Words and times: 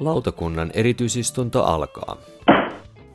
Lautakunnan 0.00 0.70
erityisistunto 0.74 1.64
alkaa. 1.64 2.16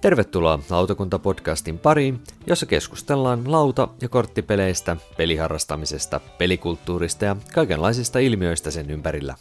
Tervetuloa 0.01 0.59
Lautakunta-podcastin 0.69 1.77
pariin, 1.77 2.23
jossa 2.47 2.65
keskustellaan 2.65 3.51
lauta- 3.51 3.87
ja 4.01 4.09
korttipeleistä, 4.09 4.97
peliharrastamisesta, 5.17 6.19
pelikulttuurista 6.37 7.25
ja 7.25 7.35
kaikenlaisista 7.53 8.19
ilmiöistä 8.19 8.71
sen 8.71 8.89
ympärillä. 8.89 9.35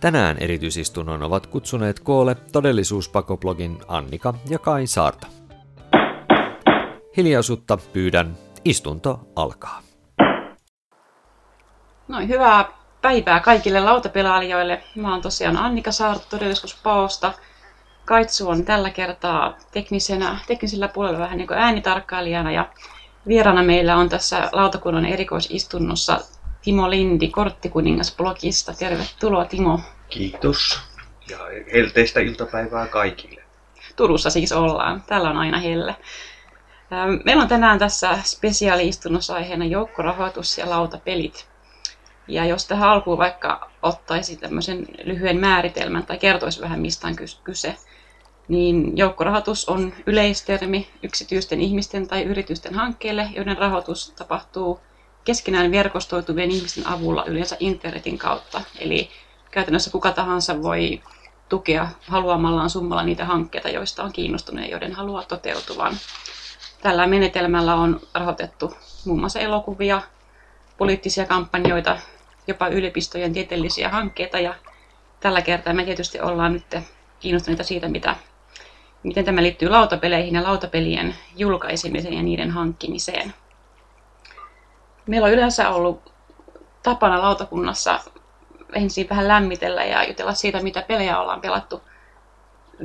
Tänään 0.00 0.38
erityisistunnon 0.38 1.22
ovat 1.22 1.46
kutsuneet 1.46 2.00
koolle 2.00 2.34
todellisuuspakoblogin 2.52 3.78
Annika 3.88 4.34
ja 4.48 4.58
Kai 4.58 4.86
Saarta. 4.86 5.26
Hiljaisuutta 7.16 7.78
pyydän, 7.92 8.38
istunto 8.64 9.20
alkaa. 9.36 9.82
Noin, 12.08 12.28
hyvää 12.28 12.68
päivää 13.02 13.40
kaikille 13.40 13.80
lautapelailijoille. 13.80 14.82
Mä 14.96 15.12
oon 15.12 15.22
tosiaan 15.22 15.56
Annika 15.56 15.92
Saarto 15.92 16.24
todellisuuspaosta. 16.30 17.32
Kaitsu 18.04 18.48
on 18.48 18.64
tällä 18.64 18.90
kertaa 18.90 19.56
teknisenä, 19.72 20.38
teknisellä 20.46 20.88
puolella 20.88 21.18
vähän 21.18 21.38
niin 21.38 21.46
kuin 21.46 21.58
äänitarkkailijana 21.58 22.52
ja 22.52 22.68
vieraana 23.28 23.62
meillä 23.62 23.96
on 23.96 24.08
tässä 24.08 24.48
lautakunnan 24.52 25.04
erikoisistunnossa 25.04 26.20
Timo 26.62 26.90
Lindi 26.90 27.28
Korttikuningas-blogista. 27.28 28.74
Tervetuloa 28.78 29.44
Timo. 29.44 29.80
Kiitos. 30.08 30.80
Ja 31.30 31.38
helteistä 31.72 32.20
iltapäivää 32.20 32.86
kaikille. 32.86 33.42
Turussa 33.96 34.30
siis 34.30 34.52
ollaan. 34.52 35.02
Täällä 35.06 35.30
on 35.30 35.36
aina 35.36 35.58
helle. 35.58 35.96
Meillä 37.24 37.42
on 37.42 37.48
tänään 37.48 37.78
tässä 37.78 38.18
spesiaaliistunnossa 38.24 39.34
aiheena 39.34 39.64
joukkorahoitus 39.64 40.58
ja 40.58 40.70
lautapelit. 40.70 41.48
Ja 42.28 42.44
jos 42.44 42.66
tähän 42.66 42.88
alkuun 42.88 43.18
vaikka 43.18 43.70
ottaisi 43.82 44.36
tämmöisen 44.36 44.86
lyhyen 45.04 45.36
määritelmän 45.40 46.06
tai 46.06 46.18
kertoisi 46.18 46.60
vähän 46.60 46.80
mistä 46.80 47.06
on 47.06 47.16
kyse, 47.44 47.76
niin 48.48 48.96
joukkorahoitus 48.96 49.68
on 49.68 49.92
yleistermi 50.06 50.88
yksityisten 51.02 51.60
ihmisten 51.60 52.08
tai 52.08 52.22
yritysten 52.22 52.74
hankkeille, 52.74 53.28
joiden 53.36 53.58
rahoitus 53.58 54.12
tapahtuu 54.16 54.80
keskenään 55.24 55.70
verkostoituvien 55.70 56.50
ihmisten 56.50 56.86
avulla 56.86 57.24
yleensä 57.24 57.56
internetin 57.60 58.18
kautta. 58.18 58.60
Eli 58.78 59.10
käytännössä 59.50 59.90
kuka 59.90 60.12
tahansa 60.12 60.62
voi 60.62 61.02
tukea 61.48 61.88
haluamallaan 62.08 62.70
summalla 62.70 63.02
niitä 63.02 63.24
hankkeita, 63.24 63.68
joista 63.68 64.02
on 64.02 64.12
kiinnostunut 64.12 64.64
ja 64.64 64.70
joiden 64.70 64.92
haluaa 64.92 65.22
toteutuvan. 65.22 65.96
Tällä 66.86 67.06
menetelmällä 67.06 67.74
on 67.74 68.00
rahoitettu 68.14 68.74
muun 69.06 69.20
muassa 69.20 69.40
elokuvia, 69.40 70.02
poliittisia 70.78 71.26
kampanjoita, 71.26 71.98
jopa 72.46 72.68
yliopistojen 72.68 73.32
tieteellisiä 73.32 73.88
hankkeita 73.88 74.38
ja 74.38 74.54
tällä 75.20 75.42
kertaa 75.42 75.72
me 75.74 75.84
tietysti 75.84 76.20
ollaan 76.20 76.52
nyt 76.52 76.76
kiinnostuneita 77.20 77.64
siitä, 77.64 77.88
mitä, 77.88 78.16
miten 79.02 79.24
tämä 79.24 79.42
liittyy 79.42 79.68
lautapeleihin 79.68 80.34
ja 80.34 80.42
lautapelien 80.42 81.14
julkaisemiseen 81.36 82.14
ja 82.14 82.22
niiden 82.22 82.50
hankkimiseen. 82.50 83.34
Meillä 85.06 85.26
on 85.26 85.32
yleensä 85.32 85.70
ollut 85.70 86.12
tapana 86.82 87.22
lautakunnassa 87.22 88.00
ensin 88.72 89.08
vähän 89.10 89.28
lämmitellä 89.28 89.84
ja 89.84 90.08
jutella 90.08 90.34
siitä, 90.34 90.62
mitä 90.62 90.82
pelejä 90.82 91.18
ollaan 91.20 91.40
pelattu 91.40 91.82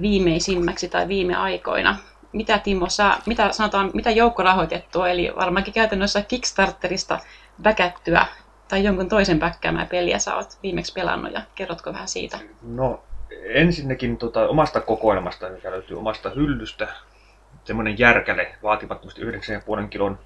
viimeisimmäksi 0.02 0.90
tai 0.90 1.08
viime 1.08 1.36
aikoina. 1.36 2.11
Mitä 2.34 2.58
Timo, 2.58 2.90
sä, 2.90 3.18
mitä, 3.26 3.52
sanotaan, 3.52 3.92
mitä 3.94 4.12
joukkorahoitettua, 4.12 5.10
eli 5.10 5.32
varmaankin 5.36 5.74
käytännössä 5.74 6.22
Kickstarterista 6.22 7.20
väkättyä 7.64 8.26
tai 8.68 8.84
jonkun 8.84 9.10
toisen 9.10 9.40
päkkäämää 9.40 9.86
peliä 9.86 10.20
sä 10.20 10.36
oot 10.36 10.58
viimeksi 10.64 10.94
pelannut 10.94 11.34
ja 11.34 11.42
kerrotko 11.56 11.94
vähän 11.94 12.08
siitä? 12.08 12.40
No 12.62 13.04
ensinnäkin 13.44 14.18
tota, 14.18 14.48
omasta 14.48 14.82
kokoelmasta, 14.82 15.50
mikä 15.50 15.72
löytyy 15.72 15.98
omasta 15.98 16.30
hyllystä, 16.30 16.88
semmoinen 17.64 18.00
järkäle 18.00 18.56
vaatimattomasti 18.64 19.22
9,5 19.22 19.88
kilon 19.90 20.20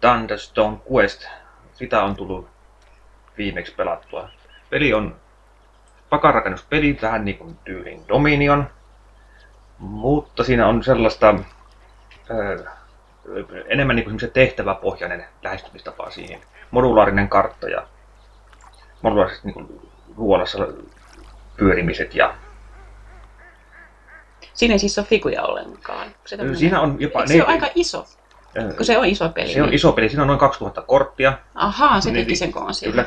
Thunderstone 0.00 0.76
Quest. 0.92 1.26
Sitä 1.72 2.02
on 2.02 2.16
tullut 2.16 2.48
viimeksi 3.38 3.74
pelattua. 3.74 4.28
Peli 4.70 4.94
on 4.94 5.16
pakarakennuspeli, 6.10 6.98
vähän 7.02 7.24
niin 7.24 7.38
kuin 7.38 7.58
tyylin 7.64 8.08
Dominion, 8.08 8.70
mutta 9.80 10.44
siinä 10.44 10.66
on 10.66 10.84
sellaista 10.84 11.28
äh, 12.30 12.72
enemmän 13.68 13.96
niin 13.96 14.04
kuin 14.04 14.18
tehtäväpohjainen 14.32 15.24
lähestymistapa 15.42 16.10
siihen. 16.10 16.40
Modulaarinen 16.70 17.28
kartta 17.28 17.68
ja 17.68 17.86
modulaariset 19.02 19.44
niin 19.44 19.80
luolassa 20.16 20.68
pyörimiset 21.56 22.14
ja 22.14 22.34
Siinä 24.54 24.74
ei 24.74 24.78
siis 24.78 24.98
ole 24.98 25.06
figuja 25.06 25.42
ollenkaan. 25.42 26.08
Se 26.26 26.36
tämmönen... 26.36 26.58
Siinä 26.58 26.80
on 26.80 26.96
jopa... 26.98 27.20
Eikö 27.20 27.32
se 27.32 27.38
ne... 27.38 27.42
on 27.42 27.48
aika 27.48 27.68
iso? 27.74 28.06
Kun 28.76 28.86
se 28.86 28.98
on 28.98 29.04
iso 29.04 29.28
peli. 29.28 29.52
Se 29.52 29.62
on 29.62 29.74
iso 29.74 29.92
peli. 29.92 30.08
Siinä 30.08 30.22
on 30.22 30.26
noin 30.26 30.38
2000 30.38 30.82
korttia. 30.82 31.38
Ahaa, 31.54 32.00
se 32.00 32.12
teki 32.12 32.36
sen 32.36 32.52
koon 32.52 32.70
Kyllä. 32.84 33.04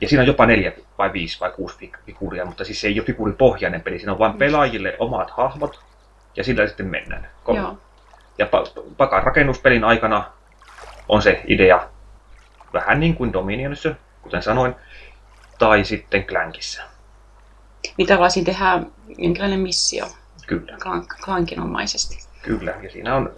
Ja 0.00 0.08
siinä 0.08 0.22
on 0.22 0.26
jopa 0.26 0.46
neljä 0.46 0.72
vai 0.98 1.12
viisi 1.12 1.40
vai 1.40 1.50
kuusi 1.50 1.92
figuria, 2.06 2.44
mutta 2.44 2.64
siis 2.64 2.80
se 2.80 2.88
ei 2.88 3.00
ole 3.00 3.06
figuripohjainen 3.06 3.80
peli. 3.80 3.98
Siinä 3.98 4.12
on 4.12 4.18
vain 4.18 4.32
pelaajille 4.32 4.96
omat 4.98 5.30
hahmot 5.30 5.80
ja 6.36 6.44
sillä 6.44 6.66
sitten 6.66 6.86
mennään. 6.86 7.30
Joo. 7.48 7.78
Ja 8.38 8.48
pakan 8.96 9.22
rakennuspelin 9.22 9.84
aikana 9.84 10.24
on 11.08 11.22
se 11.22 11.42
idea 11.46 11.88
vähän 12.72 13.00
niin 13.00 13.14
kuin 13.14 13.32
Dominionissa, 13.32 13.94
kuten 14.22 14.42
sanoin, 14.42 14.74
tai 15.58 15.84
sitten 15.84 16.24
Clankissa. 16.24 16.82
Niin 17.96 18.08
tavallaan 18.08 18.44
tehdään 18.44 18.92
jonkinlainen 19.18 19.60
missio. 19.60 20.06
Kyllä. 20.46 20.76
Klankinomaisesti. 21.24 22.18
Kyllä, 22.42 22.74
ja 22.82 22.90
siinä 22.90 23.16
on... 23.16 23.32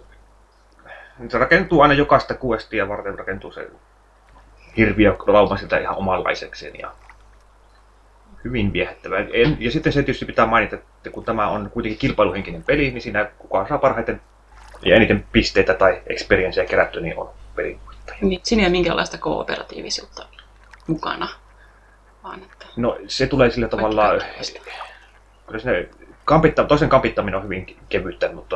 Se 1.29 1.37
rakentuu 1.37 1.81
aina 1.81 1.93
jokaista 1.93 2.33
kuestia 2.33 2.87
varten 2.87 3.19
rakentuu 3.19 3.51
se 3.51 3.69
hirviö 4.77 5.15
lauma 5.27 5.57
sitä 5.57 5.77
ihan 5.77 5.95
omanlaisekseen 5.95 6.79
ja 6.79 6.91
hyvin 8.43 8.73
viehättävä. 8.73 9.15
Ja 9.59 9.71
sitten 9.71 9.93
se 9.93 10.03
tietysti 10.03 10.25
pitää 10.25 10.45
mainita, 10.45 10.75
että 10.75 11.09
kun 11.09 11.25
tämä 11.25 11.47
on 11.47 11.69
kuitenkin 11.73 11.99
kilpailuhenkinen 11.99 12.63
peli, 12.63 12.91
niin 12.91 13.01
siinä 13.01 13.25
kukaan 13.37 13.67
saa 13.67 13.77
parhaiten 13.77 14.21
ja 14.85 14.95
eniten 14.95 15.25
pisteitä 15.31 15.73
tai 15.73 16.01
experiencea 16.07 16.65
kerätty, 16.65 17.01
niin 17.01 17.17
on 17.17 17.29
pelin 17.55 17.79
Niin, 18.21 18.39
siinä 18.43 18.63
ei 18.63 18.65
ole 18.65 18.71
minkäänlaista 18.71 19.17
kooperatiivisuutta 19.17 20.27
mukana. 20.87 21.29
Vaan 22.23 22.43
että 22.43 22.65
no 22.75 22.97
se 23.07 23.27
tulee 23.27 23.49
sillä 23.49 23.67
tavalla, 23.67 24.03
kyllä 25.47 25.59
sinne 25.59 25.89
kampitta, 26.25 26.63
toisen 26.63 26.89
kampittaminen 26.89 27.37
on 27.37 27.43
hyvin 27.43 27.77
kevyttä, 27.89 28.31
mutta... 28.31 28.55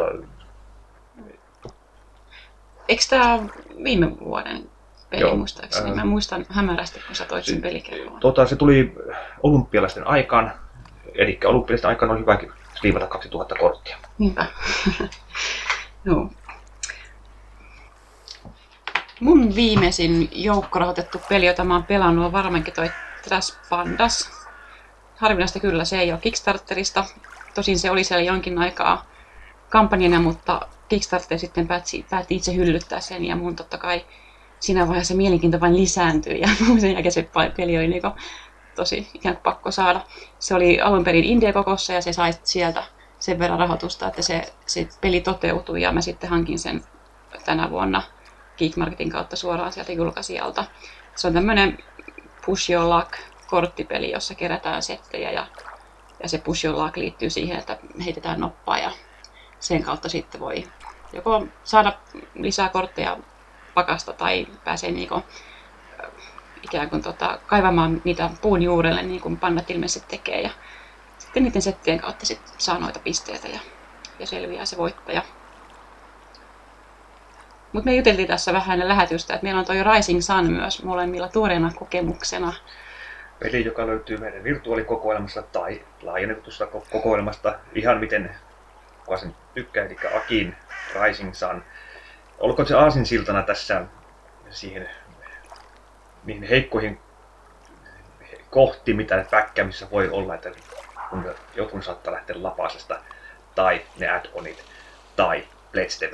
Eikö 2.87 3.03
tämä 3.09 3.39
viime 3.83 4.19
vuoden 4.19 4.69
peli 5.11 5.21
Joo, 5.21 5.35
muistaakseni? 5.35 5.89
Ää... 5.89 5.95
Mä 5.95 6.05
muistan 6.05 6.45
hämärästi, 6.49 6.99
kun 7.07 7.15
sä 7.15 7.25
toit 7.25 7.45
sen 7.45 7.61
pelikelloon. 7.61 8.19
Tota, 8.19 8.45
se 8.45 8.55
tuli 8.55 8.95
olympialaisten 9.43 10.07
aikaan, 10.07 10.53
eli 11.15 11.39
olympialaisten 11.45 11.89
aikaan 11.89 12.11
oli 12.11 12.19
hyväkin 12.19 12.51
liivata 12.83 13.07
2000 13.07 13.55
korttia. 13.59 13.97
Niinpä. 14.17 14.45
Joo. 16.05 16.29
Mun 19.19 19.55
viimeisin 19.55 20.29
joukkorahoitettu 20.31 21.21
peli, 21.29 21.45
jota 21.45 21.63
mä 21.63 21.73
oon 21.73 21.83
pelannut, 21.83 22.25
on 22.25 22.31
varmaankin 22.31 22.73
toi 22.73 22.91
Trash 23.23 23.57
Pandas. 23.69 24.31
Harvinaista 25.17 25.59
kyllä, 25.59 25.85
se 25.85 25.99
ei 25.99 26.11
ole 26.11 26.19
Kickstarterista. 26.19 27.05
Tosin 27.55 27.79
se 27.79 27.91
oli 27.91 28.03
siellä 28.03 28.23
jonkin 28.23 28.57
aikaa 28.57 29.05
kampanjana, 29.69 30.19
mutta 30.19 30.61
Kickstarter 30.89 31.39
sitten 31.39 31.67
päätti, 31.67 32.05
päätti 32.09 32.35
itse 32.35 32.55
hyllyttää 32.55 32.99
sen 32.99 33.25
ja 33.25 33.35
mun 33.35 33.55
totta 33.55 33.77
kai 33.77 34.05
siinä 34.61 34.87
vaiheessa 34.87 35.15
mielenkiinto 35.15 35.59
vain 35.59 35.77
lisääntyi 35.77 36.39
ja 36.39 36.47
sen 36.81 36.93
jälkeen 36.93 37.11
se 37.11 37.29
peli 37.57 37.77
oli 37.77 37.87
niin 37.87 38.01
tosi 38.75 39.07
ikään 39.13 39.35
kuin 39.35 39.43
pakko 39.43 39.71
saada. 39.71 40.01
Se 40.39 40.55
oli 40.55 40.81
alun 40.81 41.03
perin 41.03 41.23
India-kokossa 41.23 41.93
ja 41.93 42.01
se 42.01 42.13
sai 42.13 42.33
sieltä 42.43 42.83
sen 43.19 43.39
verran 43.39 43.59
rahoitusta, 43.59 44.07
että 44.07 44.21
se, 44.21 44.53
se 44.65 44.87
peli 45.01 45.21
toteutui 45.21 45.81
ja 45.81 45.91
mä 45.91 46.01
sitten 46.01 46.29
hankin 46.29 46.59
sen 46.59 46.83
tänä 47.45 47.69
vuonna 47.69 48.03
Geekmarketin 48.57 49.09
kautta 49.09 49.35
suoraan 49.35 49.73
sieltä 49.73 49.91
julkaisijalta. 49.91 50.65
Se 51.15 51.27
on 51.27 51.33
tämmöinen 51.33 51.77
push 52.45 52.71
your 52.71 52.95
luck 52.95 53.11
korttipeli, 53.47 54.11
jossa 54.11 54.35
kerätään 54.35 54.83
settejä 54.83 55.31
ja, 55.31 55.47
ja 56.23 56.29
se 56.29 56.37
push 56.37 56.65
your 56.65 56.83
luck 56.83 56.97
liittyy 56.97 57.29
siihen, 57.29 57.59
että 57.59 57.77
heitetään 58.05 58.39
noppaa 58.39 58.77
ja 58.77 58.91
sen 59.59 59.83
kautta 59.83 60.09
sitten 60.09 60.41
voi 60.41 60.63
joko 61.13 61.47
saada 61.63 61.93
lisää 62.33 62.69
kortteja 62.69 63.17
pakasta 63.73 64.13
tai 64.13 64.47
pääsee 64.63 64.91
niinku, 64.91 65.23
ikään 66.63 66.89
kuin 66.89 67.01
tota, 67.01 67.39
kaivamaan 67.47 68.01
niitä 68.03 68.29
puun 68.41 68.61
juurelle, 68.61 69.03
niin 69.03 69.21
kuin 69.21 69.37
pannat 69.37 69.69
ilmeisesti 69.69 70.07
tekee. 70.09 70.41
Ja 70.41 70.49
sitten 71.17 71.43
niiden 71.43 71.61
settien 71.61 71.99
kautta 71.99 72.25
sit 72.25 72.41
saa 72.57 72.79
noita 72.79 72.99
pisteitä 72.99 73.47
ja, 73.47 73.59
ja 74.19 74.27
selviää 74.27 74.65
se 74.65 74.77
voittaja. 74.77 75.21
Mutta 77.73 77.89
me 77.89 77.95
juteltiin 77.95 78.27
tässä 78.27 78.53
vähän 78.53 78.73
ennen 78.73 78.87
lähetystä, 78.87 79.33
että 79.33 79.43
meillä 79.43 79.59
on 79.59 79.65
toi 79.65 79.83
Rising 79.83 80.21
Sun 80.21 80.51
myös 80.51 80.83
molemmilla 80.83 81.27
tuoreena 81.27 81.71
kokemuksena. 81.75 82.53
Peli, 83.39 83.65
joka 83.65 83.87
löytyy 83.87 84.17
meidän 84.17 84.43
virtuaalikokoelmasta 84.43 85.41
tai 85.41 85.81
laajennetusta 86.01 86.67
kokoelmasta, 86.67 87.59
ihan 87.75 87.99
miten 87.99 88.35
kuka 89.05 89.17
sen 89.17 89.35
tykkää, 89.53 89.85
eli 89.85 89.97
Akin 90.17 90.55
Rising 91.01 91.33
Sun. 91.33 91.63
Olkoon 92.41 92.67
se 92.67 92.75
aasinsiltana 92.75 93.43
tässä 93.43 93.85
siihen 94.49 94.89
niihin 96.23 96.43
heikkoihin 96.43 96.99
kohti, 98.49 98.93
mitä 98.93 99.25
päkkämissä 99.31 99.87
voi 99.91 100.09
olla, 100.09 100.35
että 100.35 100.51
kun 101.09 101.25
jotkut 101.55 101.83
saattaa 101.83 102.13
lähteä 102.13 102.35
lapasesta, 102.43 102.99
tai 103.55 103.81
ne 103.99 104.07
add-onit, 104.07 104.63
tai 105.15 105.43
pledge 105.71 106.07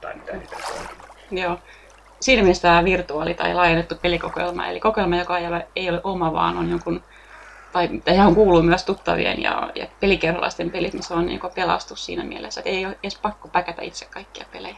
tai 0.00 0.14
mitä 0.14 0.36
niitä 0.36 0.56
onkin. 0.80 0.96
Joo. 1.30 1.58
Siinä 2.20 2.42
mielessä 2.42 2.62
tämä 2.62 2.84
virtuaali 2.84 3.34
tai 3.34 3.54
laajennettu 3.54 3.94
pelikokoelma, 4.02 4.66
eli 4.66 4.80
kokoelma, 4.80 5.16
joka 5.16 5.38
ei 5.38 5.46
ole, 5.46 5.66
ei 5.76 5.90
ole 5.90 6.00
oma, 6.04 6.32
vaan 6.32 6.56
on 6.58 6.70
jonkun, 6.70 7.02
tai 7.72 7.88
tähän 8.04 8.34
kuuluu 8.34 8.62
myös 8.62 8.84
tuttavien 8.84 9.42
ja, 9.42 9.70
ja 9.74 9.86
pelikerrolaisten 10.00 10.70
pelit, 10.70 10.92
niin 10.92 11.02
se 11.02 11.14
on 11.14 11.26
niin 11.26 11.40
pelastus 11.54 12.06
siinä 12.06 12.24
mielessä, 12.24 12.60
että 12.60 12.70
ei 12.70 12.86
ole 12.86 12.98
edes 13.02 13.18
pakko 13.18 13.48
päkätä 13.48 13.82
itse 13.82 14.06
kaikkia 14.10 14.44
pelejä. 14.52 14.76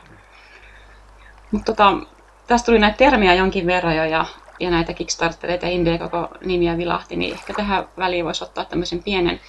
Mutta 1.56 1.73
tota, 1.73 1.93
tästä 2.47 2.67
tuli 2.67 2.79
näitä 2.79 2.97
termiä 2.97 3.35
jonkin 3.35 3.67
verran 3.67 3.97
jo, 3.97 4.05
ja, 4.05 4.26
ja 4.61 4.70
näitä 4.70 4.93
Kickstartereita 4.93 5.67
Indie 5.67 5.99
koko 5.99 6.29
nimiä 6.44 6.76
vilahti, 6.76 7.17
niin 7.17 7.32
ehkä 7.32 7.55
tähän 7.55 7.88
väliin 7.99 8.25
voisi 8.25 8.44
ottaa 8.44 8.64
tämmöisen 8.64 9.03
pienen 9.03 9.41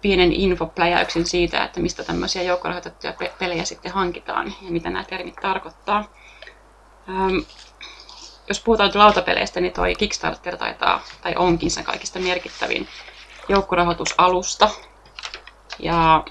pienen 0.00 0.32
infopläjäyksen 0.32 1.26
siitä, 1.26 1.64
että 1.64 1.80
mistä 1.80 2.04
tämmöisiä 2.04 2.42
joukkorahoitettuja 2.42 3.14
pelejä 3.38 3.64
sitten 3.64 3.92
hankitaan 3.92 4.54
ja 4.62 4.70
mitä 4.70 4.90
nämä 4.90 5.04
termit 5.04 5.34
tarkoittaa. 5.42 6.04
Ähm, 7.08 7.38
jos 8.48 8.60
puhutaan 8.60 8.90
lautapeleistä, 8.94 9.60
niin 9.60 9.72
toi 9.72 9.94
Kickstarter 9.94 10.56
taitaa, 10.56 11.00
tai 11.22 11.34
onkin 11.36 11.70
se 11.70 11.82
kaikista 11.82 12.18
merkittävin 12.18 12.88
joukkorahoitusalusta. 13.48 14.70
Ja 15.78 16.24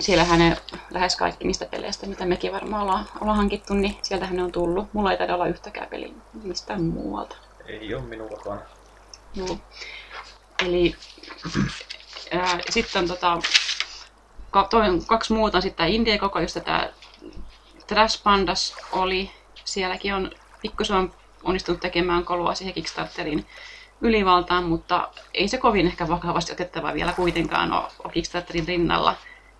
siellähän 0.00 0.38
ne 0.38 0.56
lähes 0.90 1.16
kaikki 1.16 1.46
niistä 1.46 1.66
peleistä, 1.66 2.06
mitä 2.06 2.26
mekin 2.26 2.52
varmaan 2.52 2.82
ollaan, 2.82 3.08
ollaan 3.20 3.36
hankittu, 3.36 3.74
niin 3.74 3.96
sieltähän 4.02 4.36
ne 4.36 4.42
on 4.42 4.52
tullut. 4.52 4.92
Mulla 4.92 5.12
ei 5.12 5.18
taida 5.18 5.34
olla 5.34 5.46
yhtäkään 5.46 5.88
peliä 5.88 6.12
mistään 6.42 6.84
muualta. 6.84 7.36
Ei 7.66 7.94
ole 7.94 8.02
minullakaan. 8.02 8.62
Joo. 9.34 9.58
Eli 10.66 10.96
sitten 12.70 13.02
on 13.02 13.08
tota, 13.08 13.38
toinen, 14.70 15.06
kaksi 15.06 15.32
muuta 15.32 15.60
sitten 15.60 15.88
Indie 15.88 16.18
koko, 16.18 16.40
josta 16.40 16.60
tämä 16.60 16.88
Trash 17.86 18.22
Pandas 18.22 18.76
oli. 18.92 19.30
Sielläkin 19.64 20.14
on 20.14 20.30
pikkusen 20.62 20.96
on 20.96 21.12
onnistunut 21.44 21.80
tekemään 21.80 22.24
kolua 22.24 22.54
siihen 22.54 22.74
Kickstarterin 22.74 23.46
ylivaltaan, 24.00 24.64
mutta 24.64 25.08
ei 25.34 25.48
se 25.48 25.58
kovin 25.58 25.86
ehkä 25.86 26.08
vakavasti 26.08 26.52
otettava 26.52 26.94
vielä 26.94 27.12
kuitenkaan 27.12 27.72
ole 27.72 28.12
Kickstarterin 28.12 28.68
rinnalla. 28.68 29.16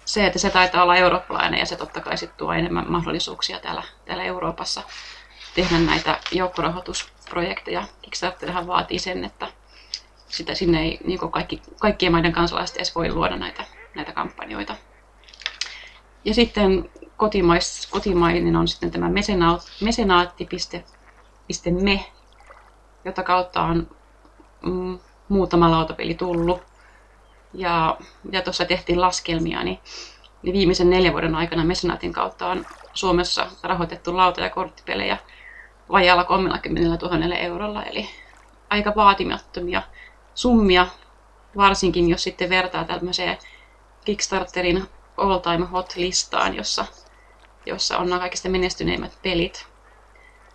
Se, 0.06 0.26
että 0.26 0.38
se 0.38 0.50
taitaa 0.50 0.82
olla 0.82 0.96
eurooppalainen 0.96 1.60
ja 1.60 1.66
se 1.66 1.76
totta 1.76 2.00
kai 2.00 2.18
sit 2.18 2.36
tuo 2.36 2.52
enemmän 2.52 2.90
mahdollisuuksia 2.90 3.60
täällä, 3.60 3.82
täällä 4.04 4.24
Euroopassa 4.24 4.82
tehdä 5.54 5.78
näitä 5.78 6.20
joukkorahoitusprojekteja. 6.32 7.84
Kickstarterhan 8.02 8.66
vaatii 8.66 8.98
sen, 8.98 9.24
että 9.24 9.48
sitä 10.28 10.54
sinne 10.54 10.82
ei 10.82 10.98
niin 11.04 11.30
kaikki, 11.30 11.62
kaikkien 11.80 12.12
maiden 12.12 12.32
kansalaiset 12.32 12.76
edes 12.76 12.94
voi 12.94 13.12
luoda 13.12 13.36
näitä, 13.36 13.64
näitä 13.94 14.12
kampanjoita. 14.12 14.76
Ja 16.24 16.34
sitten 16.34 16.90
kotimais, 17.16 17.88
kotimainen 17.90 18.56
on 18.56 18.68
sitten 18.68 18.90
tämä 18.90 19.10
mesenaatti.me, 19.80 22.04
jota 23.04 23.22
kautta 23.22 23.62
on 23.62 23.96
mm, 24.62 24.98
muutama 25.28 25.70
lautapeli 25.70 26.14
tullut. 26.14 26.62
Ja, 27.56 27.98
ja 28.32 28.42
tuossa 28.42 28.64
tehtiin 28.64 29.00
laskelmia, 29.00 29.64
niin, 29.64 29.78
niin 30.42 30.52
viimeisen 30.52 30.90
neljän 30.90 31.12
vuoden 31.12 31.34
aikana 31.34 31.64
mesenaatin 31.64 32.12
kautta 32.12 32.46
on 32.46 32.66
Suomessa 32.92 33.50
rahoitettu 33.62 34.16
lauta- 34.16 34.40
ja 34.40 34.50
korttipelejä 34.50 35.18
vajalla 35.88 36.24
30 36.24 37.06
000 37.06 37.34
eurolla, 37.36 37.82
eli 37.82 38.08
aika 38.70 38.92
vaatimattomia 38.96 39.82
summia, 40.34 40.86
varsinkin 41.56 42.08
jos 42.08 42.22
sitten 42.22 42.50
vertaa 42.50 42.84
tämmöiseen 42.84 43.38
Kickstarterin 44.04 44.84
all 45.16 45.38
time 45.38 45.66
hot 45.66 45.96
listaan, 45.96 46.56
jossa, 46.56 46.86
jossa 47.66 47.98
on 47.98 48.08
nämä 48.08 48.20
kaikista 48.20 48.48
menestyneimmät 48.48 49.18
pelit. 49.22 49.66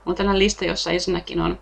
On 0.05 0.15
tällainen 0.15 0.39
lista, 0.39 0.65
jossa 0.65 0.91
ensinnäkin 0.91 1.41
on 1.41 1.59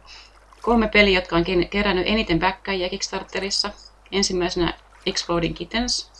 kolme 0.61 0.87
peliä, 0.87 1.17
jotka 1.17 1.35
on 1.35 1.43
kerännyt 1.69 2.07
eniten 2.07 2.39
backkajia 2.39 2.89
Kickstarterissa. 2.89 3.71
Ensimmäisenä 4.11 4.73
Exploding 5.05 5.55
Kittens, 5.55 6.11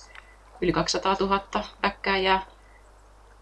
yli 0.61 0.71
200 0.71 1.15
000 1.19 1.43
backkajaa. 1.81 2.45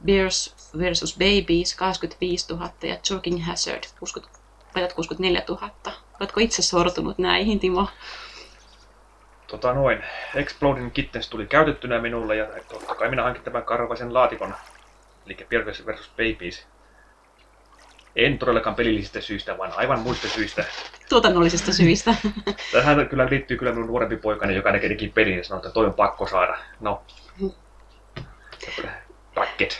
Bears 0.05 0.55
vs. 0.77 1.17
Babies, 1.17 1.75
85 1.75 2.53
000 2.53 2.71
ja 2.83 2.95
Choking 2.95 3.45
Hazard, 3.45 3.83
64 4.95 5.43
000. 5.49 5.71
Oletko 6.19 6.39
itse 6.39 6.61
sortunut 6.61 7.17
näihin, 7.17 7.59
Timo? 7.59 7.87
tota 9.47 9.73
noin, 9.73 10.03
Exploding 10.35 10.93
Kittens 10.93 11.29
tuli 11.29 11.45
käytettynä 11.45 11.99
minulle 12.01 12.35
ja 12.35 12.47
totta 12.69 12.95
kai 12.95 13.09
minä 13.09 13.23
hankin 13.23 13.43
tämän 13.43 13.63
karvaisen 13.63 14.13
laatikon, 14.13 14.55
eli 15.25 15.37
Bears 15.49 15.85
vs. 15.85 16.09
Babies. 16.09 16.67
En 18.17 18.37
todellakaan 18.37 18.75
pelillisistä 18.75 19.21
syistä, 19.21 19.57
vaan 19.57 19.73
aivan 19.75 19.99
muista 19.99 20.27
syistä. 20.27 20.65
Tuotannollisista 21.09 21.73
syistä. 21.73 22.15
Tähän 22.71 23.09
kyllä 23.09 23.27
liittyy 23.29 23.57
kyllä 23.57 23.71
minun 23.71 23.87
nuorempi 23.87 24.17
poikani, 24.17 24.55
joka 24.55 24.71
näkee 24.71 24.97
pelin 25.13 25.37
ja 25.37 25.43
sanoo, 25.43 25.57
että 25.59 25.71
toi 25.71 25.85
on 25.85 25.93
pakko 25.93 26.27
saada. 26.27 26.57
No. 26.79 27.01
Packet. 29.35 29.79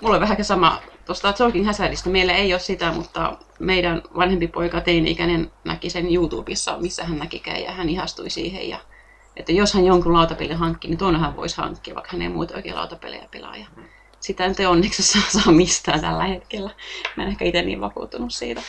Mulla 0.00 0.14
on 0.14 0.20
vähän 0.20 0.44
sama 0.44 0.82
tuosta 1.04 1.32
Talking 1.32 1.66
Hazardista. 1.66 2.10
Meillä 2.10 2.34
ei 2.34 2.52
ole 2.52 2.60
sitä, 2.60 2.92
mutta 2.92 3.38
meidän 3.58 4.02
vanhempi 4.16 4.48
poika 4.48 4.80
teini-ikäinen 4.80 5.50
näki 5.64 5.90
sen 5.90 6.14
YouTubessa, 6.14 6.78
missä 6.78 7.04
hän 7.04 7.18
näkikään 7.18 7.62
ja 7.62 7.72
hän 7.72 7.88
ihastui 7.88 8.30
siihen. 8.30 8.68
Ja, 8.68 8.78
että 9.36 9.52
jos 9.52 9.74
hän 9.74 9.86
jonkun 9.86 10.12
lautapelin 10.12 10.56
hankki, 10.56 10.88
niin 10.88 10.98
tuonne 10.98 11.18
hän 11.18 11.36
voisi 11.36 11.56
hankkia, 11.56 11.94
vaikka 11.94 12.12
hän 12.12 12.22
ei 12.22 12.28
muuta 12.28 12.54
oikein 12.54 12.76
lautapelejä 12.76 13.28
pelaa. 13.30 13.56
Ja 13.56 13.66
sitä 14.26 14.48
nyt 14.48 14.60
ei 14.60 14.66
onneksi 14.66 15.02
saa, 15.02 15.22
saa 15.42 15.52
mistään 15.52 16.00
tällä 16.00 16.24
hetkellä. 16.24 16.70
Mä 17.16 17.22
en 17.22 17.28
ehkä 17.28 17.44
itse 17.44 17.62
niin 17.62 17.80
vakuuttunut 17.80 18.34
siitä. 18.34 18.62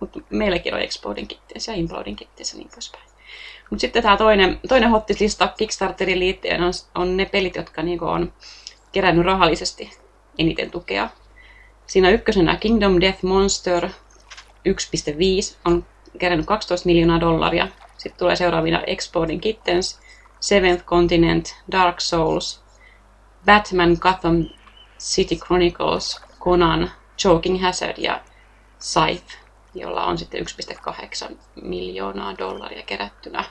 Mutta 0.00 0.20
meilläkin 0.30 0.74
on 0.74 0.80
Exploding 0.80 1.28
Kittens 1.28 1.68
ja 1.68 1.74
Imploding 1.74 2.18
Kittens 2.18 2.52
ja 2.52 2.58
niin 2.58 2.70
poispäin. 2.74 3.04
Mutta 3.70 3.80
sitten 3.80 4.02
tämä 4.02 4.16
toinen, 4.16 4.60
toinen 4.68 4.90
hottislista 4.90 5.48
Kickstarterin 5.58 6.18
liittyen 6.18 6.62
on, 6.62 6.72
on 6.94 7.16
ne 7.16 7.24
pelit, 7.24 7.56
jotka 7.56 7.82
niinku 7.82 8.04
on 8.04 8.32
kerännyt 8.92 9.26
rahallisesti 9.26 9.90
eniten 10.38 10.70
tukea. 10.70 11.08
Siinä 11.86 12.10
ykkösenä 12.10 12.56
Kingdom 12.56 13.00
Death 13.00 13.24
Monster 13.24 13.86
1.5 13.86 13.92
on 15.64 15.86
kerännyt 16.18 16.46
12 16.46 16.86
miljoonaa 16.86 17.20
dollaria. 17.20 17.68
Sitten 17.98 18.18
tulee 18.18 18.36
seuraavina 18.36 18.82
Exploding 18.86 19.40
Kittens, 19.40 20.00
Seventh 20.40 20.84
Continent, 20.84 21.56
Dark 21.72 22.00
Souls, 22.00 22.62
Batman 23.44 23.96
Gotham 24.00 24.44
City 24.98 25.36
Chronicles, 25.36 26.24
Conan, 26.40 26.90
Choking 27.18 27.62
Hazard 27.62 27.98
ja 27.98 28.20
Scythe, 28.78 29.34
jolla 29.74 30.04
on 30.04 30.18
sitten 30.18 30.44
1,8 31.30 31.36
miljoonaa 31.62 32.38
dollaria 32.38 32.82
kerättynä. 32.82 33.44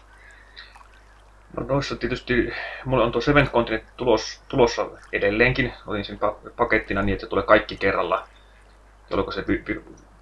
No 1.57 1.63
noissa 1.63 1.95
tietysti, 1.95 2.53
mulla 2.85 3.03
on 3.03 3.11
tuo 3.11 3.21
Seventh 3.21 3.51
Continent 3.51 3.83
tulos, 3.97 4.41
tulossa 4.47 4.89
edelleenkin. 5.13 5.73
Otin 5.87 6.05
sen 6.05 6.19
pakettina 6.57 7.01
niin, 7.01 7.13
että 7.13 7.25
se 7.25 7.29
tulee 7.29 7.43
kaikki 7.43 7.77
kerralla, 7.77 8.27
jolloin 9.09 9.33
se 9.33 9.45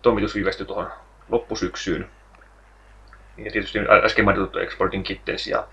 toimitus 0.02 0.36
viivästyi 0.36 0.66
tuohon 0.66 0.92
loppusyksyyn. 1.30 2.10
Ja 3.38 3.52
tietysti 3.52 3.80
äsken 4.06 4.26
mainittu 4.26 4.60
Exporting 4.60 5.06
Kittens 5.06 5.48
ja 5.48 5.68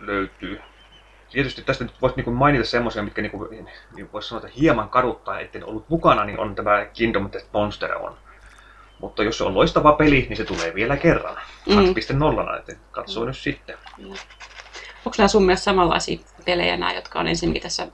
löytyy. 0.00 0.60
Tietysti 1.32 1.62
tästä 1.62 1.84
nyt 1.84 1.94
voisi 2.02 2.16
niinku 2.16 2.30
mainita 2.30 2.64
semmoisia, 2.64 3.02
mitkä 3.02 3.22
niinku, 3.22 3.48
niin 3.96 4.12
voisi 4.12 4.28
sanoa, 4.28 4.46
että 4.46 4.58
hieman 4.60 4.88
kaduttaa, 4.88 5.40
etten 5.40 5.64
ollut 5.64 5.88
mukana, 5.88 6.24
niin 6.24 6.38
on 6.38 6.54
tämä 6.54 6.84
Kingdom 6.84 7.28
Death 7.32 7.48
Monster 7.52 7.94
on 7.94 8.16
mutta 9.02 9.22
jos 9.22 9.38
se 9.38 9.44
on 9.44 9.54
loistava 9.54 9.92
peli, 9.92 10.26
niin 10.28 10.36
se 10.36 10.44
tulee 10.44 10.74
vielä 10.74 10.96
kerran. 10.96 11.36
Mm. 11.68 11.74
2.0, 11.76 12.58
että 12.58 12.72
katsoo 12.90 13.22
mm. 13.22 13.26
nyt 13.26 13.38
sitten. 13.38 13.76
Mm. 13.98 14.14
Onko 15.04 15.14
nämä 15.18 15.28
sun 15.28 15.44
mielestä 15.44 15.64
samanlaisia 15.64 16.18
pelejä 16.44 16.76
nämä, 16.76 16.92
jotka 16.92 17.20
on 17.20 17.28
ensinnäkin 17.28 17.62
tässä 17.62 17.86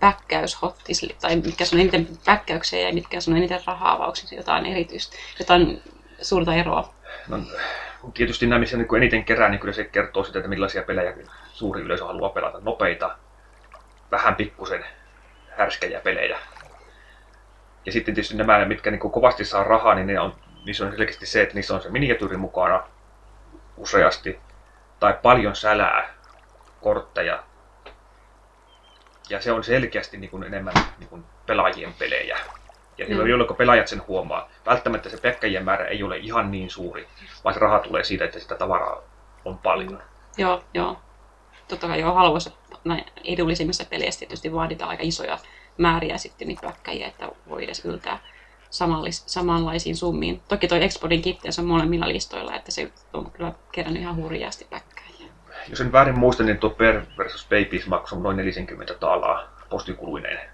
päkkäyshottis, 0.00 1.06
tai 1.20 1.36
mitkä 1.36 1.64
on 1.72 1.80
eniten 1.80 2.08
päkkäyksiä 2.24 2.88
ja 2.88 2.94
mitkä 2.94 3.18
on 3.28 3.36
eniten 3.36 3.60
raha-avauksia, 3.66 4.38
jotain 4.38 4.66
erityistä, 4.66 5.16
jotain 5.38 5.82
suurta 6.22 6.54
eroa? 6.54 6.94
No, 7.28 7.38
tietysti 8.14 8.46
nämä, 8.46 8.58
missä 8.58 8.76
niin 8.76 8.96
eniten 8.96 9.24
kerää, 9.24 9.48
niin 9.48 9.60
kyllä 9.60 9.74
se 9.74 9.84
kertoo 9.84 10.24
sitä, 10.24 10.38
että 10.38 10.48
millaisia 10.48 10.82
pelejä 10.82 11.14
suuri 11.56 11.82
yleisö 11.82 12.04
haluaa 12.04 12.30
pelata. 12.30 12.58
Nopeita, 12.62 13.16
vähän 14.10 14.34
pikkusen 14.34 14.84
härskejä 15.56 16.00
pelejä. 16.00 16.38
Ja 17.86 17.92
sitten 17.92 18.14
tietysti 18.14 18.36
nämä, 18.36 18.64
mitkä 18.64 18.90
niin 18.90 19.00
kovasti 19.00 19.44
saa 19.44 19.64
rahaa, 19.64 19.94
niin 19.94 20.06
ne 20.06 20.20
on, 20.20 20.34
niissä 20.64 20.84
on 20.86 20.90
selkeästi 20.90 21.26
se, 21.26 21.42
että 21.42 21.54
niissä 21.54 21.74
on 21.74 21.82
se 21.82 21.90
miniatyyri 21.90 22.36
mukana 22.36 22.82
useasti. 23.76 24.40
Tai 25.00 25.18
paljon 25.22 25.56
sälää, 25.56 26.14
kortteja. 26.80 27.42
Ja 29.30 29.40
se 29.40 29.52
on 29.52 29.64
selkeästi 29.64 30.16
niin 30.16 30.30
kuin 30.30 30.44
enemmän 30.44 30.74
niin 30.98 31.08
kuin 31.08 31.24
pelaajien 31.46 31.94
pelejä. 31.94 32.38
Ja 32.98 33.06
silloin, 33.06 33.26
mm. 33.26 33.30
jolloin 33.30 33.56
pelaajat 33.56 33.88
sen 33.88 34.02
huomaa. 34.08 34.48
Välttämättä 34.66 35.08
se 35.08 35.16
pekkäjien 35.16 35.64
määrä 35.64 35.84
ei 35.84 36.02
ole 36.02 36.16
ihan 36.16 36.50
niin 36.50 36.70
suuri, 36.70 37.08
vaan 37.44 37.54
se 37.54 37.60
raha 37.60 37.78
tulee 37.78 38.04
siitä, 38.04 38.24
että 38.24 38.40
sitä 38.40 38.54
tavaraa 38.54 39.02
on 39.44 39.58
paljon. 39.58 40.02
Joo, 40.36 40.64
joo. 40.74 40.96
Totta 41.68 41.86
kai 41.86 42.00
joo, 42.00 42.14
halvoissa 42.14 42.50
näin 42.84 43.04
edullisimmissa 43.24 43.84
peleissä 43.84 44.18
tietysti 44.18 44.52
vaaditaan 44.52 44.90
aika 44.90 45.02
isoja 45.02 45.38
määriä 45.78 46.18
sitten 46.18 46.48
niitä 46.48 46.66
päkkäjiä, 46.66 47.06
että 47.06 47.28
voi 47.48 47.64
edes 47.64 47.84
yltää 47.84 48.18
samallis, 48.70 49.22
samanlaisiin 49.26 49.96
summiin. 49.96 50.42
Toki 50.48 50.68
toi 50.68 50.84
Expodin 50.84 51.22
kitteys 51.22 51.58
on 51.58 51.64
molemmilla 51.64 52.08
listoilla, 52.08 52.54
että 52.54 52.70
se 52.70 52.92
on 53.12 53.30
kyllä 53.30 53.52
kerännyt 53.72 54.02
ihan 54.02 54.16
hurjasti 54.16 54.66
päkkäjiä. 54.70 55.32
Jos 55.68 55.80
en 55.80 55.92
väärin 55.92 56.18
muista, 56.18 56.42
niin 56.42 56.58
tuo 56.58 56.70
Per 56.70 57.02
versus 57.18 57.46
Babies 57.48 57.86
maksoi 57.86 58.20
noin 58.20 58.36
40 58.36 58.94
taalaa 58.94 59.42
postikuluineen. 59.70 60.50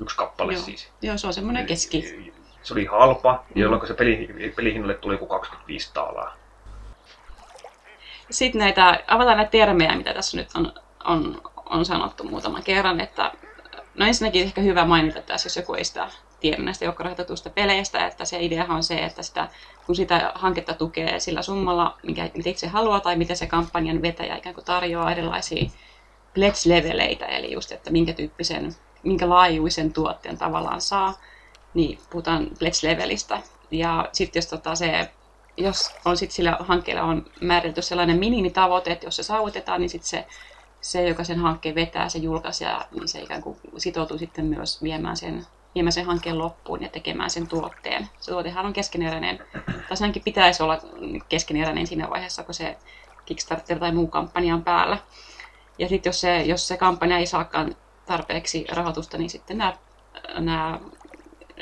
Yksi 0.00 0.16
kappale 0.16 0.52
joo. 0.52 0.62
siis. 0.62 0.92
Joo, 1.02 1.18
se 1.18 1.26
on 1.26 1.34
semmoinen 1.34 1.66
keski. 1.66 2.32
Se 2.62 2.74
oli 2.74 2.84
halpa, 2.84 3.44
mm. 3.54 3.60
jolloin 3.62 3.86
se 3.86 3.94
peli, 3.94 4.52
pelihinnalle 4.56 4.94
tuli 4.94 5.14
joku 5.14 5.26
25 5.26 5.90
taalaa. 5.94 6.36
Sitten 8.30 8.58
näitä, 8.58 9.00
avataan 9.06 9.36
näitä 9.36 9.50
termejä, 9.50 9.96
mitä 9.96 10.14
tässä 10.14 10.36
nyt 10.36 10.48
on, 10.54 10.72
on, 11.04 11.42
on 11.66 11.84
sanottu 11.84 12.24
muutaman 12.24 12.62
kerran, 12.62 13.00
että 13.00 13.32
No 13.94 14.06
ensinnäkin 14.06 14.42
ehkä 14.42 14.60
hyvä 14.60 14.84
mainita 14.84 15.22
tässä, 15.22 15.46
jos 15.46 15.56
joku 15.56 15.74
ei 15.74 15.84
sitä 15.84 16.08
tiedä 16.40 16.62
näistä 16.62 16.84
joukkorahoitetusta 16.84 17.50
peleistä, 17.50 18.06
että 18.06 18.24
se 18.24 18.42
ideahan 18.42 18.76
on 18.76 18.82
se, 18.84 19.04
että 19.04 19.22
sitä, 19.22 19.48
kun 19.86 19.96
sitä 19.96 20.32
hanketta 20.34 20.74
tukee 20.74 21.20
sillä 21.20 21.42
summalla, 21.42 21.98
mikä, 22.02 22.30
mitä 22.36 22.50
itse 22.50 22.66
haluaa, 22.66 23.00
tai 23.00 23.16
miten 23.16 23.36
se 23.36 23.46
kampanjan 23.46 24.02
vetäjä 24.02 24.36
ikään 24.36 24.54
kuin 24.54 24.64
tarjoaa 24.64 25.10
erilaisia 25.10 25.70
pledge-leveleitä, 26.34 27.26
eli 27.26 27.52
just, 27.52 27.72
että 27.72 27.90
minkä 27.90 28.12
tyyppisen, 28.12 28.74
minkä 29.02 29.28
laajuisen 29.28 29.92
tuotteen 29.92 30.38
tavallaan 30.38 30.80
saa, 30.80 31.14
niin 31.74 31.98
puhutaan 32.10 32.46
pledge-levelistä. 32.58 33.38
Ja 33.70 34.08
sitten 34.12 34.40
jos 34.40 34.46
tota 34.46 34.74
se 34.74 35.10
jos 35.56 35.94
on 36.04 36.16
sit 36.16 36.30
sillä 36.30 36.56
hankkeella 36.60 37.02
on 37.02 37.26
määritelty 37.40 37.82
sellainen 37.82 38.18
minimitavoite, 38.18 38.92
että 38.92 39.06
jos 39.06 39.16
se 39.16 39.22
saavutetaan, 39.22 39.80
niin 39.80 39.90
sitten 39.90 40.08
se 40.08 40.26
se, 40.84 41.08
joka 41.08 41.24
sen 41.24 41.38
hankkeen 41.38 41.74
vetää, 41.74 42.08
se 42.08 42.18
julkaisija, 42.18 42.86
niin 42.90 43.08
se 43.08 43.20
ikään 43.20 43.42
kuin 43.42 43.56
sitoutuu 43.76 44.18
sitten 44.18 44.44
myös 44.44 44.82
viemään 44.82 45.16
sen, 45.16 45.46
viemään 45.74 45.92
sen 45.92 46.06
hankkeen 46.06 46.38
loppuun 46.38 46.82
ja 46.82 46.88
tekemään 46.88 47.30
sen 47.30 47.48
tuotteen. 47.48 48.08
Se 48.20 48.30
tuotehan 48.30 48.66
on 48.66 48.72
keskeneräinen, 48.72 49.38
tai 49.88 49.96
senkin 49.96 50.22
pitäisi 50.22 50.62
olla 50.62 50.78
keskeneräinen 51.28 51.86
siinä 51.86 52.10
vaiheessa, 52.10 52.42
kun 52.42 52.54
se 52.54 52.76
Kickstarter 53.24 53.78
tai 53.78 53.92
muu 53.92 54.06
kampanja 54.06 54.54
on 54.54 54.64
päällä. 54.64 54.98
Ja 55.78 55.88
sitten 55.88 56.10
jos 56.10 56.20
se, 56.20 56.42
jos 56.42 56.68
se 56.68 56.76
kampanja 56.76 57.18
ei 57.18 57.26
saakaan 57.26 57.76
tarpeeksi 58.06 58.64
rahoitusta, 58.72 59.18
niin 59.18 59.30
sitten 59.30 59.58
nämä, 59.58 59.74
nämä 60.38 60.80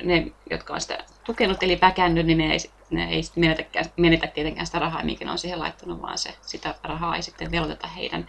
ne, 0.02 0.26
jotka 0.50 0.74
on 0.74 0.80
sitä 0.80 1.04
tukenut, 1.24 1.62
eli 1.62 1.76
päkännyt, 1.76 2.26
niin 2.26 2.38
ne 2.38 2.52
ei, 2.52 2.58
ne 2.90 3.08
ei 3.10 3.22
menetä, 3.36 3.64
menetä 3.96 4.26
tietenkään 4.26 4.66
sitä 4.66 4.78
rahaa, 4.78 5.04
mikä 5.04 5.24
ne 5.24 5.30
on 5.30 5.38
siihen 5.38 5.58
laittanut, 5.58 6.02
vaan 6.02 6.18
se, 6.18 6.34
sitä 6.42 6.74
rahaa 6.84 7.16
ei 7.16 7.22
sitten 7.22 7.50
veloteta 7.50 7.86
heidän 7.86 8.28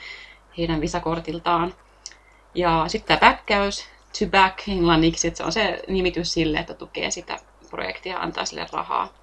heidän 0.58 0.82
visakortiltaan. 0.82 1.74
Ja 2.56 2.86
sitten 2.88 3.20
tämä 3.20 3.32
backkäys, 3.32 3.86
to 4.20 4.26
back 4.26 4.68
englanniksi, 4.68 5.28
että 5.28 5.38
se 5.38 5.44
on 5.44 5.52
se 5.52 5.84
nimitys 5.88 6.34
sille, 6.34 6.58
että 6.58 6.74
tukee 6.74 7.12
sitä 7.12 7.40
projektia 7.70 8.20
antaa 8.20 8.46
sille 8.46 8.68
rahaa. 8.72 9.14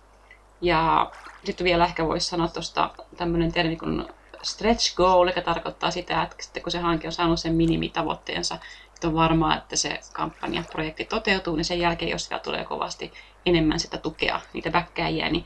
Ja 0.61 1.11
sitten 1.45 1.65
vielä 1.65 1.85
ehkä 1.85 2.07
voisi 2.07 2.27
sanoa 2.27 2.49
tuosta 2.49 2.91
tämmöinen 3.17 3.53
termi 3.53 3.77
kuin 3.77 4.07
stretch 4.43 4.95
goal, 4.95 5.27
joka 5.27 5.41
tarkoittaa 5.41 5.91
sitä, 5.91 6.23
että 6.23 6.37
sitten 6.41 6.63
kun 6.63 6.73
se 6.73 6.79
hanke 6.79 7.07
on 7.07 7.13
saanut 7.13 7.41
sen 7.41 7.55
minimitavoitteensa, 7.55 8.59
että 9.01 9.09
on 9.09 9.15
varmaa, 9.15 9.57
että 9.57 9.77
se 9.77 10.01
kampanja, 10.13 10.63
projekti 10.73 11.05
toteutuu, 11.05 11.57
niin 11.57 11.65
sen 11.65 11.79
jälkeen, 11.81 12.11
jos 12.11 12.25
siellä 12.25 12.43
tulee 12.43 12.65
kovasti 12.65 13.13
enemmän 13.47 13.81
sitä 13.81 13.99
tukea, 13.99 14.41
niitä 14.53 14.71
backkääjiä, 14.71 15.29
niin 15.29 15.45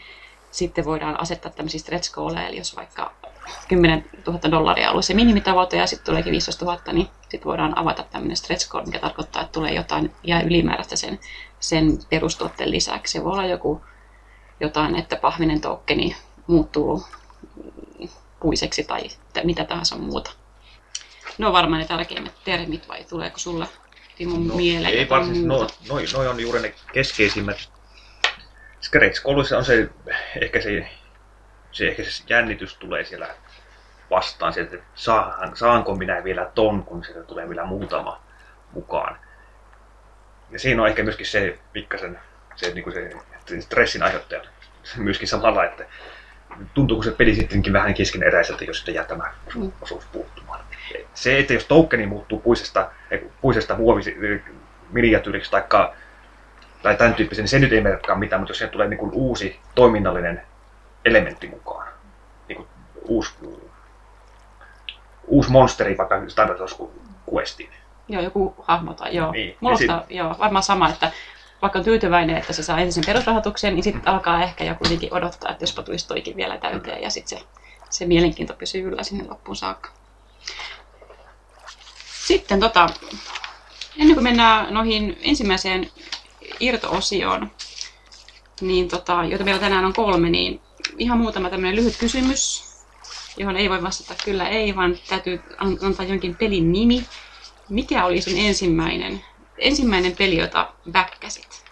sitten 0.50 0.84
voidaan 0.84 1.20
asettaa 1.20 1.52
tämmöisiä 1.52 1.80
stretch 1.80 2.12
goaleja, 2.12 2.48
eli 2.48 2.56
jos 2.56 2.76
vaikka 2.76 3.12
10 3.68 4.10
000 4.26 4.50
dollaria 4.50 4.90
ollut 4.90 5.04
se 5.04 5.14
minimitavoite 5.14 5.76
ja 5.76 5.86
sitten 5.86 6.06
tuleekin 6.06 6.32
15 6.32 6.64
000, 6.64 6.80
niin 6.92 7.08
sitten 7.22 7.44
voidaan 7.44 7.78
avata 7.78 8.02
tämmöinen 8.02 8.36
stretch 8.36 8.68
goal, 8.68 8.86
mikä 8.86 8.98
tarkoittaa, 8.98 9.42
että 9.42 9.52
tulee 9.52 9.74
jotain 9.74 10.12
ja 10.22 10.42
ylimääräistä 10.42 10.96
sen, 10.96 11.20
sen 11.60 11.98
perustuotteen 12.10 12.70
lisäksi. 12.70 13.12
Se 13.12 13.24
voi 13.24 13.32
olla 13.32 13.46
joku 13.46 13.84
jotain, 14.60 14.96
että 14.96 15.16
pahvinen 15.16 15.60
tokeni 15.60 16.16
muuttuu 16.46 17.04
puiseksi 18.40 18.84
tai 18.84 19.44
mitä 19.44 19.64
tahansa 19.64 19.96
muuta. 19.96 20.43
Ne 21.38 21.46
on 21.46 21.52
varmaan 21.52 21.80
ne 21.80 21.88
tärkeimmät 21.88 22.34
termit 22.44 22.88
vai 22.88 23.04
tuleeko 23.04 23.38
sulla 23.38 23.66
Timo 24.16 24.36
no, 24.38 24.54
mieleen? 24.54 24.94
Ei 24.94 25.08
varsinaisesti, 25.08 25.48
no, 25.48 25.66
noi, 25.88 26.04
noi 26.14 26.28
on 26.28 26.40
juuri 26.40 26.62
ne 26.62 26.74
keskeisimmät. 26.92 27.68
Stretch 28.80 29.26
on 29.26 29.64
se, 29.64 29.88
ehkä 30.40 30.60
se 30.60 30.90
se 31.74 31.88
ehkä 31.88 32.04
se 32.04 32.24
jännitys 32.28 32.76
tulee 32.76 33.04
siellä 33.04 33.28
vastaan, 34.10 34.52
sieltä, 34.52 34.74
että 34.74 34.86
saan, 34.94 35.56
saanko 35.56 35.96
minä 35.96 36.24
vielä 36.24 36.50
ton, 36.54 36.84
kun 36.84 37.04
sieltä 37.04 37.22
tulee 37.22 37.48
vielä 37.48 37.64
muutama 37.64 38.20
mukaan. 38.72 39.18
Ja 40.50 40.58
siinä 40.58 40.82
on 40.82 40.88
ehkä 40.88 41.02
myöskin 41.02 41.26
se 41.26 41.58
pikkasen 41.72 42.20
se, 42.56 42.74
niin 42.74 42.84
kuin 42.84 42.94
se, 42.94 43.10
se 43.46 43.60
stressin 43.60 44.02
aiheuttaja 44.02 44.42
myöskin 44.96 45.28
samalla, 45.28 45.64
että 45.64 45.84
tuntuuko 46.74 47.02
se 47.02 47.10
peli 47.10 47.34
sittenkin 47.34 47.72
vähän 47.72 47.94
keskeneräiseltä, 47.94 48.64
jos 48.64 48.78
sitä 48.78 48.90
jää 48.90 49.04
tämä 49.04 49.34
mm. 49.54 49.72
osuus 49.80 50.04
puuttumaan. 50.12 50.64
Se, 51.14 51.38
että 51.38 51.52
jos 51.52 51.64
tokeni 51.64 52.06
muuttuu 52.06 52.38
puisesta, 52.38 52.90
puisesta 53.40 53.76
muovisi, 53.76 54.16
miniatyyriksi 54.90 55.50
tai, 55.50 55.62
tai 56.82 56.96
tämän 56.96 57.14
tyyppisen, 57.14 57.42
niin 57.42 57.48
se 57.48 57.58
nyt 57.58 57.72
ei 57.72 57.80
merkkaa 57.80 58.16
mitään, 58.16 58.40
mutta 58.40 58.50
jos 58.50 58.58
siihen 58.58 58.72
tulee 58.72 58.88
niin 58.88 58.98
kuin 58.98 59.12
uusi 59.12 59.60
toiminnallinen 59.74 60.42
elementti 61.04 61.46
mukaan. 61.46 61.88
Niin 62.48 62.56
kuin 62.56 62.68
uusi, 63.08 63.34
uusi 65.26 65.50
monsteri 65.50 65.98
vaikka 65.98 66.22
Standard 66.28 66.60
Questin. 67.34 67.70
Joo, 68.08 68.22
joku 68.22 68.54
hahmo 68.58 68.94
tai 68.94 69.16
joo. 69.16 69.32
Niin. 69.32 69.56
Mulla 69.60 69.76
sit... 69.76 69.90
joo, 70.08 70.36
varmaan 70.38 70.62
sama, 70.62 70.88
että 70.88 71.12
vaikka 71.62 71.78
on 71.78 71.84
tyytyväinen, 71.84 72.36
että 72.36 72.52
se 72.52 72.62
saa 72.62 72.78
ensin 72.78 72.92
sen 72.92 73.12
perusrahoituksen, 73.12 73.74
niin 73.74 73.82
sitten 73.82 74.02
mm. 74.02 74.08
alkaa 74.08 74.42
ehkä 74.42 74.64
jo 74.64 74.74
kuitenkin 74.74 75.14
odottaa, 75.14 75.50
että 75.50 75.62
jospa 75.62 75.82
tulisi 75.82 76.08
toikin 76.08 76.36
vielä 76.36 76.58
täyteen 76.58 77.02
ja 77.02 77.10
sitten 77.10 77.38
se, 77.38 77.44
se 77.90 78.06
mielenkiinto 78.06 78.54
pysyy 78.54 78.82
yllä 78.82 79.02
sinne 79.02 79.24
loppuun 79.28 79.56
saakka. 79.56 79.90
Sitten 82.26 82.60
tota, 82.60 82.88
ennen 83.98 84.14
kuin 84.14 84.24
mennään 84.24 84.74
noihin 84.74 85.18
ensimmäiseen 85.20 85.90
irto-osioon, 86.60 87.50
niin 88.60 88.88
tota, 88.88 89.24
joita 89.24 89.44
meillä 89.44 89.60
tänään 89.60 89.84
on 89.84 89.92
kolme, 89.92 90.30
niin 90.30 90.60
ihan 90.98 91.18
muutama 91.18 91.50
tämmöinen 91.50 91.76
lyhyt 91.76 91.96
kysymys, 91.96 92.64
johon 93.36 93.56
ei 93.56 93.70
voi 93.70 93.82
vastata 93.82 94.14
kyllä 94.24 94.48
ei, 94.48 94.76
vaan 94.76 94.98
täytyy 95.08 95.42
antaa 95.82 96.06
jonkin 96.06 96.36
pelin 96.36 96.72
nimi. 96.72 97.04
Mikä 97.68 98.04
oli 98.04 98.20
sun 98.20 98.32
ensimmäinen, 98.36 99.20
ensimmäinen 99.58 100.16
peli, 100.16 100.38
jota 100.38 100.72
backkäsit? 100.92 101.64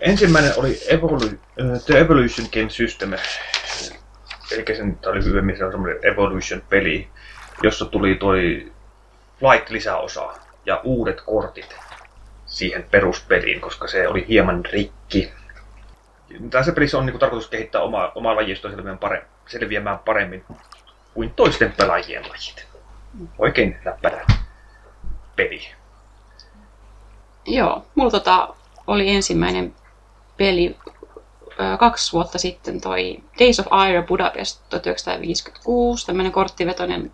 Ensimmäinen 0.00 0.52
oli 0.56 0.80
Evolu- 0.88 1.38
The 1.86 1.98
Evolution 1.98 2.48
Game 2.52 2.70
System. 2.70 3.12
Eli 4.50 4.76
sen 4.76 4.98
oli 5.06 5.24
hyvemmin 5.24 5.56
se 5.56 5.64
on 5.64 5.72
semmoinen 5.72 5.98
Evolution-peli, 6.12 7.08
jossa 7.62 7.84
tuli 7.84 8.14
toi 8.14 8.72
Flight-lisäosa 9.38 10.32
ja 10.66 10.80
uudet 10.84 11.20
kortit 11.20 11.76
siihen 12.46 12.86
peruspeliin, 12.90 13.60
koska 13.60 13.88
se 13.88 14.08
oli 14.08 14.24
hieman 14.28 14.64
rikki 14.64 15.32
tässä 16.50 16.72
pelissä 16.72 16.98
on 16.98 17.06
niin 17.06 17.18
tarkoitus 17.18 17.48
kehittää 17.48 17.80
oma, 17.80 18.12
omaa 18.14 18.36
lajistoa 18.36 18.70
selviämään, 18.70 18.98
pare, 18.98 19.26
selviämään 19.46 19.98
paremmin 19.98 20.44
kuin 21.14 21.30
toisten 21.30 21.72
pelaajien 21.72 22.28
lajit. 22.28 22.66
Oikein 23.38 23.76
läppärä 23.84 24.26
peli. 25.36 25.60
Joo, 27.46 27.86
mulla 27.94 28.10
tota 28.10 28.54
oli 28.86 29.10
ensimmäinen 29.10 29.74
peli 30.36 30.76
ö, 31.60 31.76
kaksi 31.78 32.12
vuotta 32.12 32.38
sitten, 32.38 32.80
toi 32.80 33.22
Days 33.40 33.60
of 33.60 33.66
Ire 33.88 34.02
Budapest 34.02 34.62
1956, 34.70 36.06
tämmöinen 36.06 36.32
korttivetoinen 36.32 37.12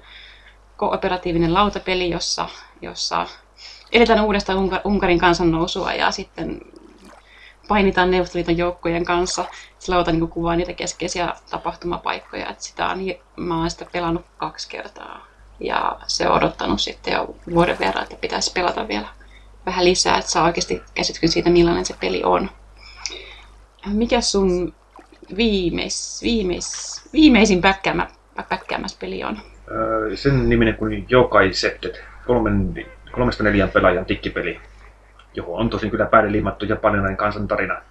kooperatiivinen 0.81 1.55
lautapeli, 1.55 2.11
jossa, 2.11 2.49
jossa 2.83 3.27
eletään 3.93 4.25
uudestaan 4.25 4.59
Unkarin 4.85 5.19
kansannousua 5.19 5.93
ja 5.93 6.11
sitten 6.11 6.61
painitaan 7.69 8.11
Neuvostoliiton 8.11 8.59
joukkojen 8.59 9.05
kanssa. 9.05 9.45
Se 9.79 9.93
lauta 9.93 10.13
niin 10.13 10.29
kuvaa 10.29 10.57
niitä 10.57 10.73
keskeisiä 10.73 11.35
tapahtumapaikkoja. 11.51 12.49
Että 12.49 12.65
sitä 12.65 12.89
on, 12.89 12.99
mä 13.37 13.59
oon 13.59 13.71
sitä 13.71 13.87
pelannut 13.93 14.25
kaksi 14.37 14.69
kertaa. 14.69 15.27
Ja 15.61 15.99
se 16.07 16.29
on 16.29 16.37
odottanut 16.37 16.81
sitten 16.81 17.13
jo 17.13 17.35
vuoden 17.55 17.79
verran, 17.79 18.03
että 18.03 18.17
pitäisi 18.17 18.53
pelata 18.53 18.89
vielä 18.89 19.09
vähän 19.67 19.85
lisää, 19.85 20.19
että 20.19 20.31
saa 20.31 20.45
oikeasti 20.45 20.83
käsityksen 20.95 21.29
siitä, 21.29 21.51
millainen 21.51 21.87
se 21.87 21.95
peli 22.01 22.23
on. 22.25 22.51
Mikä 23.87 24.21
sun 24.21 24.75
viimeis, 25.37 26.21
viimeis, 26.23 27.03
viimeisin 27.13 27.61
päkkäämä, 27.61 28.09
peli 29.01 29.25
on? 29.25 29.43
Sen 30.15 30.49
niminen 30.49 30.75
kuin 30.75 31.07
Jokai 31.09 31.53
Septet, 31.53 32.05
kolmen, 32.27 32.87
kolmesta 33.13 33.45
neljän 33.45 33.71
pelaajan 33.71 34.05
tikkipeli, 34.05 34.61
johon 35.35 35.61
on 35.61 35.71
tosin 35.71 35.91
kyllä 35.91 36.07
päälle 36.07 36.33
liimattu 36.33 36.65
japanilainen 36.65 37.17
kansantarina. 37.17 37.83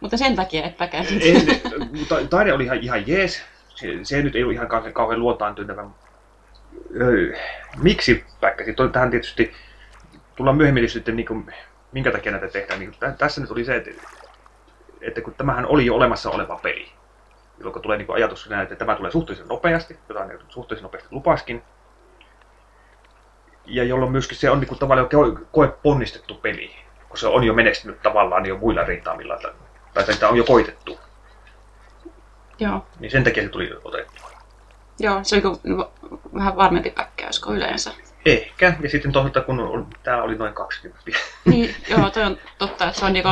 Mutta 0.00 0.16
sen 0.16 0.36
takia 0.36 0.64
et 0.64 0.76
päkäsit. 0.76 1.22
Taide 2.30 2.52
oli 2.52 2.64
ihan, 2.64 2.78
ihan 2.78 3.08
jees. 3.08 3.44
Se, 3.68 3.86
se 4.02 4.22
nyt 4.22 4.36
ei 4.36 4.44
ole 4.44 4.52
ihan 4.52 4.68
kauhean, 4.68 4.94
kauhean 4.94 5.20
luotaan 5.20 5.54
tyyntävä. 5.54 5.84
Öö, 7.00 7.32
miksi 7.82 8.24
päkkäsit? 8.40 8.76
Tähän 8.92 9.10
tietysti 9.10 9.52
tullaan 10.36 10.56
myöhemmin 10.56 10.88
sitten, 10.88 11.16
niin 11.16 11.26
kuin, 11.26 11.54
minkä 11.92 12.10
takia 12.10 12.32
näitä 12.32 12.48
tehdään. 12.48 12.80
Niin, 12.80 12.92
tässä 13.18 13.40
nyt 13.40 13.50
oli 13.50 13.64
se, 13.64 13.76
että, 13.76 13.90
että 15.00 15.20
kun 15.20 15.34
tämähän 15.34 15.66
oli 15.66 15.86
jo 15.86 15.94
olemassa 15.94 16.30
oleva 16.30 16.60
peli, 16.62 16.88
jolloin 17.60 17.82
tulee 17.82 17.98
niin 17.98 18.14
ajatus 18.14 18.48
että 18.62 18.76
tämä 18.76 18.94
tulee 18.94 19.10
suhteellisen 19.10 19.48
nopeasti, 19.48 19.98
jota 20.08 20.24
niin 20.24 20.38
suhteellisen 20.48 20.82
nopeasti 20.82 21.08
lupaskin, 21.10 21.62
ja 23.64 23.84
jolloin 23.84 24.12
myöskin 24.12 24.38
se 24.38 24.50
on 24.50 24.60
niin 24.60 24.68
kuin, 24.68 24.78
tavallaan 24.78 25.08
jo 25.12 25.38
koe 25.52 25.68
ponnistettu 25.82 26.34
peli, 26.34 26.76
kun 27.08 27.18
se 27.18 27.26
on 27.26 27.44
jo 27.44 27.54
menestynyt 27.54 28.02
tavallaan 28.02 28.46
jo 28.46 28.56
muilla 28.56 28.84
rintamilla, 28.84 29.38
tai 29.94 30.12
sitä 30.12 30.28
on 30.28 30.36
jo 30.36 30.44
koitettu. 30.44 31.00
Joo. 32.58 32.86
Niin 32.98 33.10
sen 33.10 33.24
takia 33.24 33.42
se 33.42 33.48
tuli 33.48 33.72
otettua. 33.84 34.30
Joo, 34.98 35.20
se 35.22 35.36
oli 35.36 35.42
vähän 36.34 36.56
varmempi 36.56 36.90
päkkäys 36.90 37.40
kuin 37.40 37.56
yleensä. 37.56 37.90
Ehkä, 38.26 38.76
ja 38.80 38.90
sitten 38.90 39.12
toisaalta 39.12 39.40
kun 39.40 39.86
tämä 40.02 40.22
oli 40.22 40.34
noin 40.34 40.54
20. 40.54 41.00
Niin, 41.44 41.74
joo, 41.88 42.10
toi 42.10 42.22
on 42.22 42.38
totta, 42.58 42.84
että 42.84 43.00
se 43.00 43.06
on 43.06 43.12
niinku, 43.12 43.28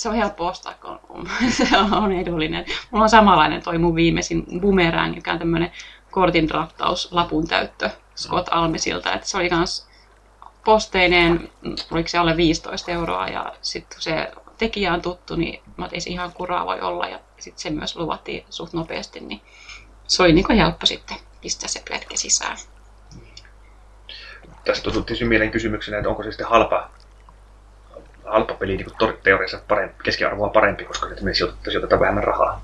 se 0.00 0.08
on 0.08 0.14
helppo 0.14 0.46
ostaa, 0.46 0.74
kun 0.74 1.28
se 1.56 1.68
on 1.92 2.12
edullinen. 2.12 2.64
Mulla 2.90 3.04
on 3.04 3.10
samanlainen 3.10 3.62
toi 3.62 3.78
mun 3.78 3.94
viimeisin 3.94 4.60
Boomerang, 4.60 5.16
joka 5.16 5.32
on 5.32 5.38
tämmönen 5.38 5.72
kortin 6.10 6.50
rattaus 6.50 7.12
lapun 7.12 7.48
täyttö 7.48 7.90
Scott 8.16 8.48
Almesilta, 8.50 9.12
että 9.12 9.28
se 9.28 9.36
oli 9.36 9.50
kans 9.50 9.88
posteinen, 10.64 11.50
oliko 11.90 12.08
se 12.08 12.18
alle 12.18 12.36
15 12.36 12.90
euroa 12.90 13.28
ja 13.28 13.52
sitten 13.62 14.02
se 14.02 14.32
tekijä 14.58 14.94
on 14.94 15.02
tuttu, 15.02 15.36
niin 15.36 15.62
mä 15.76 15.88
ei 15.92 16.00
se 16.00 16.10
ihan 16.10 16.32
kuraa 16.32 16.66
voi 16.66 16.80
olla 16.80 17.06
ja 17.06 17.20
sitten 17.38 17.62
se 17.62 17.70
myös 17.70 17.96
luvattiin 17.96 18.44
suht 18.50 18.72
nopeasti, 18.72 19.20
niin 19.20 19.40
se 20.06 20.22
oli 20.22 20.32
niin 20.32 20.56
helppo 20.56 20.86
sitten 20.86 21.16
pistää 21.40 21.68
se 21.68 21.82
pletke 21.88 22.16
sisään. 22.16 22.56
Tästä 24.64 24.90
tuli 24.90 25.02
tietysti 25.04 25.24
mieleen 25.24 25.50
kysymyksenä, 25.50 25.98
että 25.98 26.08
onko 26.08 26.22
se 26.22 26.30
sitten 26.30 26.48
halpa, 26.48 26.90
halpa 28.30 28.54
peli 28.54 28.76
niin 28.76 28.86
teoriassa 29.22 29.60
parempi, 29.68 29.94
keskiarvoa 30.04 30.48
parempi, 30.48 30.84
koska 30.84 31.06
sitten 31.06 31.24
me 31.24 31.34
sijoitetaan 31.34 32.00
vähemmän 32.00 32.24
rahaa. 32.24 32.62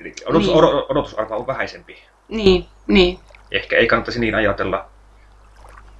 Eli 0.00 0.14
odotus, 0.26 0.46
niin. 0.46 0.58
odotusarvo 0.88 1.36
on 1.36 1.46
vähäisempi. 1.46 2.02
Niin, 2.28 2.66
niin. 2.86 3.18
Ehkä 3.50 3.76
ei 3.76 3.86
kannattaisi 3.86 4.20
niin 4.20 4.34
ajatella, 4.34 4.86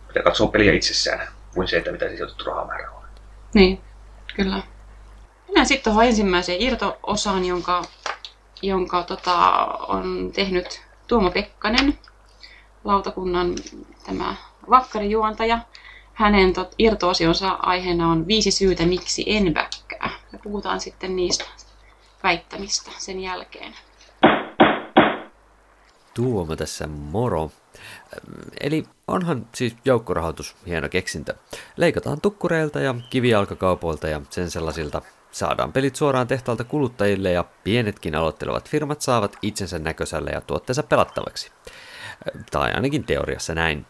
että 0.08 0.22
katsoo 0.22 0.48
peliä 0.48 0.72
itsessään, 0.72 1.28
kuin 1.54 1.68
se, 1.68 1.76
että 1.76 1.92
mitä 1.92 2.08
se 2.08 2.16
sijoitettu 2.16 2.44
rahamäärä 2.44 2.90
on. 2.90 3.02
Niin, 3.54 3.80
kyllä. 4.36 4.62
Mennään 5.46 5.66
sitten 5.66 5.84
tuohon 5.84 6.04
ensimmäiseen 6.04 6.62
irto-osaan, 6.62 7.44
jonka, 7.44 7.82
jonka 8.62 9.02
tota, 9.02 9.38
on 9.88 10.30
tehnyt 10.34 10.82
Tuomo 11.06 11.30
Pekkanen, 11.30 11.98
lautakunnan 12.84 13.54
tämä 14.06 14.34
vakkarijuontaja. 14.70 15.58
Hänen 16.14 16.52
tot, 16.52 16.74
irtoosionsa 16.78 17.50
aiheena 17.50 18.08
on 18.08 18.26
viisi 18.26 18.50
syytä, 18.50 18.86
miksi 18.86 19.24
en 19.26 19.54
väkkää. 19.54 20.10
Me 20.32 20.38
puhutaan 20.42 20.80
sitten 20.80 21.16
niistä 21.16 21.44
väittämistä 22.22 22.90
sen 22.98 23.20
jälkeen. 23.20 23.74
Tuomo 26.14 26.56
tässä 26.56 26.86
moro. 26.86 27.50
Eli 28.60 28.84
onhan 29.08 29.46
siis 29.54 29.76
joukkorahoitus 29.84 30.56
hieno 30.66 30.88
keksintö. 30.88 31.34
Leikataan 31.76 32.20
tukkureilta 32.20 32.80
ja 32.80 32.94
kivijalkakaupoilta 33.10 34.08
ja 34.08 34.20
sen 34.30 34.50
sellaisilta 34.50 35.02
saadaan 35.30 35.72
pelit 35.72 35.96
suoraan 35.96 36.26
tehtaalta 36.26 36.64
kuluttajille 36.64 37.32
ja 37.32 37.44
pienetkin 37.64 38.14
aloittelevat 38.14 38.68
firmat 38.68 39.00
saavat 39.00 39.36
itsensä 39.42 39.78
näköiselle 39.78 40.30
ja 40.30 40.40
tuotteensa 40.40 40.82
pelattavaksi. 40.82 41.50
Tai 42.50 42.72
ainakin 42.72 43.04
teoriassa 43.04 43.54
näin. 43.54 43.86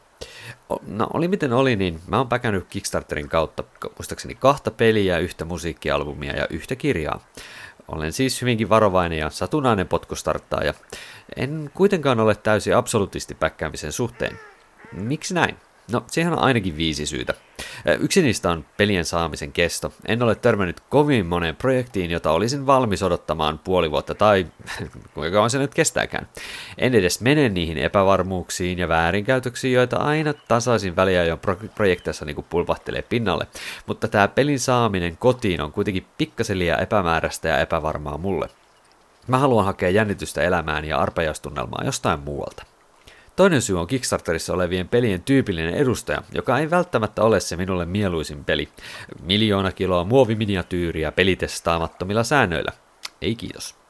No 0.86 1.06
oli 1.14 1.28
miten 1.28 1.52
oli, 1.52 1.76
niin 1.76 2.00
mä 2.06 2.18
oon 2.18 2.28
päkännyt 2.28 2.66
Kickstarterin 2.70 3.28
kautta 3.28 3.64
muistaakseni 3.98 4.34
kahta 4.34 4.70
peliä, 4.70 5.18
yhtä 5.18 5.44
musiikkialbumia 5.44 6.36
ja 6.36 6.46
yhtä 6.50 6.76
kirjaa. 6.76 7.20
Olen 7.88 8.12
siis 8.12 8.40
hyvinkin 8.40 8.68
varovainen 8.68 9.18
ja 9.18 9.30
satunnainen 9.30 9.88
potkustarttaaja. 9.88 10.74
En 11.36 11.70
kuitenkaan 11.74 12.20
ole 12.20 12.34
täysin 12.34 12.76
absolutisti 12.76 13.34
päkkäämisen 13.34 13.92
suhteen. 13.92 14.38
Miksi 14.92 15.34
näin? 15.34 15.56
No, 15.90 16.05
siihen 16.07 16.33
on 16.33 16.38
ainakin 16.38 16.77
viisi 16.77 17.07
syytä. 17.07 17.35
Yksi 18.01 18.23
niistä 18.23 18.51
on 18.51 18.64
pelien 18.77 19.05
saamisen 19.05 19.53
kesto. 19.53 19.92
En 20.07 20.23
ole 20.23 20.35
törmännyt 20.35 20.81
kovin 20.81 21.27
moneen 21.27 21.57
projektiin, 21.57 22.11
jota 22.11 22.31
olisin 22.31 22.66
valmis 22.66 23.03
odottamaan 23.03 23.59
puoli 23.59 23.90
vuotta 23.90 24.14
tai 24.14 24.47
kuinka 25.14 25.33
kauan 25.33 25.51
se 25.51 25.59
nyt 25.59 25.75
kestääkään. 25.75 26.27
En 26.79 26.95
edes 26.95 27.21
mene 27.21 27.49
niihin 27.49 27.79
epävarmuuksiin 27.79 28.79
ja 28.79 28.88
väärinkäytöksiin, 28.88 29.75
joita 29.75 29.97
aina 29.97 30.35
tasaisin 30.35 30.97
väliajoin 30.97 31.40
pro- 31.40 31.59
projekteissa 31.75 32.25
niin 32.25 32.45
pulpahtelee 32.51 33.03
pinnalle. 33.03 33.47
Mutta 33.87 34.09
tämä 34.09 34.29
pelin 34.29 34.61
saaminen 34.61 35.16
kotiin 35.16 35.61
on 35.61 35.73
kuitenkin 35.73 36.07
pikkasen 36.18 36.59
liian 36.59 36.83
epämääräistä 36.83 37.49
ja 37.49 37.59
epävarmaa 37.59 38.18
mulle. 38.18 38.49
Mä 39.27 39.38
haluan 39.38 39.64
hakea 39.64 39.90
jännitystä 39.90 40.42
elämään 40.42 40.85
ja 40.85 40.99
arpajaistunnelmaa 40.99 41.83
jostain 41.85 42.21
muualta. 42.21 42.71
Toinen 43.37 43.62
syy 43.62 43.81
on 43.81 43.87
Kickstarterissa 43.87 44.53
olevien 44.53 44.88
pelien 44.88 45.23
tyypillinen 45.23 45.75
edustaja, 45.75 46.23
joka 46.33 46.59
ei 46.59 46.71
välttämättä 46.71 47.23
ole 47.23 47.40
se 47.40 47.57
minulle 47.57 47.85
mieluisin 47.85 48.45
peli. 48.45 48.68
Miljoona 49.23 49.73
kiloa 49.73 50.05
muoviminiatyyriä 50.05 51.12
pelitestaamattomilla 51.12 52.25
säännöillä. 52.25 52.73
Ei 53.23 53.35
kiitos. 53.35 53.82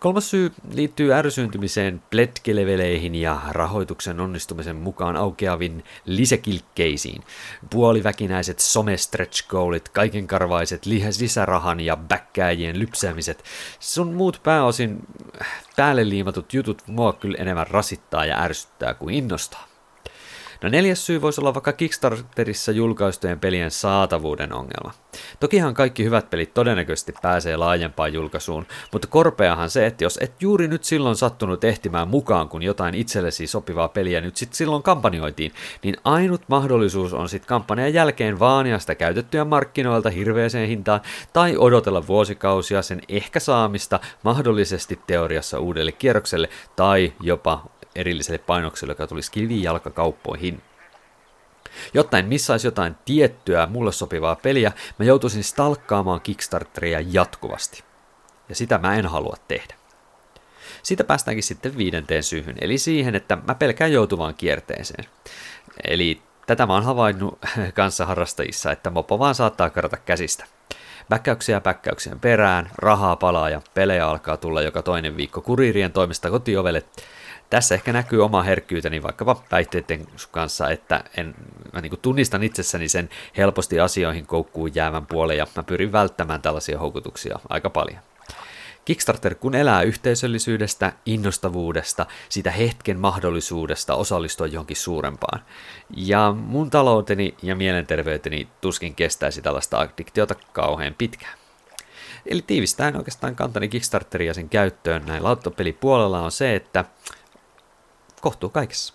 Kolmas 0.00 0.30
syy 0.30 0.52
liittyy 0.72 1.14
ärsyyntymiseen 1.14 2.02
pletkeleveleihin 2.10 3.14
ja 3.14 3.40
rahoituksen 3.50 4.20
onnistumisen 4.20 4.76
mukaan 4.76 5.16
aukeavin 5.16 5.84
lisäkilkkeisiin. 6.04 7.22
Puoliväkinäiset 7.70 8.58
some-stretch 8.58 9.48
goalit, 9.48 9.88
kaikenkarvaiset 9.88 10.86
lisärahan 10.86 11.80
ja 11.80 11.96
bäkkääjien 11.96 12.78
lypsäämiset. 12.78 13.44
Sun 13.80 14.14
muut 14.14 14.40
pääosin 14.42 14.98
päälle 15.76 16.08
liimatut 16.08 16.54
jutut 16.54 16.82
mua 16.86 17.12
kyllä 17.12 17.38
enemmän 17.38 17.66
rasittaa 17.66 18.24
ja 18.24 18.42
ärsyttää 18.42 18.94
kuin 18.94 19.14
innostaa. 19.14 19.69
No 20.62 20.68
neljäs 20.68 21.06
syy 21.06 21.22
voisi 21.22 21.40
olla 21.40 21.54
vaikka 21.54 21.72
Kickstarterissa 21.72 22.72
julkaistujen 22.72 23.40
pelien 23.40 23.70
saatavuuden 23.70 24.52
ongelma. 24.52 24.92
Tokihan 25.40 25.74
kaikki 25.74 26.04
hyvät 26.04 26.30
pelit 26.30 26.54
todennäköisesti 26.54 27.14
pääsee 27.22 27.56
laajempaan 27.56 28.12
julkaisuun, 28.12 28.66
mutta 28.92 29.08
korpeahan 29.08 29.70
se, 29.70 29.86
että 29.86 30.04
jos 30.04 30.18
et 30.22 30.42
juuri 30.42 30.68
nyt 30.68 30.84
silloin 30.84 31.16
sattunut 31.16 31.64
ehtimään 31.64 32.08
mukaan, 32.08 32.48
kun 32.48 32.62
jotain 32.62 32.94
itsellesi 32.94 33.46
sopivaa 33.46 33.88
peliä 33.88 34.20
nyt 34.20 34.36
sit 34.36 34.54
silloin 34.54 34.82
kampanjoitiin, 34.82 35.52
niin 35.82 35.96
ainut 36.04 36.42
mahdollisuus 36.48 37.12
on 37.12 37.28
sit 37.28 37.46
kampanjan 37.46 37.94
jälkeen 37.94 38.38
vaania 38.38 38.78
sitä 38.78 38.94
käytettyä 38.94 39.44
markkinoilta 39.44 40.10
hirveäseen 40.10 40.68
hintaan 40.68 41.00
tai 41.32 41.56
odotella 41.56 42.06
vuosikausia 42.06 42.82
sen 42.82 43.00
ehkä 43.08 43.40
saamista 43.40 44.00
mahdollisesti 44.22 45.00
teoriassa 45.06 45.58
uudelle 45.58 45.92
kierrokselle 45.92 46.48
tai 46.76 47.12
jopa 47.20 47.64
erilliselle 47.94 48.38
painokselle, 48.38 48.92
joka 48.92 49.06
tulisi 49.06 49.32
kivijalkakauppoihin. 49.32 50.62
Jotta 51.94 52.18
en 52.18 52.26
missaisi 52.26 52.66
jotain 52.66 52.96
tiettyä 53.04 53.66
mulle 53.66 53.92
sopivaa 53.92 54.36
peliä, 54.36 54.72
mä 54.98 55.04
joutuisin 55.04 55.44
stalkkaamaan 55.44 56.20
Kickstarteria 56.20 57.00
jatkuvasti. 57.10 57.84
Ja 58.48 58.54
sitä 58.54 58.78
mä 58.78 58.94
en 58.94 59.06
halua 59.06 59.36
tehdä. 59.48 59.74
Siitä 60.82 61.04
päästäänkin 61.04 61.42
sitten 61.42 61.76
viidenteen 61.76 62.22
syyhyn, 62.22 62.56
eli 62.60 62.78
siihen, 62.78 63.14
että 63.14 63.38
mä 63.46 63.54
pelkään 63.54 63.92
joutuvaan 63.92 64.34
kierteeseen. 64.34 65.04
Eli 65.84 66.22
tätä 66.46 66.66
mä 66.66 66.72
oon 66.72 66.84
havainnut 66.84 67.38
kanssa 67.74 68.06
harrastajissa, 68.06 68.72
että 68.72 68.90
mopo 68.90 69.18
vaan 69.18 69.34
saattaa 69.34 69.70
karata 69.70 69.96
käsistä. 69.96 70.44
Päkkäyksiä 71.08 71.60
päkkäyksien 71.60 72.20
perään, 72.20 72.70
rahaa 72.76 73.16
palaa 73.16 73.50
ja 73.50 73.62
pelejä 73.74 74.06
alkaa 74.06 74.36
tulla 74.36 74.62
joka 74.62 74.82
toinen 74.82 75.16
viikko 75.16 75.40
kuriirien 75.40 75.92
toimesta 75.92 76.30
kotiovelle, 76.30 76.82
tässä 77.50 77.74
ehkä 77.74 77.92
näkyy 77.92 78.24
oma 78.24 78.42
herkkyyteni 78.42 79.02
vaikkapa 79.02 79.42
väitteiden 79.50 80.06
kanssa, 80.30 80.70
että 80.70 81.04
en, 81.16 81.34
mä 81.72 81.80
niin 81.80 81.98
tunnistan 82.02 82.42
itsessäni 82.42 82.88
sen 82.88 83.08
helposti 83.36 83.80
asioihin 83.80 84.26
koukkuun 84.26 84.74
jäävän 84.74 85.06
puolen 85.06 85.36
ja 85.36 85.46
mä 85.56 85.62
pyrin 85.62 85.92
välttämään 85.92 86.42
tällaisia 86.42 86.78
houkutuksia 86.78 87.38
aika 87.48 87.70
paljon. 87.70 88.00
Kickstarter 88.84 89.34
kun 89.34 89.54
elää 89.54 89.82
yhteisöllisyydestä, 89.82 90.92
innostavuudesta, 91.06 92.06
sitä 92.28 92.50
hetken 92.50 92.98
mahdollisuudesta 92.98 93.94
osallistua 93.94 94.46
johonkin 94.46 94.76
suurempaan. 94.76 95.42
Ja 95.96 96.34
mun 96.36 96.70
talouteni 96.70 97.34
ja 97.42 97.56
mielenterveyteni 97.56 98.48
tuskin 98.60 98.94
kestäisi 98.94 99.42
tällaista 99.42 99.78
addiktiota 99.78 100.34
kauhean 100.52 100.94
pitkään. 100.98 101.38
Eli 102.26 102.42
tiivistäen 102.42 102.96
oikeastaan 102.96 103.36
kantani 103.36 103.68
Kickstarteria 103.68 104.30
ja 104.30 104.34
sen 104.34 104.48
käyttöön 104.48 105.06
näin 105.06 105.24
lauttapelipuolella 105.24 106.20
on 106.20 106.32
se, 106.32 106.56
että 106.56 106.84
kohtuu 108.20 108.50
kaikessa. 108.50 108.94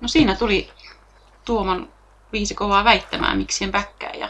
No 0.00 0.08
siinä 0.08 0.34
tuli 0.34 0.70
Tuoman 1.44 1.88
viisi 2.32 2.54
kovaa 2.54 2.84
väittämää, 2.84 3.34
miksi 3.34 3.64
en 3.64 3.72
bäkkää. 3.72 4.12
Ja 4.14 4.28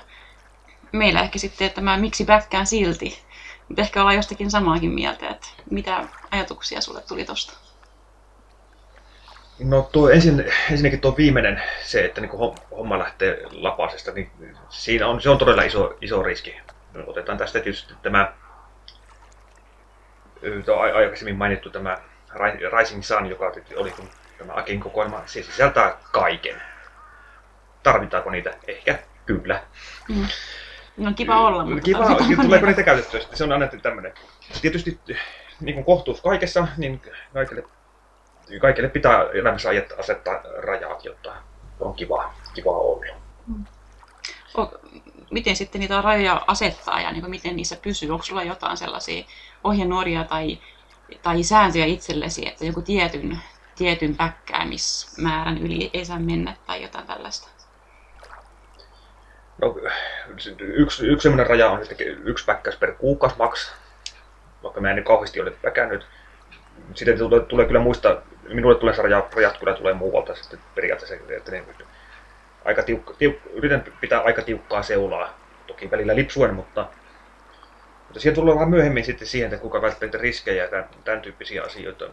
meillä 0.93 1.21
ehkä 1.21 1.39
sitten 1.39 1.71
tämä 1.71 1.97
miksi 1.97 2.25
bäkkään 2.25 2.67
silti. 2.67 3.25
Mutta 3.69 3.83
ehkä 3.83 4.01
ollaan 4.01 4.17
jostakin 4.17 4.51
samaakin 4.51 4.91
mieltä, 4.91 5.29
että 5.29 5.49
mitä 5.71 6.09
ajatuksia 6.31 6.81
sulle 6.81 7.01
tuli 7.01 7.25
tosta? 7.25 7.53
No 9.59 9.89
tuo 9.93 10.11
ensin, 10.11 10.45
ensinnäkin 10.71 11.01
tuo 11.01 11.17
viimeinen, 11.17 11.63
se, 11.83 12.05
että 12.05 12.21
niin 12.21 12.31
homma 12.71 12.99
lähtee 12.99 13.43
lapasesta, 13.51 14.13
niin 14.13 14.31
siinä 14.69 15.07
on, 15.07 15.23
se 15.23 15.31
on 15.31 15.39
todella 15.39 15.63
iso, 15.63 15.97
iso 16.01 16.23
riski. 16.23 16.57
Otetaan 17.07 17.39
tästä 17.39 17.61
tietysti 17.61 17.95
tämä 18.03 18.33
aikaisemmin 20.95 21.37
mainittu 21.37 21.71
tämä 21.71 21.99
Rising 22.79 23.03
Sun, 23.03 23.27
joka 23.27 23.53
oli 23.77 23.95
tämä 24.39 24.53
Akin 24.55 24.81
kokoelma, 24.81 25.23
se 25.27 25.43
sisältää 25.43 25.97
kaiken. 26.13 26.63
Tarvitaanko 27.83 28.31
niitä? 28.31 28.55
Ehkä, 28.69 28.99
kyllä. 29.27 29.63
Mm. 30.09 30.27
No 30.97 31.13
kiva 31.17 31.41
olla, 31.41 31.65
mutta 31.65 31.83
kiva, 31.83 32.07
tuleeko 32.43 32.67
niitä 32.67 32.83
käytettyä? 32.83 33.21
Se 33.35 33.45
on 33.45 33.53
annettu 33.53 33.77
tämmöinen. 33.77 34.13
Tietysti 34.63 35.01
niin 35.61 35.75
kuin 35.75 35.85
kohtuus 35.85 36.21
kaikessa, 36.21 36.69
niin 36.77 37.03
kaikille, 37.33 37.65
kaikille 38.61 38.89
pitää 38.89 39.27
elämässä 39.33 39.69
asettaa 39.99 40.41
rajat, 40.59 41.05
jotta 41.05 41.33
on 41.81 41.95
kiva, 41.95 42.35
kiva 42.55 42.71
olla. 42.71 43.15
Mm. 43.47 43.65
Miten 45.35 45.57
sitten 45.57 45.81
niitä 45.81 46.01
rajoja 46.01 46.45
asettaa 46.47 47.01
ja 47.01 47.13
niin 47.13 47.31
miten 47.31 47.57
niissä 47.57 47.77
pysyy? 47.83 48.11
Onko 48.11 48.25
sulla 48.25 48.43
jotain 48.43 48.77
sellaisia 48.77 49.25
ohjenuoria 49.65 50.25
tai, 50.25 50.59
tai 51.23 51.43
sääntöjä 51.43 51.85
itsellesi, 51.85 52.49
että 52.49 52.65
joku 52.65 52.83
tietyn, 52.83 53.39
tietyn 53.77 54.17
päkkäämismäärän 54.17 55.59
yli 55.59 55.91
ei 55.95 56.05
saa 56.05 56.19
mennä 56.19 56.57
tai 56.67 56.83
jotain 56.83 57.07
tällaista? 57.07 57.49
No, 59.63 59.77
yksi, 60.29 61.07
yksi 61.07 61.23
sellainen 61.23 61.47
raja 61.47 61.71
on 61.71 61.87
sitten 61.87 62.07
yksi 62.07 62.45
päkkäys 62.45 62.77
per 62.77 62.93
kuukausi 62.93 63.37
maks, 63.39 63.73
vaikka 64.63 64.81
mä 64.81 64.91
en 64.91 64.97
nyt 64.97 65.07
kauheasti 65.07 65.41
ole 65.41 65.51
päkännyt. 65.51 66.07
Sitten 66.95 67.19
tulee, 67.19 67.41
tulee 67.41 67.67
kyllä 67.67 67.81
muista, 67.81 68.23
minulle 68.49 68.79
tulee 68.79 68.95
rajat, 68.97 69.35
rajat 69.35 69.59
kyllä 69.59 69.75
tulee 69.75 69.95
muualta 69.95 70.35
sitten 70.35 70.59
periaatteessa, 70.75 71.15
että 71.37 71.51
ne, 71.51 71.65
aika 72.65 72.83
tiukka, 72.83 73.15
tiuk, 73.15 73.37
yritän 73.53 73.85
pitää 74.01 74.21
aika 74.21 74.43
tiukkaa 74.43 74.83
seulaa, 74.83 75.39
toki 75.67 75.91
välillä 75.91 76.17
lipsuen, 76.17 76.55
mutta, 76.55 76.89
mutta 78.05 78.21
siihen 78.21 78.35
tulee 78.35 78.55
vähän 78.55 78.71
myöhemmin 78.71 79.05
sitten 79.05 79.29
siihen, 79.29 79.47
että 79.47 79.61
kuinka 79.61 79.83
välttämättä 79.83 80.19
riskejä 80.19 80.65
ja 80.65 80.71
tämän, 80.71 80.89
tämän 81.05 81.21
tyyppisiä 81.21 81.63
asioita. 81.63 82.05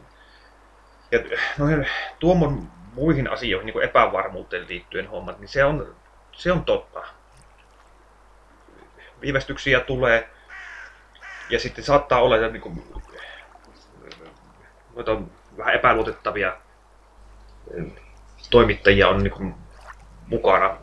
Ja 1.11 1.19
noihin 1.57 1.87
tuomon 2.19 2.67
muihin 2.93 3.29
asioihin, 3.29 3.65
niin 3.65 3.73
kuin 3.73 3.85
epävarmuuteen 3.85 4.67
liittyen 4.67 5.07
hommat, 5.07 5.39
niin 5.39 5.47
se 5.47 5.63
on, 5.63 5.95
se 6.31 6.51
on 6.51 6.65
totta 6.65 7.03
viivästyksiä 9.21 9.79
tulee. 9.79 10.29
Ja 11.49 11.59
sitten 11.59 11.83
saattaa 11.83 12.21
olla 12.21 12.35
että 12.35 12.47
niin 12.47 12.61
kuin, 12.61 12.83
on 15.07 15.31
vähän 15.57 15.75
epäluotettavia 15.75 16.57
toimittajia 18.49 19.09
on 19.09 19.23
niin 19.23 19.31
kuin, 19.31 19.55
mukana. 20.31 20.77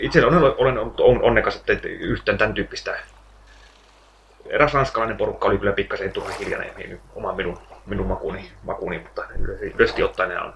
Itse 0.00 0.26
olen, 0.26 0.54
olen 0.58 0.78
ollut 0.78 1.00
onnekas, 1.00 1.56
että 1.56 1.88
yhtään 1.88 2.38
tämän 2.38 2.54
tyyppistä 2.54 2.98
eräs 4.48 4.74
ranskalainen 4.74 5.16
porukka 5.16 5.48
oli 5.48 5.58
kyllä 5.58 5.72
pikkasen 5.72 6.12
turhan 6.12 6.38
hiljainen 6.38 6.76
niin 6.76 7.00
oma 7.14 7.32
minun, 7.32 7.58
minun 7.86 8.06
makuni, 8.06 8.50
makuni 8.62 8.98
mutta 8.98 9.24
yleisesti 9.74 10.02
ottaen 10.02 10.42
on 10.42 10.54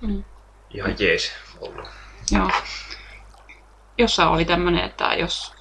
mm. 0.00 0.24
ihan 0.70 0.94
jees 0.98 1.32
ollut. 1.60 1.88
Joo. 2.30 2.50
Jossa 3.98 4.28
oli 4.28 4.44
tämmöinen, 4.44 4.84
että 4.84 5.14
jos 5.14 5.54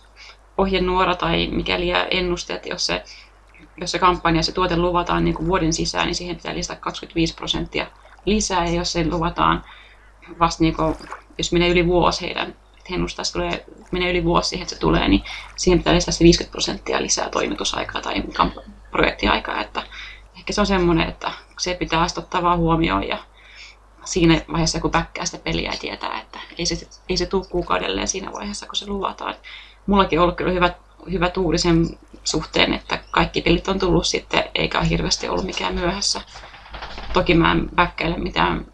ohjenuora 0.58 1.16
tai 1.16 1.48
mikäli 1.48 1.92
ennusteet, 2.12 2.66
jos 2.66 2.86
se, 2.86 3.04
jos 3.78 3.92
se 3.92 4.00
kampanja, 4.00 4.44
se 4.44 4.52
tuote 4.52 4.78
luvataan 4.78 5.26
niin 5.26 5.36
kuin 5.36 5.48
vuoden 5.48 5.74
sisään, 5.74 6.06
niin 6.06 6.16
siihen 6.16 6.36
pitää 6.36 6.56
lisätä 6.56 6.82
25 6.82 7.36
prosenttia 7.36 7.88
lisää. 8.26 8.66
Ja 8.66 8.72
jos 8.72 8.92
se 8.94 9.08
luvataan 9.08 9.64
vasta, 10.40 10.64
niin 10.64 10.76
kuin, 10.76 10.96
jos 11.42 11.52
menee 11.52 11.70
yli 11.70 11.88
vuosi 11.88 12.22
heidän, 12.22 12.48
että 12.50 12.90
he 12.90 12.96
ennustaa, 12.96 13.24
että 13.24 13.34
tulee, 13.34 13.66
menee 13.92 14.12
yli 14.12 14.24
vuosi 14.24 14.50
siihen, 14.50 14.64
että 14.64 14.76
se 14.76 14.80
tulee, 14.82 15.08
niin 15.08 15.24
siihen 15.56 15.80
pitää 15.80 15.94
lisätä 15.94 16.12
se 16.12 16.24
50 16.24 16.52
prosenttia 16.52 17.02
lisää 17.02 17.30
toimitusaikaa 17.30 18.02
tai 18.02 18.24
projektiaikaa. 18.92 19.62
Että 19.62 19.84
ehkä 20.38 20.54
se 20.54 20.62
on 20.62 20.68
semmoinen, 20.68 21.10
että 21.10 21.32
se 21.60 21.74
pitää 21.74 22.06
ottaa 22.18 22.44
vaan 22.44 22.58
huomioon 22.58 23.08
ja 23.08 23.18
siinä 24.06 24.42
vaiheessa, 24.52 24.80
kun 24.80 24.92
päkkää 24.92 25.26
sitä 25.26 25.44
peliä 25.44 25.72
ja 25.72 25.78
tietää, 25.80 26.22
että 26.22 26.40
ei 26.58 26.66
se, 26.66 26.88
ei 27.10 27.18
se 27.18 27.26
tule 27.26 27.46
kuukaudelleen 27.50 28.08
siinä 28.08 28.34
vaiheessa, 28.34 28.66
kun 28.66 28.76
se 28.76 28.88
luvataan 28.88 29.36
mullakin 29.86 30.20
on 30.20 30.24
ollut 30.24 30.38
kyllä 30.38 30.52
hyvä, 30.52 30.74
hyvä 31.12 31.30
tuuri 31.30 31.58
sen 31.58 32.00
suhteen, 32.24 32.74
että 32.74 33.00
kaikki 33.12 33.42
pelit 33.42 33.68
on 33.68 33.80
tullut 33.80 34.06
sitten, 34.06 34.44
eikä 34.56 34.80
ole 34.80 34.90
hirveästi 34.90 35.30
ollut 35.30 35.46
mikään 35.46 35.74
myöhässä. 35.74 36.22
Toki 37.14 37.34
mä 37.34 37.52
en 37.52 37.70
mitään 38.18 38.71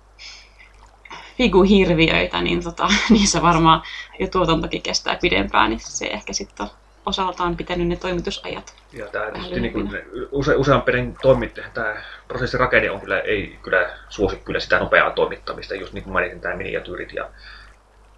figuhirviöitä, 1.38 2.41
niin 2.41 2.63
tota, 2.63 2.88
niissä 3.10 3.41
varmaan 3.41 3.82
jo 4.19 4.28
tuotantokin 4.28 4.82
kestää 4.82 5.17
pidempään, 5.21 5.69
niin 5.69 5.80
se 5.80 6.06
ehkä 6.06 6.34
sitten 6.34 6.65
on 6.65 6.71
osaltaan 7.06 7.58
pitänyt 7.58 7.88
ne 7.88 7.95
toimitusajat. 7.95 8.76
Ja 8.93 9.08
tämä 9.08 9.32
tietysti 9.32 9.60
niin 9.60 9.73
kuin 9.73 9.89
use, 10.32 10.56
useampi 10.56 10.91
toimittaja, 11.21 11.67
tämä 11.73 11.95
prosessirakenne 12.28 12.91
on 12.91 13.02
kyllä, 13.02 13.19
ei 13.19 13.60
kyllä 13.62 13.89
suosi 14.10 14.36
kyllä 14.36 14.60
sitä 14.60 14.80
nopeaa 14.80 15.12
toimittamista, 15.12 15.76
just 15.76 15.93
niin 15.93 16.04
kuin 16.04 16.13
mainitsin 16.13 16.41
tämä 16.41 16.56
miniatyyrit 16.56 17.13
ja 17.13 17.30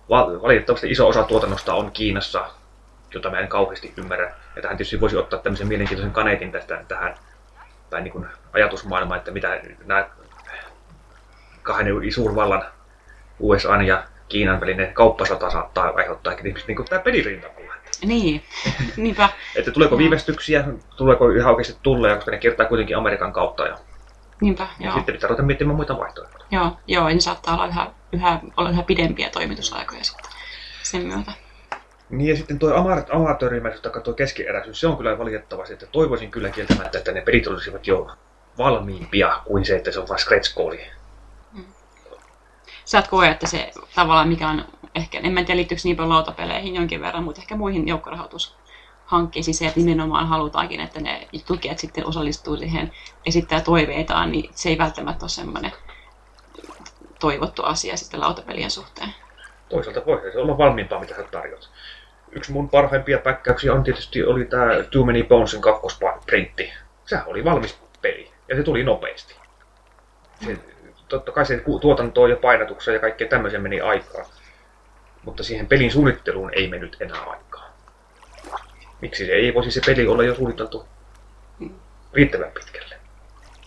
valitettavasti 0.09 0.89
iso 0.89 1.07
osa 1.07 1.23
tuotannosta 1.23 1.73
on 1.73 1.91
Kiinassa 1.91 2.49
jota 3.13 3.29
mä 3.29 3.39
en 3.39 3.47
kauheasti 3.47 3.93
ymmärrä. 3.97 4.33
Ja 4.55 4.61
tähän 4.61 4.77
tietysti 4.77 5.01
voisi 5.01 5.17
ottaa 5.17 5.39
tämmöisen 5.39 5.67
mielenkiintoisen 5.67 6.13
kaneetin 6.13 6.51
tästä 6.51 6.83
tähän 6.87 7.15
tai 7.89 8.01
niin 8.01 8.11
kuin 8.11 8.25
ajatusmaailmaan, 8.53 9.17
että 9.17 9.31
mitä 9.31 9.61
nämä 9.85 10.09
kahden 11.61 12.11
suurvallan 12.11 12.65
USA 13.39 13.75
ja 13.75 14.03
Kiinan 14.29 14.61
välinen 14.61 14.93
kauppasota 14.93 15.49
saattaa 15.49 15.91
aiheuttaa 15.95 16.33
esimerkiksi 16.33 16.67
niin 16.67 16.75
kuin 16.75 16.89
tämä 16.89 17.01
pelirintamalla. 17.01 17.73
Niin, 18.05 18.43
niinpä. 18.97 19.29
että 19.55 19.71
tuleeko 19.71 19.97
viivästyksiä, 19.97 20.63
tuleeko 20.97 21.29
yhä 21.29 21.49
oikeasti 21.49 21.79
tulleja, 21.83 22.15
koska 22.15 22.31
ne 22.31 22.37
kiertää 22.37 22.65
kuitenkin 22.65 22.97
Amerikan 22.97 23.33
kautta. 23.33 23.67
Ja, 23.67 23.77
Niinpä, 24.41 24.67
ja 24.79 24.85
joo. 24.85 24.95
sitten 24.95 25.13
pitää 25.13 25.27
ruveta 25.27 25.43
miettimään 25.43 25.75
muita 25.75 25.97
vaihtoehtoja. 25.97 26.45
Joo, 26.51 26.77
joo, 26.87 27.07
niin 27.07 27.21
saattaa 27.21 27.53
olla 27.53 27.67
yhä, 27.67 27.87
yhä, 28.11 28.39
olla 28.57 28.69
yhä 28.69 28.83
pidempiä 28.83 29.29
toimitusaikoja 29.29 30.03
sitten 30.03 30.31
sen 30.83 31.01
myötä. 31.07 31.31
Niin 32.09 32.29
ja 32.29 32.35
sitten 32.37 32.59
tuo 32.59 32.73
amatöörimäisyys 33.09 33.81
tai 33.81 34.01
tuo 34.01 34.13
keskeeräisyys, 34.13 34.79
se 34.79 34.87
on 34.87 34.97
kyllä 34.97 35.17
valitettavasti, 35.17 35.73
että 35.73 35.85
toivoisin 35.85 36.31
kyllä 36.31 36.49
kieltämättä, 36.49 36.97
että 36.97 37.11
ne 37.11 37.21
pelit 37.21 37.47
olisivat 37.47 37.87
jo 37.87 38.07
valmiimpia 38.57 39.41
kuin 39.45 39.65
se, 39.65 39.75
että 39.75 39.91
se 39.91 39.99
on 39.99 40.07
vain 40.09 40.19
scratch 40.19 40.55
koodi. 40.55 40.79
Sä 42.89 42.99
et 42.99 43.07
koe, 43.07 43.27
että 43.27 43.47
se 43.47 43.71
tavallaan 43.95 44.27
mikä 44.27 44.49
on 44.49 44.65
ehkä, 44.95 45.19
en 45.19 45.33
mä 45.33 45.43
tiedä 45.43 45.57
liittyykö 45.57 45.81
niin 45.83 45.95
paljon 45.95 46.13
lautapeleihin 46.13 46.75
jonkin 46.75 47.01
verran, 47.01 47.23
mutta 47.23 47.41
ehkä 47.41 47.55
muihin 47.55 47.87
joukkorahoitushankkeisiin 47.87 49.55
se, 49.55 49.67
että 49.67 49.79
nimenomaan 49.79 50.27
halutaankin, 50.27 50.79
että 50.79 50.99
ne 50.99 51.27
tukijat 51.47 51.79
sitten 51.79 52.05
osallistuu 52.05 52.57
siihen, 52.57 52.91
esittää 53.25 53.61
toiveitaan, 53.61 54.31
niin 54.31 54.49
se 54.55 54.69
ei 54.69 54.77
välttämättä 54.77 55.23
ole 55.23 55.29
semmoinen 55.29 55.71
toivottu 57.19 57.63
asia 57.63 57.97
sitten 57.97 58.19
lautapelien 58.19 58.71
suhteen. 58.71 59.09
Toisaalta 59.69 60.05
voi 60.05 60.31
se 60.33 60.39
olla 60.39 60.57
valmiimpaa, 60.57 60.99
mitä 60.99 61.15
sä 61.15 61.23
tarjot 61.23 61.69
yksi 62.31 62.51
mun 62.51 62.69
parhaimpia 62.69 63.17
päkkäyksiä 63.17 63.73
on 63.73 63.83
tietysti 63.83 64.23
oli 64.23 64.45
tämä 64.45 64.83
Too 64.91 65.05
Many 65.05 65.23
Bonesin 65.23 65.61
kakkosprintti. 65.61 66.73
Sehän 67.05 67.27
oli 67.27 67.45
valmis 67.45 67.79
peli 68.01 68.31
ja 68.47 68.55
se 68.55 68.63
tuli 68.63 68.83
nopeasti. 68.83 69.35
Se, 70.45 70.57
totta 71.09 71.31
kai 71.31 71.45
se 71.45 71.63
tuotantoon 71.81 72.29
ja 72.29 72.35
painatukseen 72.35 72.95
ja 72.95 73.01
kaikkeen 73.01 73.29
tämmöiseen 73.29 73.61
meni 73.61 73.81
aikaa. 73.81 74.25
Mutta 75.23 75.43
siihen 75.43 75.67
pelin 75.67 75.91
suunnitteluun 75.91 76.51
ei 76.53 76.67
mennyt 76.67 76.97
enää 76.99 77.23
aikaa. 77.23 77.69
Miksi 79.01 79.25
se 79.25 79.31
ei 79.31 79.53
voisi 79.53 79.71
se 79.71 79.81
peli 79.85 80.07
olla 80.07 80.23
jo 80.23 80.35
suunniteltu 80.35 80.87
riittävän 82.13 82.51
pitkälle? 82.51 82.95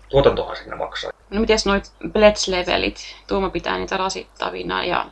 Tuotantohan 0.08 0.56
siinä 0.56 0.76
maksaa. 0.76 1.12
No 1.30 1.40
mitäs 1.40 1.66
noit 1.66 1.92
Pledge-levelit? 2.12 3.16
Tuoma 3.26 3.50
pitää 3.50 3.78
niitä 3.78 3.96
rasittavina 3.96 4.84
ja 4.84 5.06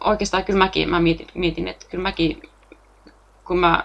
oikeastaan 0.00 0.44
kyllä 0.44 0.58
mäkin 0.58 0.90
mä 0.90 1.00
mietin, 1.00 1.26
mietin, 1.34 1.68
että 1.68 1.86
kyllä 1.90 2.02
mäkin, 2.02 2.42
kun 3.44 3.58
mä 3.58 3.84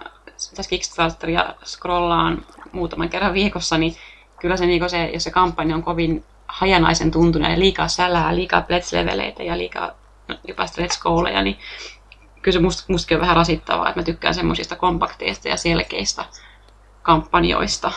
tässä 0.55 0.69
Kickstarteria 0.69 1.55
scrollaan 1.65 2.45
muutaman 2.71 3.09
kerran 3.09 3.33
viikossa, 3.33 3.77
niin 3.77 3.95
kyllä 4.41 4.57
se, 4.57 4.65
niin 4.65 4.89
se, 4.89 5.05
jos 5.05 5.23
se 5.23 5.31
kampanja 5.31 5.75
on 5.75 5.83
kovin 5.83 6.25
hajanaisen 6.49 7.11
tuntunut 7.11 7.51
ja 7.51 7.59
liikaa 7.59 7.87
sälää, 7.87 8.35
liikaa 8.35 8.61
pledge-leveleitä 8.61 9.43
ja 9.43 9.57
liikaa 9.57 9.91
jopa 10.47 10.67
stretch 10.67 11.01
goaleja, 11.01 11.41
niin 11.41 11.59
kyllä 12.41 12.53
se 12.53 12.59
musta, 12.59 12.83
mustakin 12.87 13.17
on 13.17 13.21
vähän 13.21 13.35
rasittavaa, 13.35 13.89
että 13.89 13.99
mä 13.99 14.03
tykkään 14.03 14.33
semmoisista 14.33 14.75
kompakteista 14.75 15.47
ja 15.47 15.57
selkeistä 15.57 16.25
kampanjoista. 17.01 17.91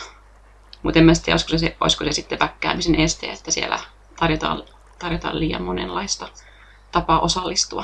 Mutta 0.83 0.99
en 0.99 1.05
mä 1.05 1.11
tiedä, 1.23 1.33
olisiko 1.33 1.57
se, 1.57 1.75
olisiko 1.81 2.03
se 2.03 2.11
sitten 2.11 2.39
väkkäämisen 2.39 2.95
este, 2.95 3.27
että 3.27 3.51
siellä 3.51 3.79
tarjotaan, 4.19 4.63
tarjotaan 4.99 5.39
liian 5.39 5.61
monenlaista 5.61 6.27
tapaa 6.91 7.19
osallistua. 7.19 7.83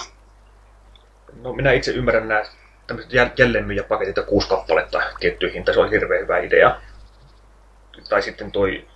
No 1.41 1.53
minä 1.53 1.71
itse 1.71 1.91
ymmärrän 1.91 2.27
nämä 2.27 2.43
tämmöiset 2.87 3.39
jälleenmyyjäpaketit 3.39 4.17
ja 4.17 4.23
kuusi 4.23 4.49
kappaletta 4.49 5.01
tiettyyn 5.19 5.53
hintaan, 5.53 5.73
se 5.73 5.79
on 5.79 5.89
hirveän 5.89 6.21
hyvä 6.21 6.37
idea. 6.37 6.81
Tai 8.09 8.21
sitten 8.21 8.51
toi, 8.51 8.87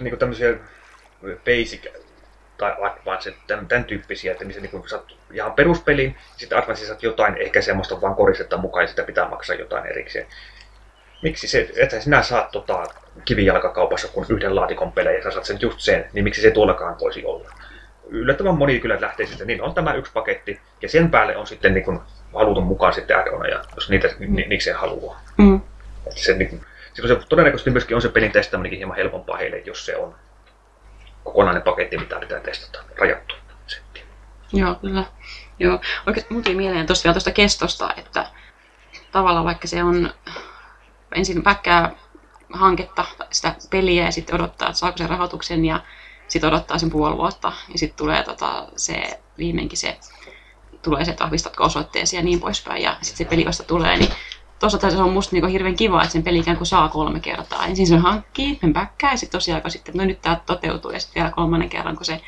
niin 0.00 0.18
tämmöisiä 0.18 0.56
basic 1.22 1.86
tai 2.58 2.74
advanced, 2.82 3.34
tämän, 3.46 3.66
tämän 3.66 3.84
tyyppisiä, 3.84 4.32
että 4.32 4.44
missä 4.44 4.60
niin 4.60 4.88
saat 4.88 5.12
ihan 5.32 5.52
peruspeliin, 5.52 6.16
sitten 6.36 6.58
advanced 6.58 6.86
saat 6.86 7.02
jotain, 7.02 7.36
ehkä 7.36 7.60
semmoista 7.60 8.00
vaan 8.00 8.14
korisetta 8.14 8.56
mukaan 8.56 8.82
ja 8.82 8.88
sitä 8.88 9.02
pitää 9.02 9.28
maksaa 9.28 9.56
jotain 9.56 9.86
erikseen. 9.86 10.26
Miksi 11.22 11.48
se, 11.48 11.70
että 11.76 12.00
sinä 12.00 12.22
saat 12.22 12.50
tota, 12.50 12.84
kivijalkakaupassa 13.24 14.08
kun 14.08 14.26
yhden 14.28 14.54
laatikon 14.54 14.92
pelejä, 14.92 15.22
sä 15.22 15.30
saat 15.30 15.44
sen 15.44 15.58
just 15.60 15.80
sen, 15.80 16.08
niin 16.12 16.24
miksi 16.24 16.42
se 16.42 16.50
tuollakaan 16.50 16.96
voisi 17.00 17.24
olla? 17.24 17.50
Yllättävän 18.08 18.54
moni 18.54 18.80
kyllä 18.80 19.00
lähtee 19.00 19.26
sitten, 19.26 19.46
niin 19.46 19.62
on 19.62 19.74
tämä 19.74 19.94
yksi 19.94 20.12
paketti, 20.12 20.60
ja 20.82 20.88
sen 20.88 21.10
päälle 21.10 21.36
on 21.36 21.46
sitten 21.46 21.74
niin 21.74 21.84
kuin, 21.84 22.00
halutun 22.34 22.64
mukaan 22.64 22.92
sitten 22.92 23.18
add 23.18 23.26
ja 23.50 23.64
jos 23.74 23.90
niitä 23.90 24.08
mm. 24.18 24.36
ni, 24.36 24.44
niikseen 24.48 24.76
haluaa. 24.76 25.20
Mm. 25.36 25.60
Että 26.06 26.20
se, 26.20 26.34
niin, 26.34 26.60
silloin 26.94 27.20
se 27.20 27.28
todennäköisesti 27.28 27.70
myöskin 27.70 27.94
on 27.94 28.02
se 28.02 28.08
pelin 28.08 28.32
testaaminenkin 28.32 28.78
hieman 28.78 28.96
helpompaa 28.96 29.36
heille, 29.36 29.62
jos 29.66 29.86
se 29.86 29.96
on 29.96 30.14
kokonainen 31.24 31.62
paketti, 31.62 31.98
mitä 31.98 32.16
pitää 32.20 32.40
testata, 32.40 32.84
rajattu 32.98 33.34
setti. 33.66 34.02
Joo, 34.52 34.74
kyllä. 34.74 35.04
Joo. 35.58 35.80
Oikein 36.06 36.26
tuli 36.28 36.54
mieleen 36.54 36.86
vielä 37.04 37.14
tuosta 37.14 37.30
kestosta, 37.30 37.94
että 37.96 38.26
tavallaan 39.12 39.44
vaikka 39.44 39.68
se 39.68 39.84
on 39.84 40.10
ensin 41.14 41.42
päkkää 41.42 41.90
hanketta, 42.52 43.04
sitä 43.30 43.54
peliä 43.70 44.04
ja 44.04 44.12
sitten 44.12 44.34
odottaa, 44.34 44.68
että 44.68 44.78
saako 44.78 44.98
se 44.98 45.06
rahoituksen 45.06 45.64
ja 45.64 45.80
sitten 46.28 46.48
odottaa 46.48 46.78
sen 46.78 46.90
puoli 46.90 47.16
vuotta 47.16 47.52
ja 47.72 47.78
sitten 47.78 47.96
tulee 47.96 48.22
tota, 48.22 48.68
se 48.76 49.20
viimeinkin 49.38 49.78
se 49.78 49.98
tulee 50.82 51.04
se, 51.04 51.10
että 51.10 51.24
vahvistatko 51.24 51.64
osoitteesi 51.64 52.16
ja 52.16 52.22
niin 52.22 52.40
poispäin 52.40 52.82
ja 52.82 52.96
sitten 53.02 53.16
se 53.26 53.30
peli 53.30 53.44
vasta 53.44 53.64
tulee, 53.64 53.96
niin 53.96 54.10
toisaalta 54.62 54.90
se 54.90 54.96
on 54.96 55.12
musta 55.12 55.36
niinku 55.36 55.48
hirveän 55.48 55.76
kiva, 55.76 56.02
että 56.02 56.12
sen 56.12 56.22
peli 56.22 56.38
ikään 56.38 56.56
kuin 56.56 56.66
saa 56.66 56.88
kolme 56.88 57.20
kertaa. 57.20 57.66
Ensin 57.66 57.86
se 57.86 57.96
hankkii, 57.96 58.58
sen 58.60 58.72
päkkää 58.72 59.10
ja 59.10 59.16
sitten 59.16 59.38
tosiaan 59.38 59.70
sitten, 59.70 59.94
no 59.96 60.04
nyt 60.04 60.22
tämä 60.22 60.40
toteutuu 60.46 60.90
ja 60.90 61.00
sitten 61.00 61.22
vielä 61.22 61.34
kolmannen 61.34 61.68
kerran, 61.68 61.96
kun 61.96 62.04
se 62.04 62.20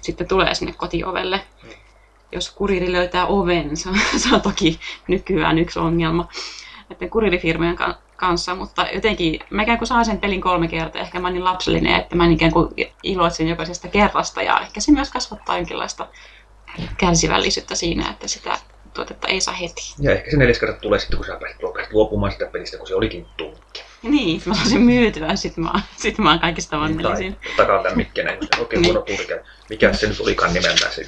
sitten 0.00 0.28
tulee 0.28 0.54
sinne 0.54 0.72
kotiovelle. 0.72 1.40
Jos 2.32 2.50
kuriri 2.50 2.92
löytää 2.92 3.26
oven, 3.26 3.76
se 3.76 3.88
on, 3.88 3.98
se 4.16 4.34
on 4.34 4.40
toki 4.40 4.80
nykyään 5.08 5.58
yksi 5.58 5.78
ongelma 5.78 6.28
näiden 6.88 7.10
kuririfirmojen 7.10 7.76
kanssa, 8.16 8.54
mutta 8.54 8.86
jotenkin 8.94 9.40
mä 9.50 9.62
ikään 9.62 9.78
kuin 9.78 9.88
saan 9.88 10.04
sen 10.04 10.18
pelin 10.18 10.40
kolme 10.40 10.68
kertaa. 10.68 11.02
Ehkä 11.02 11.20
mä 11.20 11.30
niin 11.30 11.44
lapsellinen, 11.44 11.94
että 11.94 12.16
mä 12.16 12.26
ikään 12.26 12.52
kuin 12.52 12.68
iloitsen 13.02 13.48
jokaisesta 13.48 13.88
kerrasta 13.88 14.42
ja 14.42 14.60
ehkä 14.60 14.80
se 14.80 14.92
myös 14.92 15.10
kasvattaa 15.10 15.56
jonkinlaista 15.56 16.06
kärsivällisyyttä 16.96 17.74
siinä, 17.74 18.10
että 18.10 18.28
sitä 18.28 18.58
tuotetta 18.94 19.28
ei 19.28 19.40
saa 19.40 19.54
heti. 19.54 19.94
Ja 19.98 20.12
ehkä 20.12 20.30
se 20.30 20.36
neljäs 20.36 20.58
kerta 20.58 20.80
tulee 20.80 20.98
sitten, 20.98 21.16
kun 21.16 21.26
sä 21.26 21.36
pääset 21.40 21.92
luopumaan 21.92 22.32
sitä 22.32 22.46
pelistä, 22.46 22.78
kun 22.78 22.86
se 22.86 22.94
olikin 22.94 23.26
tunkki. 23.36 23.82
Niin, 24.02 24.42
mä 24.46 24.54
saan 24.54 24.68
sen 24.68 24.80
myytyä, 24.80 25.36
sit 25.36 25.56
mä, 25.56 25.72
sit 25.96 26.18
mä 26.18 26.30
oon 26.30 26.40
kaikista 26.40 26.78
onnellisin. 26.78 27.36
Tai 27.36 27.52
takaa 27.56 27.82
tämän 27.82 27.96
mikkinä, 27.96 28.32
jos 28.32 28.48
oikein 28.58 28.82
niin. 28.82 28.94
huono 28.94 29.06
purkia. 29.06 29.36
Mikä 29.70 29.92
se 29.92 30.08
nyt 30.08 30.20
olikaan 30.20 30.54
nimeltään 30.54 30.92
se 30.92 31.04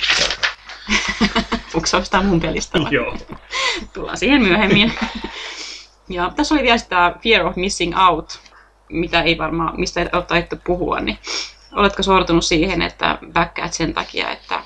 Fuksaustaa 1.69 2.23
mun 2.29 2.41
pelistä. 2.41 2.79
Joo. 2.91 3.17
Tullaan 3.93 4.19
siihen 4.19 4.43
myöhemmin. 4.43 4.93
ja 6.09 6.33
tässä 6.37 6.55
oli 6.55 6.63
vielä 6.63 6.79
sitä 6.79 7.15
Fear 7.23 7.47
of 7.47 7.57
Missing 7.57 7.95
Out, 8.09 8.41
mitä 8.89 9.23
ei 9.23 9.39
varmaan, 9.39 9.81
mistä 9.81 10.01
ei 10.01 10.09
ole 10.13 10.23
taidettu 10.23 10.57
puhua, 10.65 11.01
niin 11.01 11.19
oletko 11.73 12.03
sortunut 12.03 12.45
siihen, 12.45 12.83
että 12.83 13.19
backaat 13.33 13.73
sen 13.73 13.95
takia, 13.95 14.31
että 14.31 14.63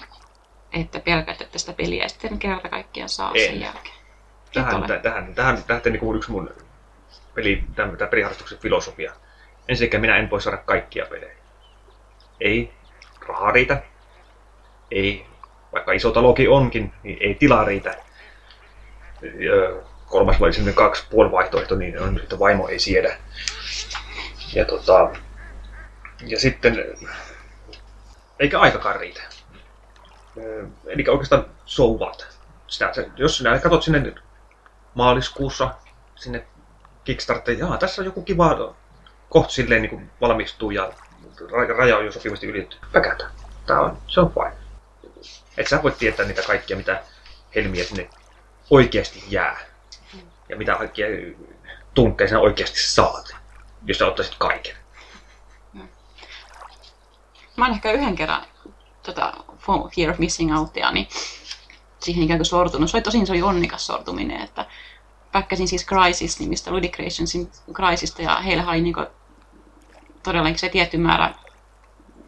että 0.73 1.01
pelkät, 1.01 1.41
että 1.41 1.59
sitä 1.59 1.73
peliä 1.73 2.09
sitten 2.09 2.39
kerta 2.39 2.69
kaikkiaan 2.69 3.09
saa 3.09 3.33
en. 3.35 3.47
sen 3.47 3.61
jälkeen. 3.61 3.95
Tähän, 4.53 4.83
tähän, 4.83 5.03
tähän, 5.03 5.35
tähän 5.35 5.65
lähtee 5.69 5.93
niin 5.93 6.17
yksi 6.17 6.31
mun 6.31 6.51
peli, 7.35 7.65
tämä, 7.75 7.97
tämä 7.97 8.11
peliharrastuksen 8.11 8.59
filosofia. 8.59 9.13
Ensinnäkin 9.69 10.01
minä 10.01 10.17
en 10.17 10.31
voi 10.31 10.43
saada 10.43 10.57
kaikkia 10.57 11.07
pelejä. 11.11 11.35
Ei 12.41 12.73
rahaa 13.27 13.51
riitä. 13.51 13.83
Ei, 14.91 15.27
vaikka 15.73 15.93
iso 15.93 16.11
talokin 16.11 16.51
onkin, 16.51 16.93
niin 17.03 17.19
ei 17.21 17.35
tilaa 17.35 17.65
riitä. 17.65 17.97
Kolmas 20.07 20.43
oli 20.43 20.53
sitten 20.53 20.75
kaksi 20.75 21.07
puoli 21.11 21.33
vaihtoehto, 21.33 21.75
niin 21.75 22.01
on, 22.01 22.21
että 22.23 22.39
vaimo 22.39 22.69
ei 22.69 22.79
siedä. 22.79 23.17
Ja, 24.55 24.65
tota, 24.65 25.11
ja 26.27 26.41
sitten, 26.41 26.85
eikä 28.39 28.61
aikakaan 28.61 29.01
riitä 29.01 29.23
eli 30.87 31.05
oikeastaan 31.09 31.47
so 31.65 31.89
what. 31.89 32.39
Sitä, 32.67 32.93
jos 33.17 33.39
sinä 33.39 33.59
katsot 33.59 33.83
sinne 33.83 34.15
maaliskuussa 34.95 35.75
sinne 36.15 36.47
Kickstarteriin, 37.05 37.61
jaa, 37.61 37.77
tässä 37.77 38.03
on 38.03 38.07
joku 38.07 38.23
kiva 38.23 38.75
kohta 39.29 39.53
silleen 39.53 39.83
niin 39.83 39.91
kuin 39.91 40.11
valmistuu 40.21 40.71
ja 40.71 40.93
raja 41.77 41.97
on 41.97 42.05
jo 42.05 42.13
sopivasti 42.13 42.47
ylitetty. 42.47 42.77
Päkätä. 42.93 43.31
Tää 43.67 43.81
on, 43.81 43.99
se 44.07 44.21
on 44.21 44.33
fine. 44.33 44.57
Et 45.57 45.67
sä 45.67 45.83
voi 45.83 45.93
tietää 45.93 46.27
niitä 46.27 46.43
kaikkia, 46.43 46.77
mitä 46.77 47.03
helmiä 47.55 47.85
sinne 47.85 48.11
oikeasti 48.71 49.25
jää. 49.29 49.59
Ja 50.49 50.57
mitä 50.57 50.75
kaikkia 50.75 51.07
tunkkeja 51.95 52.29
sinä 52.29 52.41
oikeasti 52.41 52.81
saat, 52.81 53.37
jos 53.85 53.99
sä 53.99 54.07
ottaisit 54.07 54.35
kaiken. 54.39 54.77
Mä 57.57 57.65
oon 57.65 57.75
ehkä 57.75 57.93
yhden 57.93 58.17
kerran 58.17 58.45
tota, 59.13 59.33
Fear 59.95 60.11
of 60.11 60.19
Missing 60.19 60.59
Outia, 60.59 60.91
niin 60.91 61.09
siihen 61.99 62.25
ikään 62.25 62.39
kuin 62.39 62.47
sortunut. 62.47 62.91
Se 62.91 62.97
oli 62.97 63.03
tosin 63.03 63.27
se 63.27 63.33
oli 63.33 63.43
onnikas 63.43 63.87
sortuminen, 63.87 64.41
että 64.41 64.67
päkkäsin 65.33 65.69
siis 65.69 65.87
Crisis-nimistä, 65.87 66.71
Ludic 66.71 66.95
Creationsin 66.95 67.51
Crisista, 67.73 68.23
ja 68.23 68.37
heillä 68.37 68.69
oli 68.69 68.81
niin 68.81 68.95
todellakin 70.23 70.59
se 70.59 70.69
tietty 70.69 70.97
määrä, 70.97 71.35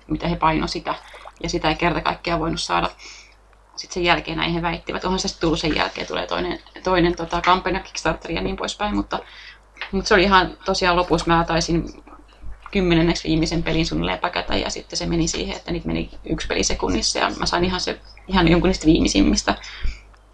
mitä 0.06 0.28
he 0.28 0.36
paino 0.36 0.66
sitä, 0.66 0.94
ja 1.42 1.48
sitä 1.48 1.68
ei 1.68 1.74
kerta 1.74 2.00
kaikkiaan 2.00 2.40
voinut 2.40 2.60
saada. 2.60 2.90
Sitten 3.76 3.94
sen 3.94 4.04
jälkeen 4.04 4.38
näin 4.38 4.52
he 4.52 4.62
väittivät, 4.62 5.04
onhan 5.04 5.18
se 5.18 5.28
sitten 5.28 5.40
tullut 5.40 5.60
sen 5.60 5.76
jälkeen, 5.76 6.06
tulee 6.06 6.26
toinen, 6.26 6.58
toinen 6.82 7.16
tota, 7.16 7.40
kampanja 7.40 7.80
Kickstarter 7.80 8.32
ja 8.32 8.40
niin 8.40 8.56
poispäin, 8.56 8.96
mutta, 8.96 9.18
mutta 9.92 10.08
se 10.08 10.14
oli 10.14 10.22
ihan 10.22 10.58
tosiaan 10.64 10.96
lopussa, 10.96 11.26
mä 11.26 11.44
taisin 11.44 12.02
kymmenenneksi 12.70 13.28
viimeisen 13.28 13.62
pelin 13.62 13.86
suunnilleen 13.86 14.18
päkätä 14.18 14.56
ja 14.56 14.70
sitten 14.70 14.96
se 14.96 15.06
meni 15.06 15.28
siihen, 15.28 15.56
että 15.56 15.72
niitä 15.72 15.86
meni 15.86 16.10
yksi 16.30 16.46
peli 16.46 16.64
sekunnissa 16.64 17.18
ja 17.18 17.30
mä 17.38 17.46
sain 17.46 17.64
ihan, 17.64 17.80
se, 17.80 18.00
ihan 18.28 18.48
jonkun 18.48 18.68
niistä 18.68 18.86
viimeisimmistä. 18.86 19.54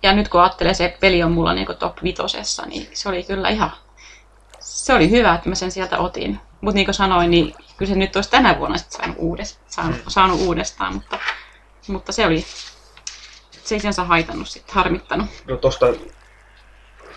Ja 0.03 0.13
nyt 0.13 0.29
kun 0.29 0.41
ajattelee, 0.41 0.75
se 0.75 0.97
peli 1.01 1.23
on 1.23 1.33
mulla 1.33 1.55
niin 1.55 1.67
top 1.79 2.03
vitosessa, 2.03 2.67
niin 2.67 2.89
se 2.93 3.09
oli 3.09 3.23
kyllä 3.23 3.49
ihan, 3.49 3.71
se 4.61 4.95
oli 4.95 5.11
hyvä, 5.11 5.35
että 5.35 5.49
mä 5.49 5.55
sen 5.55 5.71
sieltä 5.71 5.99
otin. 5.99 6.41
Mutta 6.61 6.75
niin 6.75 6.87
kuin 6.87 6.95
sanoin, 6.95 7.31
niin 7.31 7.55
kyllä 7.77 7.93
se 7.93 7.99
nyt 7.99 8.17
olisi 8.17 8.31
tänä 8.31 8.59
vuonna 8.59 8.79
sitten 8.79 8.97
saanut, 8.97 9.17
uudest, 9.19 9.61
saanut, 9.67 9.97
saanut 10.09 10.41
uudestaan, 10.41 10.95
mutta, 10.95 11.19
mutta 11.89 12.13
se 12.13 12.27
oli, 12.27 12.45
se 13.65 13.75
ei 13.75 13.81
sinänsä 13.81 14.05
haitannut 14.05 14.49
sitten, 14.49 14.75
harmittanut. 14.75 15.27
No 15.49 15.57
tosta 15.57 15.87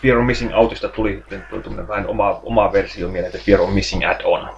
Fear 0.01 0.21
Missing 0.21 0.51
Outista 0.55 0.89
tuli, 0.89 1.23
tuli 1.63 1.88
vähän 1.88 2.08
oma, 2.08 2.39
oma 2.43 2.73
versio 2.73 3.08
mieleen, 3.10 3.36
että 3.36 3.45
Fear 3.45 3.67
Missing 3.67 4.10
Add-on 4.10 4.49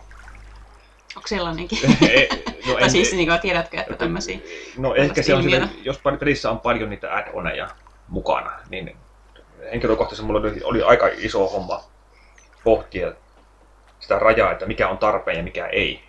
Onko 1.21 1.27
sellainenkin? 1.27 1.79
no, 2.67 2.73
tai 2.79 2.89
siis 2.89 3.13
niin 3.13 3.27
kuin, 3.27 3.39
tiedätkö, 3.39 3.79
että 3.79 3.93
tämmöisiä 3.93 4.39
No 4.77 4.95
ehkä 4.95 5.21
se 5.21 5.35
on 5.35 5.43
sille, 5.43 5.69
jos 5.83 6.01
pelissä 6.19 6.51
on 6.51 6.59
paljon 6.59 6.89
niitä 6.89 7.15
add-oneja 7.15 7.69
mukana, 8.07 8.51
niin 8.69 8.97
henkilökohtaisesti 9.71 10.25
mulla 10.25 10.39
oli, 10.39 10.61
oli 10.63 10.83
aika 10.83 11.07
iso 11.17 11.47
homma 11.47 11.83
pohtia 12.63 13.13
sitä 13.99 14.19
rajaa, 14.19 14.51
että 14.51 14.65
mikä 14.65 14.89
on 14.89 14.97
tarpeen 14.97 15.37
ja 15.37 15.43
mikä 15.43 15.67
ei. 15.67 16.03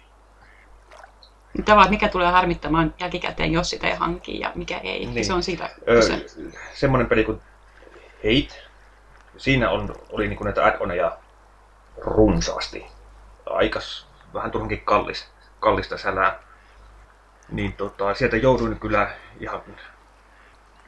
Tavallaan, 1.65 1.91
mikä 1.91 2.09
tulee 2.09 2.31
harmittamaan 2.31 2.95
jälkikäteen, 3.01 3.53
jos 3.53 3.71
sitä 3.71 3.87
ei 3.87 3.95
hankki 3.95 4.41
ja 4.41 4.53
mikä 4.55 4.79
ei. 4.79 5.07
Niin. 5.07 5.25
Se 5.25 5.33
on 5.33 5.43
siitä 5.43 5.71
kyse. 5.87 6.27
semmoinen 6.75 7.09
peli 7.09 7.25
kuin 7.25 7.41
Hate. 8.17 8.63
Siinä 9.37 9.71
on, 9.71 9.95
oli 10.11 10.29
niin 10.29 10.45
näitä 10.45 10.65
add-oneja 10.65 11.17
runsaasti. 11.97 12.87
Aikas 13.47 14.12
vähän 14.35 14.51
turhankin 14.51 14.81
kallis, 14.81 15.31
kallista 15.61 15.99
sälää. 15.99 16.39
Niin 17.49 17.73
tota, 17.73 18.15
sieltä 18.15 18.37
jouduin 18.37 18.81
kyllä 18.81 19.11
ihan 19.41 19.63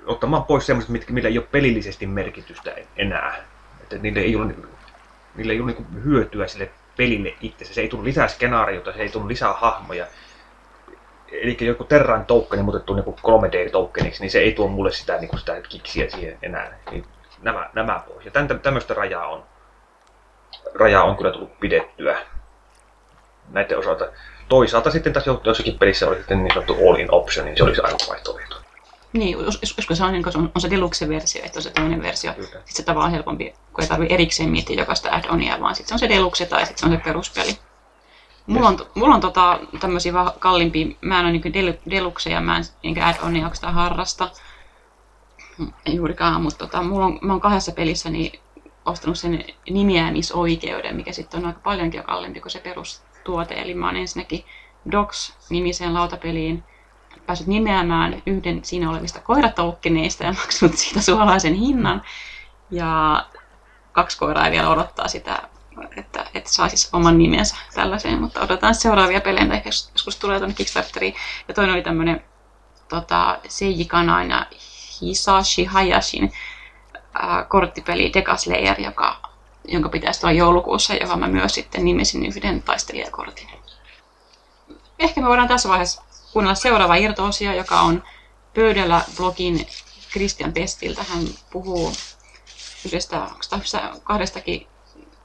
ottamaan 0.06 0.44
pois 0.44 0.66
semmoiset, 0.66 0.90
mitkä, 0.90 1.12
millä 1.12 1.28
ei 1.28 1.38
ole 1.38 1.46
pelillisesti 1.50 2.06
merkitystä 2.06 2.74
enää. 2.96 3.36
Että 3.82 3.98
niille 3.98 4.20
ei 4.20 4.36
ole 4.36 4.54
niillä 5.34 5.52
ei 5.52 5.60
ollut 5.60 5.78
niin 5.78 6.04
hyötyä 6.04 6.46
sille 6.46 6.70
pelille 6.96 7.34
itse. 7.40 7.64
Se 7.64 7.80
ei 7.80 7.88
tullut 7.88 8.04
lisää 8.04 8.28
skenaariota, 8.28 8.92
se 8.92 9.02
ei 9.02 9.08
tullut 9.08 9.28
lisää 9.28 9.52
hahmoja. 9.52 10.06
Eli 11.32 11.56
joku 11.60 11.84
Terran 11.84 12.26
tokeni 12.26 12.62
muutettu 12.62 12.94
niin 12.94 13.04
3D 13.04 13.70
tokeniksi, 13.70 14.20
niin 14.20 14.30
se 14.30 14.38
ei 14.38 14.52
tuo 14.52 14.68
mulle 14.68 14.92
sitä, 14.92 15.16
niin 15.18 15.28
kuin 15.28 15.40
sitä 15.40 15.60
kiksiä 15.68 16.10
siihen 16.10 16.38
enää. 16.42 16.78
Niin 16.90 17.04
nämä, 17.42 17.70
nämä 17.72 18.02
pois. 18.08 18.24
Ja 18.24 18.30
tämmöistä 18.62 18.94
rajaa 18.94 19.26
on, 19.26 19.44
rajaa 20.74 21.04
on 21.04 21.16
kyllä 21.16 21.32
tullut 21.32 21.60
pidettyä 21.60 22.18
näiden 23.50 23.78
osalta. 23.78 24.04
Toisaalta 24.48 24.90
sitten 24.90 25.12
taas 25.12 25.24
jossakin 25.44 25.78
pelissä 25.78 26.08
oli 26.08 26.16
sitten 26.16 26.44
niin 26.44 26.54
sanottu 26.54 26.88
all-in 26.88 27.14
option, 27.14 27.46
niin 27.46 27.56
se 27.56 27.64
olisi 27.64 27.80
aivan 27.80 28.00
vaihtoehto. 28.08 28.60
Niin, 29.12 29.36
koska 29.76 29.94
se 29.94 30.04
on, 30.04 30.12
niin 30.12 30.24
on, 30.38 30.50
on 30.54 30.60
se 30.60 30.70
deluxe-versio, 30.70 31.44
että 31.44 31.58
on 31.58 31.62
se 31.62 31.70
toinen 31.70 32.02
versio. 32.02 32.32
Kyllä. 32.32 32.46
Sitten 32.48 32.62
se 32.66 32.82
tavallaan 32.82 33.12
helpompi, 33.12 33.54
kun 33.72 33.84
ei 33.84 33.88
tarvitse 33.88 34.14
erikseen 34.14 34.50
miettiä 34.50 34.76
jokaista 34.76 35.10
add-onia, 35.10 35.60
vaan 35.60 35.74
sitten 35.74 35.88
se 35.88 35.94
on 35.94 35.98
se 35.98 36.08
deluxe 36.16 36.46
tai 36.46 36.66
sitten 36.66 36.78
se 36.78 36.86
on 36.86 36.92
se 36.92 37.04
peruspeli. 37.04 37.58
Mulla 38.46 38.68
on, 38.68 38.78
mulla 38.94 39.14
on 39.14 39.20
tota, 39.20 39.58
tämmöisiä 39.80 40.12
kalliimpia, 40.38 40.86
mä 41.00 41.20
en 41.20 41.26
ole 41.26 41.32
niin 41.32 41.54
del, 41.54 41.72
deluxeja, 41.90 42.40
mä 42.40 42.56
en 42.56 42.64
enkä 42.84 43.06
add-onia 43.06 43.44
oikeastaan 43.44 43.74
harrasta. 43.74 44.30
Ei 45.86 45.94
juurikaan, 45.94 46.42
mutta 46.42 46.58
tota, 46.58 46.82
mulla 46.82 47.06
on, 47.06 47.18
mä 47.22 47.32
oon 47.32 47.40
kahdessa 47.40 47.72
pelissä 47.72 48.10
niin 48.10 48.40
ostanut 48.86 49.18
sen 49.18 49.44
nimeämisoikeuden, 49.70 50.96
mikä 50.96 51.12
sitten 51.12 51.40
on 51.40 51.46
aika 51.46 51.60
paljonkin 51.64 51.98
jo 51.98 52.04
kalliimpi 52.04 52.40
kuin 52.40 52.52
se 52.52 52.58
perustuote. 53.24 53.54
Eli 53.54 53.74
mä 53.74 53.86
oon 53.86 53.96
ensinnäkin 53.96 54.44
Dogs-nimiseen 54.90 55.94
lautapeliin 55.94 56.64
päässyt 57.26 57.48
nimeämään 57.48 58.22
yhden 58.26 58.64
siinä 58.64 58.90
olevista 58.90 59.20
koiratoukkeneista 59.20 60.24
ja 60.24 60.32
maksanut 60.42 60.76
siitä 60.76 61.00
suolaisen 61.00 61.54
hinnan. 61.54 62.02
Ja 62.70 63.26
kaksi 63.92 64.18
koiraa 64.18 64.50
vielä 64.50 64.68
odottaa 64.68 65.08
sitä, 65.08 65.42
että, 65.96 66.26
että 66.34 66.50
saisi 66.50 66.88
oman 66.92 67.18
nimensä 67.18 67.56
tällaiseen, 67.74 68.20
mutta 68.20 68.40
odotetaan 68.40 68.74
seuraavia 68.74 69.20
pelejä, 69.20 69.54
ehkä 69.54 69.68
joskus 69.92 70.16
tulee 70.16 70.38
tuonne 70.38 70.54
Kickstarteriin. 70.54 71.14
Ja 71.48 71.54
toinen 71.54 71.74
oli 71.74 71.82
tämmöinen 71.82 72.24
tota, 72.88 73.38
Seiji 73.48 73.84
Kanan 73.84 74.30
ja 74.30 74.46
Hisashi 75.00 75.64
Hayashin 75.64 76.32
ää, 77.14 77.44
korttipeli 77.44 78.12
Decaslayer, 78.14 78.80
joka, 78.80 79.33
jonka 79.64 79.88
pitäisi 79.88 80.20
tulla 80.20 80.32
joulukuussa, 80.32 80.94
johon 80.94 81.20
mä 81.20 81.28
myös 81.28 81.54
sitten 81.54 81.84
nimesin 81.84 82.26
yhden 82.26 82.62
taistelijakortin. 82.62 83.48
Ehkä 84.98 85.20
me 85.20 85.28
voidaan 85.28 85.48
tässä 85.48 85.68
vaiheessa 85.68 86.02
kuunnella 86.32 86.54
seuraava 86.54 86.94
irto-osia, 86.96 87.54
joka 87.54 87.80
on 87.80 88.02
pöydällä 88.54 89.04
blogin 89.16 89.66
Christian 90.10 90.52
Pestiltä. 90.52 91.02
Hän 91.02 91.24
puhuu 91.52 91.92
yhdestä, 92.86 93.28
kahdestakin 94.04 94.66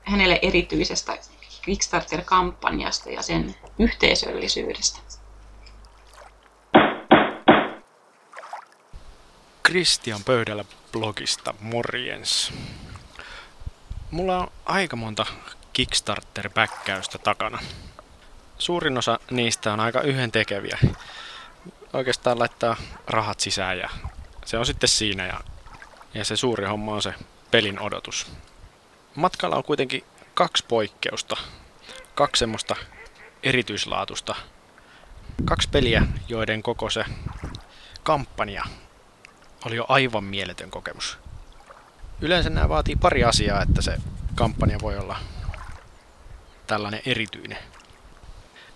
hänelle 0.04 0.39
erityisestä 0.41 1.17
Kickstarter-kampanjasta 1.62 3.10
ja 3.10 3.21
sen 3.21 3.56
yhteisöllisyydestä. 3.80 4.99
Christian 9.67 10.23
Pöydällä 10.23 10.65
blogista, 10.91 11.54
morjens. 11.62 12.54
Mulla 14.12 14.38
on 14.38 14.48
aika 14.65 14.95
monta 14.95 15.26
Kickstarter-päkkäystä 15.74 17.17
takana 17.17 17.60
suurin 18.60 18.98
osa 18.98 19.19
niistä 19.32 19.74
on 19.74 19.80
aika 19.80 20.02
yhdentekeviä. 20.02 20.78
Oikeastaan 21.93 22.39
laittaa 22.39 22.76
rahat 23.08 23.39
sisään 23.39 23.80
ja 23.80 23.89
se 24.45 24.58
on 24.58 24.65
sitten 24.65 24.89
siinä 24.89 25.26
ja, 25.26 25.39
ja 26.13 26.26
se 26.26 26.36
suuri 26.36 26.65
homma 26.65 26.93
on 26.93 27.02
se 27.02 27.13
pelin 27.52 27.80
odotus. 27.80 28.32
Matkalla 29.15 29.56
on 29.56 29.63
kuitenkin 29.63 30.04
kaksi 30.34 30.65
poikkeusta, 30.67 31.38
kaksi 32.15 32.39
semmoista 32.39 32.76
erityislaatusta, 33.43 34.36
kaksi 35.45 35.69
peliä, 35.69 36.04
joiden 36.28 36.63
koko 36.63 36.89
se 36.89 37.06
kampanja 38.04 38.63
oli 39.65 39.76
jo 39.76 39.86
aivan 39.88 40.24
mieletön 40.24 40.72
kokemus. 40.72 41.17
Yleensä 42.21 42.49
nämä 42.49 42.69
vaatii 42.69 42.95
pari 42.95 43.23
asiaa, 43.23 43.62
että 43.62 43.82
se 43.82 43.97
kampanja 44.36 44.77
voi 44.82 44.97
olla 44.97 45.19
tällainen 46.67 47.01
erityinen. 47.05 47.58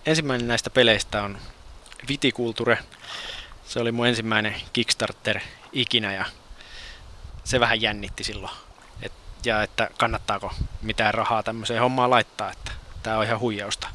Ensimmäinen 0.06 0.48
näistä 0.48 0.70
peleistä 0.70 1.22
on 1.22 1.38
Viticulture. 2.08 2.78
Se 3.64 3.80
oli 3.80 3.92
mun 3.92 4.06
ensimmäinen 4.06 4.54
Kickstarter 4.72 5.40
ikinä 5.72 6.12
ja 6.12 6.24
se 7.44 7.60
vähän 7.60 7.82
jännitti 7.82 8.24
silloin. 8.24 8.52
Et, 9.02 9.12
ja 9.44 9.62
että 9.62 9.90
kannattaako 9.98 10.52
mitään 10.82 11.14
rahaa 11.14 11.42
tämmöiseen 11.42 11.80
hommaan 11.80 12.10
laittaa, 12.10 12.52
että 12.52 12.72
tää 13.02 13.18
on 13.18 13.24
ihan 13.24 13.40
huijausta. 13.40 13.88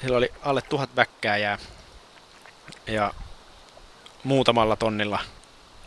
Sillä 0.00 0.16
oli 0.16 0.32
alle 0.42 0.62
tuhat 0.62 0.96
väkkää 0.96 1.36
ja, 1.36 1.58
ja 2.86 3.14
muutamalla 4.24 4.76
tonnilla 4.76 5.18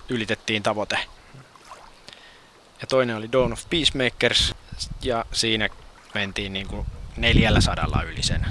ylitettiin 0.09 0.63
tavoite. 0.63 1.14
Ja 2.81 2.87
toinen 2.87 3.15
oli 3.15 3.31
Dawn 3.31 3.53
of 3.53 3.69
Peacemakers 3.69 4.55
ja 5.01 5.25
siinä 5.31 5.69
mentiin 6.13 6.53
niin 6.53 6.67
kuin 6.67 6.85
neljällä 7.17 7.61
sadalla 7.61 8.03
yli 8.03 8.23
sen 8.23 8.45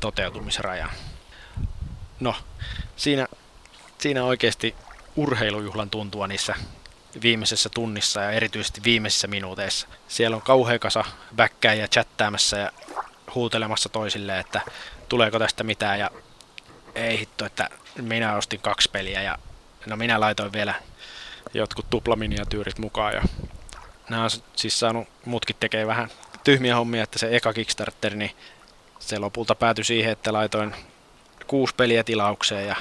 toteutumisrajan. 0.00 0.90
No, 2.20 2.34
siinä, 2.96 3.26
siinä 3.98 4.24
oikeasti 4.24 4.74
urheilujuhlan 5.16 5.90
tuntua 5.90 6.26
niissä 6.26 6.54
viimeisessä 7.22 7.68
tunnissa 7.68 8.20
ja 8.20 8.30
erityisesti 8.30 8.80
viimeisissä 8.84 9.26
minuuteissa. 9.26 9.88
Siellä 10.08 10.36
on 10.36 10.42
kauhea 10.42 10.78
kasa 10.78 11.04
ja 11.62 11.88
chattäämässä 11.88 12.56
ja 12.56 12.72
huutelemassa 13.34 13.88
toisille, 13.88 14.38
että 14.38 14.60
tuleeko 15.08 15.38
tästä 15.38 15.64
mitään 15.64 15.98
ja 15.98 16.10
ei 16.94 17.18
hitto, 17.18 17.46
että 17.46 17.70
minä 18.02 18.36
ostin 18.36 18.60
kaksi 18.60 18.90
peliä 18.90 19.22
ja 19.22 19.38
no 19.86 19.96
minä 19.96 20.20
laitoin 20.20 20.52
vielä 20.52 20.74
jotkut 21.54 21.90
tuplaminiatyyrit 21.90 22.78
mukaan 22.78 23.14
ja 23.14 23.22
nämä 24.08 24.24
on 24.24 24.30
siis 24.56 24.80
saanut 24.80 25.08
mutkin 25.24 25.56
tekee 25.60 25.86
vähän 25.86 26.08
tyhmiä 26.44 26.76
hommia, 26.76 27.02
että 27.02 27.18
se 27.18 27.36
eka 27.36 27.52
Kickstarter, 27.52 28.14
niin 28.14 28.30
se 28.98 29.18
lopulta 29.18 29.54
päätyi 29.54 29.84
siihen, 29.84 30.12
että 30.12 30.32
laitoin 30.32 30.74
kuusi 31.46 31.74
peliä 31.74 32.04
tilaukseen 32.04 32.68
ja 32.68 32.76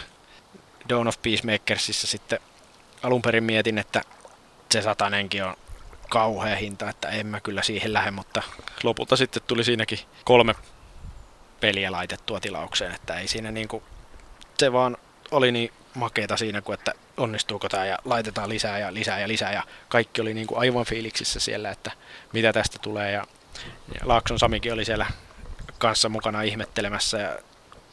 Dawn 0.90 1.08
of 1.08 1.22
Peacemakersissa 1.22 2.08
sitten 2.08 2.40
alun 3.04 3.22
perin 3.22 3.44
mietin, 3.44 3.78
että 3.78 4.02
se 4.72 4.82
satanenkin 4.82 5.44
on 5.44 5.56
kauhea 6.10 6.56
hinta, 6.56 6.90
että 6.90 7.10
en 7.10 7.28
mä 7.28 7.40
kyllä 7.40 7.64
siihen 7.64 7.94
lähde, 7.94 8.12
mutta 8.12 8.42
lopulta 8.84 9.16
sitten 9.16 9.44
tuli 9.48 9.64
siinäkin 9.64 10.00
kolme 10.26 10.56
peliä 11.60 11.92
laitettua 11.92 12.40
tilaukseen, 12.40 12.96
että 12.96 13.20
ei 13.20 13.28
siinä 13.28 13.52
niinku, 13.52 13.84
se 14.58 14.74
vaan 14.74 14.98
oli 15.32 15.52
niin 15.52 15.74
makeeta 15.94 16.38
siinä, 16.38 16.62
kuin 16.62 16.74
että 16.74 16.94
onnistuuko 17.18 17.70
tämä 17.70 17.86
ja 17.86 17.98
laitetaan 18.06 18.50
lisää 18.50 18.80
ja 18.80 18.94
lisää 18.94 19.20
ja 19.20 19.28
lisää. 19.28 19.54
Ja 19.54 19.64
kaikki 19.90 20.22
oli 20.22 20.34
niinku 20.34 20.56
aivan 20.56 20.86
fiiliksissä 20.86 21.40
siellä, 21.40 21.70
että 21.70 21.92
mitä 22.34 22.54
tästä 22.54 22.80
tulee. 22.80 23.12
Ja 23.12 23.28
ja 23.94 24.02
Laakson 24.04 24.40
Samikin 24.40 24.74
oli 24.74 24.86
siellä 24.86 25.06
kanssa 25.78 26.10
mukana 26.10 26.42
ihmettelemässä 26.42 27.18
ja 27.18 27.40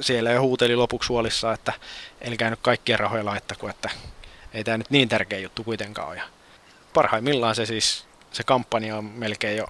siellä 0.00 0.30
jo 0.30 0.40
huuteli 0.40 0.76
lopuksi 0.76 1.08
huolissa, 1.08 1.52
että 1.52 1.72
en 2.20 2.36
käynyt 2.36 2.58
kaikkien 2.62 2.98
rahoja 2.98 3.24
laittako, 3.24 3.68
että 3.68 3.90
ei 4.52 4.64
tämä 4.64 4.78
nyt 4.78 4.90
niin 4.90 5.08
tärkeä 5.08 5.38
juttu 5.38 5.64
kuitenkaan 5.64 6.08
ole. 6.08 6.16
Ja 6.16 6.24
parhaimmillaan 6.94 7.54
se 7.54 7.66
siis, 7.66 8.06
se 8.32 8.42
kampanja 8.42 8.96
on 8.96 9.04
melkein 9.04 9.56
jo 9.56 9.66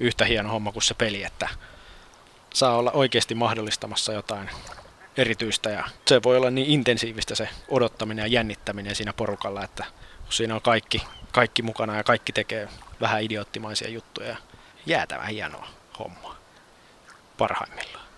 yhtä 0.00 0.24
hieno 0.24 0.48
homma 0.48 0.72
kuin 0.72 0.82
se 0.82 0.94
peli, 0.94 1.24
että 1.24 1.48
saa 2.54 2.76
olla 2.76 2.90
oikeasti 2.90 3.34
mahdollistamassa 3.34 4.12
jotain 4.12 4.50
erityistä 5.18 5.70
ja 5.70 5.84
se 6.06 6.20
voi 6.22 6.36
olla 6.36 6.50
niin 6.50 6.70
intensiivistä 6.70 7.34
se 7.34 7.48
odottaminen 7.68 8.22
ja 8.22 8.26
jännittäminen 8.26 8.94
siinä 8.94 9.12
porukalla, 9.12 9.64
että 9.64 9.84
siinä 10.28 10.54
on 10.54 10.62
kaikki, 10.62 11.02
kaikki 11.32 11.62
mukana 11.62 11.96
ja 11.96 12.04
kaikki 12.04 12.32
tekee 12.32 12.68
vähän 13.00 13.22
idioottimaisia 13.22 13.90
juttuja 13.90 14.36
jäätävän 14.86 15.26
hienoa 15.26 15.68
hommaa. 15.98 16.36
Parhaimmillaan. 17.38 18.08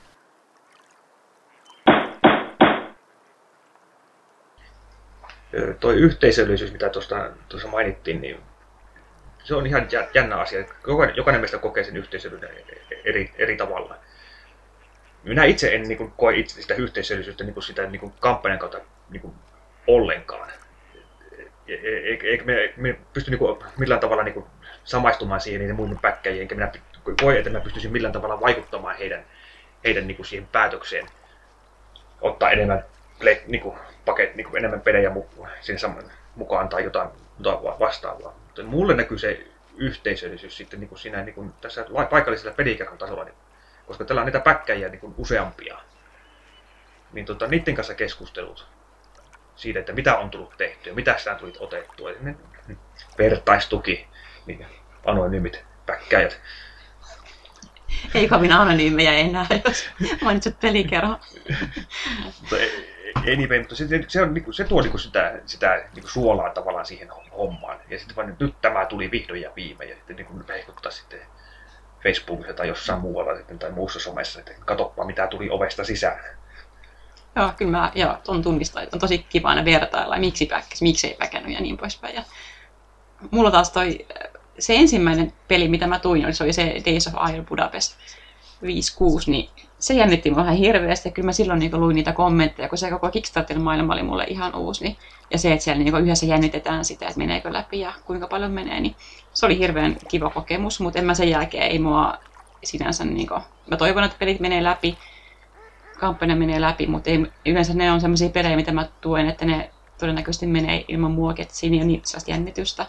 Toi 5.80 5.94
yhteisöllisyys, 5.94 6.72
mitä 6.72 6.88
tuosta, 6.88 7.30
tuossa 7.48 7.68
mainittiin, 7.68 8.20
niin 8.20 8.40
se 9.44 9.54
on 9.54 9.66
ihan 9.66 9.88
jännä 10.14 10.36
asia. 10.36 10.64
Jokainen, 10.86 11.16
jokainen 11.16 11.40
meistä 11.40 11.58
kokee 11.58 11.84
sen 11.84 11.96
yhteisöllisyyden 11.96 12.64
eri, 13.04 13.34
eri 13.38 13.56
tavalla. 13.56 13.96
Minä 15.22 15.44
itse 15.44 15.74
en 15.74 15.82
niin 15.82 15.98
kuin, 15.98 16.12
koe 16.16 16.36
itse 16.36 16.62
sitä 16.62 16.74
yhteisöllisyyttä 16.74 17.44
niin 17.44 17.54
kuin 17.54 17.64
sitä 17.64 17.86
niin 17.86 18.00
kuin 18.00 18.12
kampanjan 18.20 18.58
kautta 18.58 18.78
niin 19.10 19.20
kuin, 19.20 19.34
ollenkaan. 19.86 20.50
Eikä 22.22 22.44
me, 22.44 22.74
me 22.76 22.96
pysty 23.12 23.30
niin 23.30 23.38
kuin, 23.38 23.58
millään 23.78 24.00
tavalla 24.00 24.22
niin 24.22 24.34
kuin, 24.34 24.46
samaistumaan 24.84 25.40
siihen 25.40 25.60
niiden 25.60 25.76
muihin 25.76 25.98
päkkäjiin, 25.98 26.42
enkä 26.42 26.54
minä 26.54 26.72
koe, 27.22 27.38
että 27.38 27.50
mä 27.50 27.60
pystyisin 27.60 27.92
millään 27.92 28.12
tavalla 28.12 28.40
vaikuttamaan 28.40 28.96
heidän, 28.96 29.24
heidän 29.84 30.06
niin 30.06 30.16
kuin 30.16 30.26
siihen 30.26 30.48
päätökseen 30.52 31.06
ottaa 32.20 32.50
enemmän 32.50 32.84
niin 33.46 33.62
kuin, 33.62 33.76
paket, 34.04 34.34
niin 34.34 34.44
kuin 34.44 34.58
enemmän 34.58 34.80
pelejä 34.80 35.10
mu- 35.10 35.46
sinne 35.60 35.78
saman, 35.78 36.04
mukaan 36.34 36.68
tai 36.68 36.84
jotain, 36.84 37.08
jotain 37.38 37.62
vastaavaa. 37.62 38.34
Mutta 38.46 38.62
mulle 38.62 38.94
näkyy 38.94 39.18
se 39.18 39.46
yhteisöllisyys 39.76 40.56
sitten 40.56 40.80
niin 40.80 40.88
kuin 40.88 40.98
siinä 40.98 41.22
niin 41.22 41.34
kuin 41.34 41.52
tässä 41.60 41.86
paikallisella 42.10 42.54
pelikerran 42.54 42.98
tasolla, 42.98 43.24
niin, 43.24 43.34
koska 43.86 44.04
täällä 44.04 44.20
on 44.20 44.26
niitä 44.26 44.40
päkkäjiä 44.40 44.88
niin 44.88 45.00
kuin 45.00 45.14
useampia. 45.16 45.78
Niin 47.12 47.26
tota, 47.26 47.46
niiden 47.46 47.74
kanssa 47.74 47.94
keskustelut 47.94 48.66
siitä, 49.56 49.80
että 49.80 49.92
mitä 49.92 50.18
on 50.18 50.30
tullut 50.30 50.56
tehtyä, 50.56 50.94
mitä 50.94 51.18
sitä 51.18 51.34
tulit 51.34 51.56
otettua. 51.60 52.10
Vertaistuki, 53.18 54.08
niin 54.46 54.66
anonyymit 55.06 55.64
päkkäjät. 55.86 56.40
Ei 58.14 58.28
kovin 58.28 58.52
anonyymejä 58.52 59.12
enää, 59.12 59.46
jos 59.64 59.90
mainitset 60.22 60.60
pelikerho. 60.60 61.20
anyway, 63.16 63.58
mutta 63.58 63.76
se, 63.76 63.86
se, 64.08 64.22
on, 64.22 64.34
niinku, 64.34 64.52
se 64.52 64.64
tuo 64.64 64.82
niinku 64.82 64.98
sitä, 64.98 65.40
sitä 65.46 65.88
niinku 65.94 66.08
suolaa 66.08 66.50
tavallaan 66.50 66.86
siihen 66.86 67.08
hommaan. 67.36 67.78
Ja 67.88 67.98
sitten 67.98 68.16
vaan 68.16 68.36
nyt 68.40 68.54
tämä 68.60 68.86
tuli 68.86 69.10
vihdoin 69.10 69.40
ja 69.42 69.52
viime 69.56 69.84
ja 69.84 69.96
sitten 69.96 70.16
niinku 70.16 70.34
hehkuttaa 70.48 70.92
sitten 70.92 71.20
Facebookissa 72.02 72.54
tai 72.54 72.68
jossain 72.68 73.00
muualla 73.00 73.36
sitten, 73.36 73.58
tai 73.58 73.70
muussa 73.70 74.00
somessa, 74.00 74.38
että 74.38 74.52
katsoppa 74.64 75.04
mitä 75.04 75.26
tuli 75.26 75.50
ovesta 75.50 75.84
sisään. 75.84 76.20
Joo, 77.36 77.52
kyllä 77.56 77.70
mä 77.70 77.92
joo, 77.94 78.18
on 78.28 78.42
tunnistaa, 78.42 78.82
että 78.82 78.96
on 78.96 79.00
tosi 79.00 79.18
kiva 79.18 79.48
aina 79.48 79.64
vertailla, 79.64 80.18
miksi 80.18 80.46
päkkäs, 80.46 80.82
miksi 80.82 81.06
ei 81.06 81.14
päkännyt 81.14 81.52
ja 81.52 81.60
niin 81.60 81.76
poispäin. 81.76 82.14
Ja 82.14 82.22
mulla 83.30 83.50
taas 83.50 83.70
toi, 83.70 84.06
se 84.58 84.74
ensimmäinen 84.74 85.32
peli, 85.48 85.68
mitä 85.68 85.86
mä 85.86 85.98
tuin, 85.98 86.24
oli, 86.24 86.34
se 86.34 86.44
oli 86.44 86.52
se 86.52 86.74
Days 86.86 87.06
of 87.06 87.30
Iron 87.30 87.46
Budapest 87.46 87.96
5-6, 88.62 88.66
niin 89.26 89.50
se 89.80 89.94
jännitti 89.94 90.30
mua 90.30 90.42
ihan 90.42 90.56
hirveästi. 90.56 91.10
Kyllä 91.10 91.26
mä 91.26 91.32
silloin 91.32 91.58
niin 91.58 91.80
luin 91.80 91.94
niitä 91.94 92.12
kommentteja, 92.12 92.68
kun 92.68 92.78
se 92.78 92.90
koko 92.90 93.10
Kickstarterin 93.10 93.62
maailma 93.62 93.92
oli 93.92 94.02
mulle 94.02 94.24
ihan 94.24 94.54
uusi. 94.54 94.84
Niin, 94.84 94.96
ja 95.30 95.38
se, 95.38 95.52
että 95.52 95.64
siellä 95.64 95.84
niin 95.84 95.96
yhdessä 95.96 96.26
jännitetään 96.26 96.84
sitä, 96.84 97.06
että 97.06 97.18
meneekö 97.18 97.52
läpi 97.52 97.80
ja 97.80 97.92
kuinka 98.04 98.26
paljon 98.26 98.50
menee, 98.50 98.80
niin 98.80 98.96
se 99.32 99.46
oli 99.46 99.58
hirveän 99.58 99.96
kiva 100.08 100.30
kokemus. 100.30 100.80
Mutta 100.80 100.98
en 100.98 101.04
mä 101.04 101.14
sen 101.14 101.30
jälkeen, 101.30 101.70
ei 101.70 101.78
mua 101.78 102.14
sinänsä, 102.64 103.04
niin 103.04 103.26
kuin, 103.26 103.40
mä 103.70 103.76
toivon, 103.76 104.04
että 104.04 104.16
pelit 104.18 104.40
menee 104.40 104.62
läpi, 104.62 104.98
kampanja 105.98 106.36
menee 106.36 106.60
läpi, 106.60 106.86
mutta 106.86 107.10
ei, 107.10 107.26
yleensä 107.46 107.74
ne 107.74 107.92
on 107.92 108.00
sellaisia 108.00 108.28
pelejä, 108.28 108.56
mitä 108.56 108.72
mä 108.72 108.88
tuen, 109.00 109.28
että 109.28 109.44
ne 109.44 109.70
todennäköisesti 109.98 110.46
menee 110.46 110.84
ilman 110.88 111.10
muakin, 111.10 111.42
että 111.42 111.54
siinä 111.54 111.84
on 111.84 112.00
sellaista 112.04 112.30
jännitystä. 112.30 112.86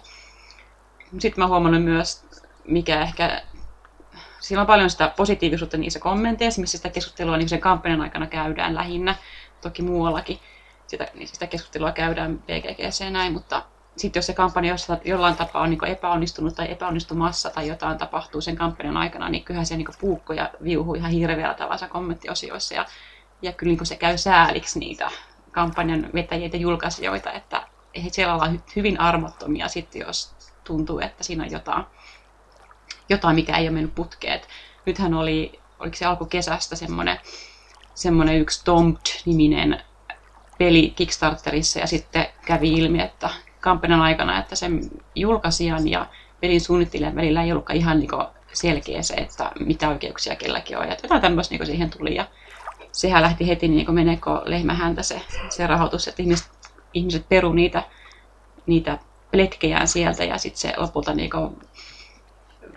Sitten 1.19 1.43
mä 1.43 1.47
huomannut 1.47 1.83
myös, 1.83 2.25
mikä 2.67 3.01
ehkä 3.01 3.41
Siinä 4.41 4.61
on 4.61 4.67
paljon 4.67 4.89
sitä 4.89 5.11
positiivisuutta 5.17 5.77
niissä 5.77 5.99
kommenteissa, 5.99 6.61
missä 6.61 6.77
sitä 6.77 6.89
keskustelua 6.89 7.37
niin 7.37 7.49
sen 7.49 7.61
kampanjan 7.61 8.01
aikana 8.01 8.27
käydään 8.27 8.75
lähinnä, 8.75 9.15
toki 9.61 9.81
muuallakin 9.81 10.39
sitä, 10.87 11.07
niin 11.13 11.27
sitä 11.27 11.47
keskustelua 11.47 11.91
käydään 11.91 12.39
PGGC 12.39 13.11
näin, 13.11 13.33
mutta 13.33 13.63
sitten 13.97 14.19
jos 14.19 14.25
se 14.25 14.33
kampanja 14.33 14.75
jollain 15.05 15.35
tapaa 15.35 15.61
on 15.61 15.69
niin 15.69 15.85
epäonnistunut 15.85 16.55
tai 16.55 16.71
epäonnistumassa 16.71 17.49
tai 17.49 17.67
jotain 17.67 17.97
tapahtuu 17.97 18.41
sen 18.41 18.55
kampanjan 18.55 18.97
aikana, 18.97 19.29
niin 19.29 19.43
kyllähän 19.43 19.65
se 19.65 19.77
niin 19.77 19.87
puukkoja 19.99 20.49
viuhuu 20.63 20.95
ihan 20.95 21.11
hirveällä 21.11 21.53
tavalla 21.53 21.87
kommenttiosioissa. 21.87 22.73
Ja, 22.73 22.85
ja 23.41 23.51
kyllä 23.51 23.75
niin 23.75 23.85
se 23.85 23.95
käy 23.95 24.17
sääliksi 24.17 24.79
niitä 24.79 25.09
kampanjan 25.51 26.09
vetäjiä 26.13 26.49
ja 26.53 26.59
julkaisijoita, 26.59 27.31
että 27.31 27.67
siellä 28.11 28.33
ollaan 28.33 28.63
hyvin 28.75 28.99
armottomia 28.99 29.67
sitten, 29.67 29.99
jos 29.99 30.35
tuntuu, 30.63 30.99
että 30.99 31.23
siinä 31.23 31.43
on 31.43 31.51
jotain 31.51 31.85
jotain, 33.11 33.35
mikä 33.35 33.57
ei 33.57 33.65
ole 33.65 33.71
mennyt 33.71 33.95
putkeen. 33.95 34.41
Nythän 34.85 35.13
oli, 35.13 35.59
oliko 35.79 35.95
se 35.95 36.05
alkukesästä 36.05 36.75
semmoinen, 36.75 37.19
semmoinen 37.93 38.37
yksi 38.37 38.61
Tombed-niminen 38.65 39.83
peli 40.57 40.93
Kickstarterissa 40.95 41.79
ja 41.79 41.87
sitten 41.87 42.27
kävi 42.45 42.73
ilmi, 42.73 43.01
että 43.01 43.29
kampanjan 43.59 44.01
aikana, 44.01 44.39
että 44.39 44.55
sen 44.55 44.81
julkaisijan 45.15 45.87
ja 45.87 46.05
pelin 46.41 46.61
suunnittelijan 46.61 47.15
välillä 47.15 47.43
ei 47.43 47.51
ollutkaan 47.51 47.77
ihan 47.77 47.99
niin 47.99 48.09
selkeä 48.53 49.01
se, 49.01 49.13
että 49.13 49.51
mitä 49.59 49.89
oikeuksia 49.89 50.35
kelläkin 50.35 50.77
on. 50.77 50.87
Ja 50.87 50.97
jotain 51.03 51.21
tämmöistä 51.21 51.55
niin 51.55 51.65
siihen 51.65 51.89
tuli 51.89 52.15
ja 52.15 52.27
sehän 52.91 53.23
lähti 53.23 53.47
heti 53.47 53.67
niin 53.67 53.93
meneekö 53.93 54.41
lehmähäntä 54.45 55.03
se, 55.03 55.21
se 55.49 55.67
rahoitus, 55.67 56.07
että 56.07 56.21
ihmiset, 56.21 56.49
ihmiset 56.93 57.29
peru 57.29 57.53
niitä, 57.53 57.83
niitä 58.65 58.97
pletkejään 59.31 59.87
sieltä 59.87 60.23
ja 60.23 60.37
sitten 60.37 60.61
se 60.61 60.73
lopulta 60.77 61.13
niin 61.13 61.29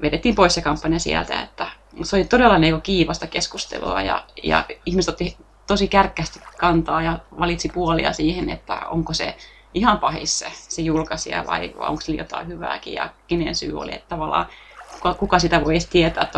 vedettiin 0.05 0.35
pois 0.35 0.55
se 0.55 0.61
kampanja 0.61 0.99
sieltä, 0.99 1.43
että 1.43 1.67
se 2.03 2.17
oli 2.17 2.25
todella 2.25 2.59
niin 2.59 2.83
kiivasta 2.83 3.27
keskustelua 3.27 4.03
ja, 4.03 4.25
ja 4.43 4.65
ihmiset 4.87 5.09
otti 5.09 5.37
tosi 5.67 5.89
kärkkästi 5.89 6.41
kantaa 6.59 7.03
ja 7.03 7.19
valitsi 7.39 7.69
puolia 7.75 8.13
siihen, 8.13 8.51
että 8.51 8.81
onko 8.87 9.13
se 9.15 9.37
ihan 9.75 9.99
pahis 9.99 10.39
se, 10.39 10.47
se 10.53 10.83
julkaisija 10.83 11.47
vai, 11.47 11.75
vai 11.79 11.89
onko 11.89 12.01
sillä 12.01 12.23
jotain 12.23 12.49
hyvääkin 12.49 12.95
ja 12.95 13.11
kenen 13.27 13.55
syy 13.55 13.79
oli, 13.81 13.95
että 13.95 14.09
tavallaan 14.09 14.47
kuka, 14.93 15.15
kuka 15.15 15.39
sitä 15.39 15.65
voi 15.65 15.73
edes 15.73 15.87
tietää 15.87 16.31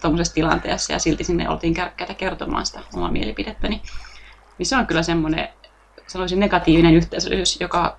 tuommoisessa 0.00 0.34
tilanteessa 0.34 0.92
ja 0.92 0.98
silti 0.98 1.24
sinne 1.24 1.48
oltiin 1.48 1.74
kärkkäitä 1.74 2.14
kertomaan 2.14 2.66
sitä 2.66 2.80
omaa 2.94 3.10
mielipidettäni. 3.10 3.82
Niin 4.58 4.66
se 4.66 4.76
on 4.76 4.86
kyllä 4.86 5.02
semmoinen, 5.02 5.48
sanoisin 6.06 6.40
negatiivinen 6.40 6.94
yhteisöllisyys, 6.94 7.60
joka 7.60 7.98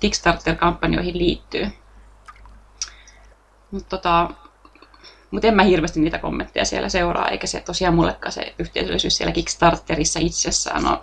Kickstarter-kampanjoihin 0.00 1.18
liittyy. 1.18 1.66
Mutta 3.74 3.88
tota, 3.96 4.30
mut 5.30 5.44
en 5.44 5.54
mä 5.54 5.62
hirveästi 5.62 6.00
niitä 6.00 6.18
kommentteja 6.18 6.64
siellä 6.64 6.88
seuraa, 6.88 7.28
eikä 7.28 7.46
se 7.46 7.60
tosiaan 7.60 7.94
mullekaan 7.94 8.32
se 8.32 8.54
yhteisöllisyys 8.58 9.16
siellä 9.16 9.32
Kickstarterissa 9.32 10.20
itsessään 10.22 10.86
on, 10.86 11.00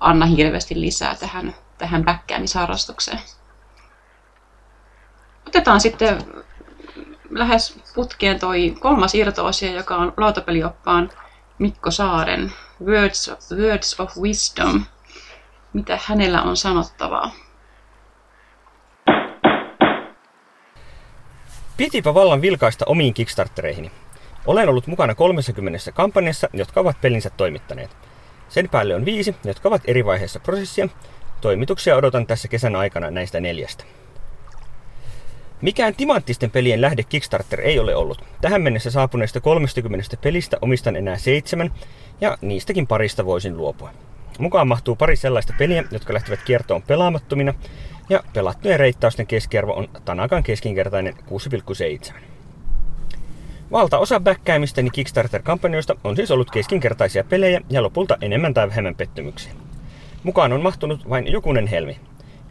anna 0.00 0.26
hirveästi 0.26 0.80
lisää 0.80 1.14
tähän, 1.14 1.54
tähän 1.78 2.04
bäkkäämisharrastukseen. 2.04 3.20
Otetaan 5.46 5.80
sitten 5.80 6.24
lähes 7.30 7.78
putkeen 7.94 8.40
toi 8.40 8.76
kolmas 8.80 9.14
irtoasia, 9.14 9.72
joka 9.72 9.96
on 9.96 10.12
lautapelioppaan 10.16 11.10
Mikko 11.58 11.90
Saaren 11.90 12.52
Words 12.84 13.28
of, 13.28 13.38
Words 13.58 14.00
of 14.00 14.16
Wisdom. 14.18 14.84
Mitä 15.72 15.98
hänellä 16.04 16.42
on 16.42 16.56
sanottavaa? 16.56 17.30
Pitipä 21.80 22.14
vallan 22.14 22.42
vilkaista 22.42 22.84
omiin 22.88 23.14
Kickstartereihini. 23.14 23.90
Olen 24.46 24.68
ollut 24.68 24.86
mukana 24.86 25.14
30 25.14 25.92
kampanjassa, 25.92 26.48
jotka 26.52 26.80
ovat 26.80 27.00
pelinsä 27.00 27.30
toimittaneet. 27.30 27.90
Sen 28.48 28.68
päälle 28.68 28.94
on 28.94 29.04
viisi, 29.04 29.34
jotka 29.44 29.68
ovat 29.68 29.82
eri 29.84 30.04
vaiheessa 30.04 30.40
prosessia. 30.40 30.88
Toimituksia 31.40 31.96
odotan 31.96 32.26
tässä 32.26 32.48
kesän 32.48 32.76
aikana 32.76 33.10
näistä 33.10 33.40
neljästä. 33.40 33.84
Mikään 35.60 35.94
timanttisten 35.94 36.50
pelien 36.50 36.80
lähde 36.80 37.02
Kickstarter 37.02 37.60
ei 37.60 37.78
ole 37.78 37.96
ollut. 37.96 38.24
Tähän 38.40 38.62
mennessä 38.62 38.90
saapuneista 38.90 39.40
30 39.40 40.16
pelistä 40.16 40.58
omistan 40.62 40.96
enää 40.96 41.18
seitsemän, 41.18 41.72
ja 42.20 42.38
niistäkin 42.40 42.86
parista 42.86 43.26
voisin 43.26 43.56
luopua. 43.56 43.90
Mukaan 44.38 44.68
mahtuu 44.68 44.96
pari 44.96 45.16
sellaista 45.16 45.54
peliä, 45.58 45.84
jotka 45.90 46.14
lähtevät 46.14 46.42
kiertoon 46.42 46.82
pelaamattomina, 46.82 47.54
ja 48.10 48.22
pelattujen 48.32 48.78
reittausten 48.78 49.26
keskiarvo 49.26 49.72
on 49.72 49.88
Tanakan 50.04 50.42
keskinkertainen 50.42 51.14
6,7. 52.10 52.14
Valtaosa 53.72 54.20
backkäämistäni 54.20 54.90
Kickstarter-kampanjoista 54.90 55.96
on 56.04 56.16
siis 56.16 56.30
ollut 56.30 56.50
keskinkertaisia 56.50 57.24
pelejä 57.24 57.60
ja 57.70 57.82
lopulta 57.82 58.16
enemmän 58.20 58.54
tai 58.54 58.68
vähemmän 58.68 58.94
pettymyksiä. 58.94 59.52
Mukaan 60.22 60.52
on 60.52 60.62
mahtunut 60.62 61.08
vain 61.08 61.32
jokunen 61.32 61.66
helmi. 61.66 62.00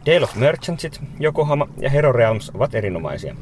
Dale 0.06 0.24
of 0.24 0.34
Merchantsit, 0.34 1.00
Yokohama 1.20 1.68
ja 1.78 1.90
Hero 1.90 2.12
Realms 2.12 2.50
ovat 2.54 2.74
erinomaisia. 2.74 3.36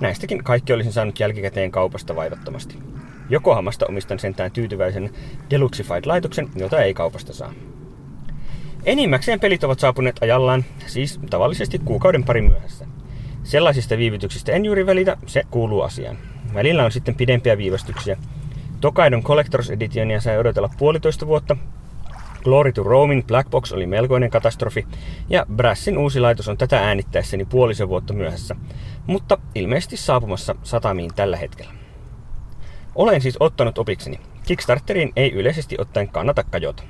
Näistäkin 0.00 0.44
kaikki 0.44 0.72
olisin 0.72 0.92
saanut 0.92 1.20
jälkikäteen 1.20 1.70
kaupasta 1.70 2.16
vaivattomasti. 2.16 2.78
Yokohamasta 3.30 3.86
omistan 3.86 4.18
sentään 4.18 4.50
tyytyväisen 4.50 5.10
Deluxified-laitoksen, 5.50 6.48
jota 6.56 6.82
ei 6.82 6.94
kaupasta 6.94 7.32
saa. 7.32 7.52
Enimmäkseen 8.86 9.40
pelit 9.40 9.64
ovat 9.64 9.80
saapuneet 9.80 10.22
ajallaan, 10.22 10.64
siis 10.86 11.20
tavallisesti 11.30 11.78
kuukauden 11.78 12.24
pari 12.24 12.42
myöhässä. 12.42 12.86
Sellaisista 13.42 13.98
viivytyksistä 13.98 14.52
en 14.52 14.64
juuri 14.64 14.86
välitä, 14.86 15.16
se 15.26 15.42
kuuluu 15.50 15.82
asiaan. 15.82 16.18
Välillä 16.54 16.84
on 16.84 16.92
sitten 16.92 17.14
pidempiä 17.14 17.58
viivästyksiä. 17.58 18.16
Tokaidon 18.80 19.22
Collectors 19.22 19.70
Editionia 19.70 20.20
sai 20.20 20.38
odotella 20.38 20.70
puolitoista 20.78 21.26
vuotta, 21.26 21.56
Glory 22.44 22.72
to 22.72 22.82
Roamin 22.82 23.24
Black 23.24 23.50
Box 23.50 23.72
oli 23.72 23.86
melkoinen 23.86 24.30
katastrofi, 24.30 24.86
ja 25.28 25.46
Brassin 25.56 25.98
uusi 25.98 26.20
laitos 26.20 26.48
on 26.48 26.58
tätä 26.58 26.78
äänittäessäni 26.78 27.44
puolisen 27.44 27.88
vuotta 27.88 28.12
myöhässä, 28.12 28.56
mutta 29.06 29.38
ilmeisesti 29.54 29.96
saapumassa 29.96 30.54
satamiin 30.62 31.14
tällä 31.14 31.36
hetkellä. 31.36 31.72
Olen 32.94 33.20
siis 33.20 33.36
ottanut 33.40 33.78
opikseni. 33.78 34.20
Kickstarteriin 34.46 35.12
ei 35.16 35.32
yleisesti 35.32 35.76
ottaen 35.78 36.08
kannata 36.08 36.44
kajota. 36.44 36.82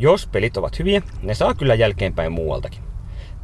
Jos 0.00 0.26
pelit 0.26 0.56
ovat 0.56 0.78
hyviä, 0.78 1.02
ne 1.22 1.34
saa 1.34 1.54
kyllä 1.54 1.74
jälkeenpäin 1.74 2.32
muualtakin. 2.32 2.82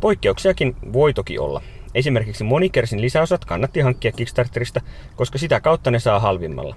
Poikkeuksiakin 0.00 0.76
voi 0.92 1.14
toki 1.14 1.38
olla. 1.38 1.62
Esimerkiksi 1.94 2.44
Monikersin 2.44 3.00
lisäosat 3.00 3.44
kannatti 3.44 3.80
hankkia 3.80 4.12
Kickstarterista, 4.12 4.80
koska 5.16 5.38
sitä 5.38 5.60
kautta 5.60 5.90
ne 5.90 5.98
saa 5.98 6.20
halvimmalla. 6.20 6.76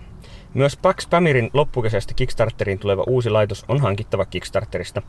Myös 0.53 0.77
Pax 0.77 1.09
Pamirin 1.09 1.49
loppukesästä 1.53 2.13
Kickstarteriin 2.13 2.79
tuleva 2.79 3.03
uusi 3.07 3.29
laitos 3.29 3.65
on 3.67 3.81
hankittava 3.81 4.25
Kickstarterista. 4.25 5.01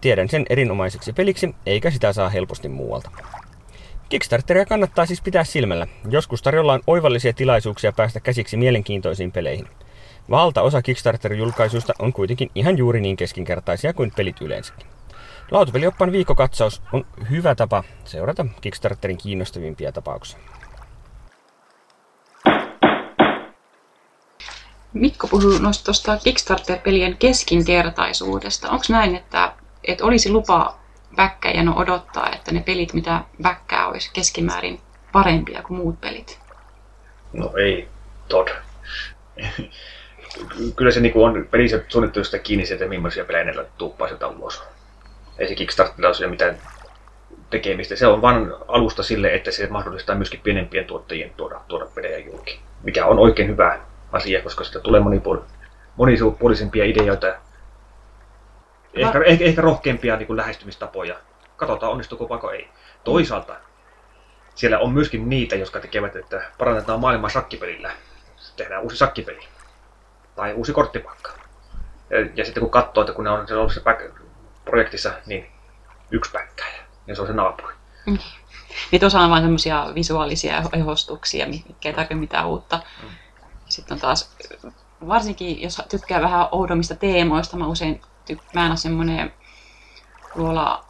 Tiedän 0.00 0.28
sen 0.28 0.46
erinomaiseksi 0.50 1.12
peliksi, 1.12 1.54
eikä 1.66 1.90
sitä 1.90 2.12
saa 2.12 2.28
helposti 2.28 2.68
muualta. 2.68 3.10
Kickstarteria 4.08 4.66
kannattaa 4.66 5.06
siis 5.06 5.22
pitää 5.22 5.44
silmällä. 5.44 5.86
Joskus 6.10 6.42
tarjolla 6.42 6.72
on 6.72 6.82
oivallisia 6.86 7.32
tilaisuuksia 7.32 7.92
päästä 7.92 8.20
käsiksi 8.20 8.56
mielenkiintoisiin 8.56 9.32
peleihin. 9.32 9.68
Valtaosa 10.30 10.82
Kickstarter-julkaisuista 10.82 11.92
on 11.98 12.12
kuitenkin 12.12 12.50
ihan 12.54 12.78
juuri 12.78 13.00
niin 13.00 13.16
keskinkertaisia 13.16 13.92
kuin 13.92 14.12
pelit 14.16 14.40
yleensäkin. 14.40 14.86
Lautapelioppaan 15.50 16.12
viikkokatsaus 16.12 16.82
on 16.92 17.06
hyvä 17.30 17.54
tapa 17.54 17.84
seurata 18.04 18.46
Kickstarterin 18.60 19.18
kiinnostavimpia 19.18 19.92
tapauksia. 19.92 20.38
Mikko 24.92 25.28
puhui 25.28 25.60
tuosta 25.84 26.18
Kickstarter-pelien 26.24 27.16
keskinkertaisuudesta. 27.16 28.70
Onko 28.70 28.84
näin, 28.88 29.14
että, 29.14 29.52
että 29.84 30.04
olisi 30.04 30.32
lupa 30.32 30.78
väkkäjän 31.16 31.74
odottaa, 31.74 32.30
että 32.32 32.52
ne 32.52 32.60
pelit, 32.60 32.92
mitä 32.92 33.24
väkkää, 33.42 33.88
olisi 33.88 34.10
keskimäärin 34.12 34.80
parempia 35.12 35.62
kuin 35.62 35.76
muut 35.76 36.00
pelit? 36.00 36.40
No 37.32 37.52
ei, 37.56 37.88
Todd. 38.28 38.48
Kyllä 40.76 40.90
se 40.90 41.00
niinku 41.00 41.24
on 41.24 41.48
pelissä 41.50 41.82
suunnittelusta 41.88 42.38
kiinni 42.38 42.64
että 42.72 42.88
millaisia 42.88 43.24
pelejä 43.24 43.44
ne 43.44 43.66
tuuppaa 43.78 44.08
sieltä 44.08 44.26
ulos. 44.26 44.62
Ei 45.38 45.48
se 45.48 45.54
Kickstarterilla 45.54 46.08
ole 46.20 46.26
mitään 46.26 46.58
tekemistä. 47.50 47.96
Se 47.96 48.06
on 48.06 48.22
vain 48.22 48.52
alusta 48.68 49.02
sille, 49.02 49.34
että 49.34 49.50
se 49.50 49.66
mahdollistaa 49.66 50.16
myöskin 50.16 50.40
pienempien 50.40 50.84
tuottajien 50.84 51.30
tuoda, 51.36 51.60
tuoda 51.68 51.86
pelejä 51.86 52.18
julki. 52.18 52.60
Mikä 52.82 53.06
on 53.06 53.18
oikein 53.18 53.48
hyvä 53.48 53.80
asia, 54.12 54.42
koska 54.42 54.64
sitä 54.64 54.80
tulee 54.80 55.00
monipuol- 55.00 55.44
monipuolisempia 55.96 56.84
ideoita. 56.84 57.26
Ehkä, 58.94 59.18
Va- 59.18 59.24
ehkä, 59.24 59.44
ehkä 59.44 59.62
rohkeampia 59.62 60.16
niin 60.16 60.26
kuin 60.26 60.36
lähestymistapoja. 60.36 61.20
Katsotaan, 61.56 61.92
onnistuuko 61.92 62.28
vaikka 62.28 62.52
ei. 62.52 62.68
Toisaalta 63.04 63.56
siellä 64.54 64.78
on 64.78 64.92
myöskin 64.92 65.28
niitä, 65.28 65.56
jotka 65.56 65.80
tekevät, 65.80 66.16
että 66.16 66.42
parannetaan 66.58 67.00
maailmaa 67.00 67.30
shakkipelillä. 67.30 67.92
Tehdään 68.56 68.82
uusi 68.82 68.96
shakkipeli. 68.96 69.53
Tai 70.36 70.52
uusi 70.52 70.72
korttipakka. 70.72 71.30
Ja, 72.10 72.20
ja 72.34 72.44
sitten 72.44 72.60
kun 72.60 72.70
katsoo, 72.70 73.02
että 73.02 73.12
kun 73.12 73.24
ne 73.24 73.30
on 73.30 73.46
se 73.48 73.54
projektissa, 74.64 75.12
niin 75.26 75.46
yksi 76.10 76.30
päkkäjä. 76.30 76.84
Ja 77.06 77.14
se 77.14 77.20
on 77.20 77.26
se 77.26 77.32
naapuri. 77.32 77.74
Mm. 78.06 78.18
Niin 78.90 79.00
tuossa 79.00 79.20
on 79.20 79.30
vain 79.30 79.42
semmoisia 79.42 79.86
visuaalisia 79.94 80.62
ehostuksia, 80.72 81.46
mikä 81.46 81.88
ei 81.88 81.92
tarvitse 81.92 82.14
mitään 82.14 82.48
uutta. 82.48 82.80
Mm. 83.02 83.08
Sitten 83.68 83.94
on 83.94 84.00
taas, 84.00 84.36
varsinkin 85.08 85.62
jos 85.62 85.82
tykkää 85.90 86.20
vähän 86.20 86.48
oudommista 86.52 86.94
teemoista, 86.94 87.56
mä 87.56 87.66
usein 87.66 88.00
tykkään, 88.26 88.78
semmoinen 88.78 89.32
luola, 90.34 90.84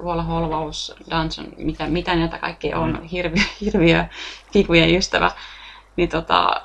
luola 0.00 0.22
holvaus, 0.22 0.94
dungeon, 1.10 1.52
mitä, 1.56 1.86
mitä 1.86 2.16
näitä 2.16 2.38
kaikkea 2.38 2.78
on, 2.78 2.92
mm. 2.92 3.02
hirviö, 3.02 3.44
hirviö 3.60 4.04
figujen 4.52 4.94
ystävä, 4.94 5.30
niin 5.96 6.08
tota, 6.08 6.62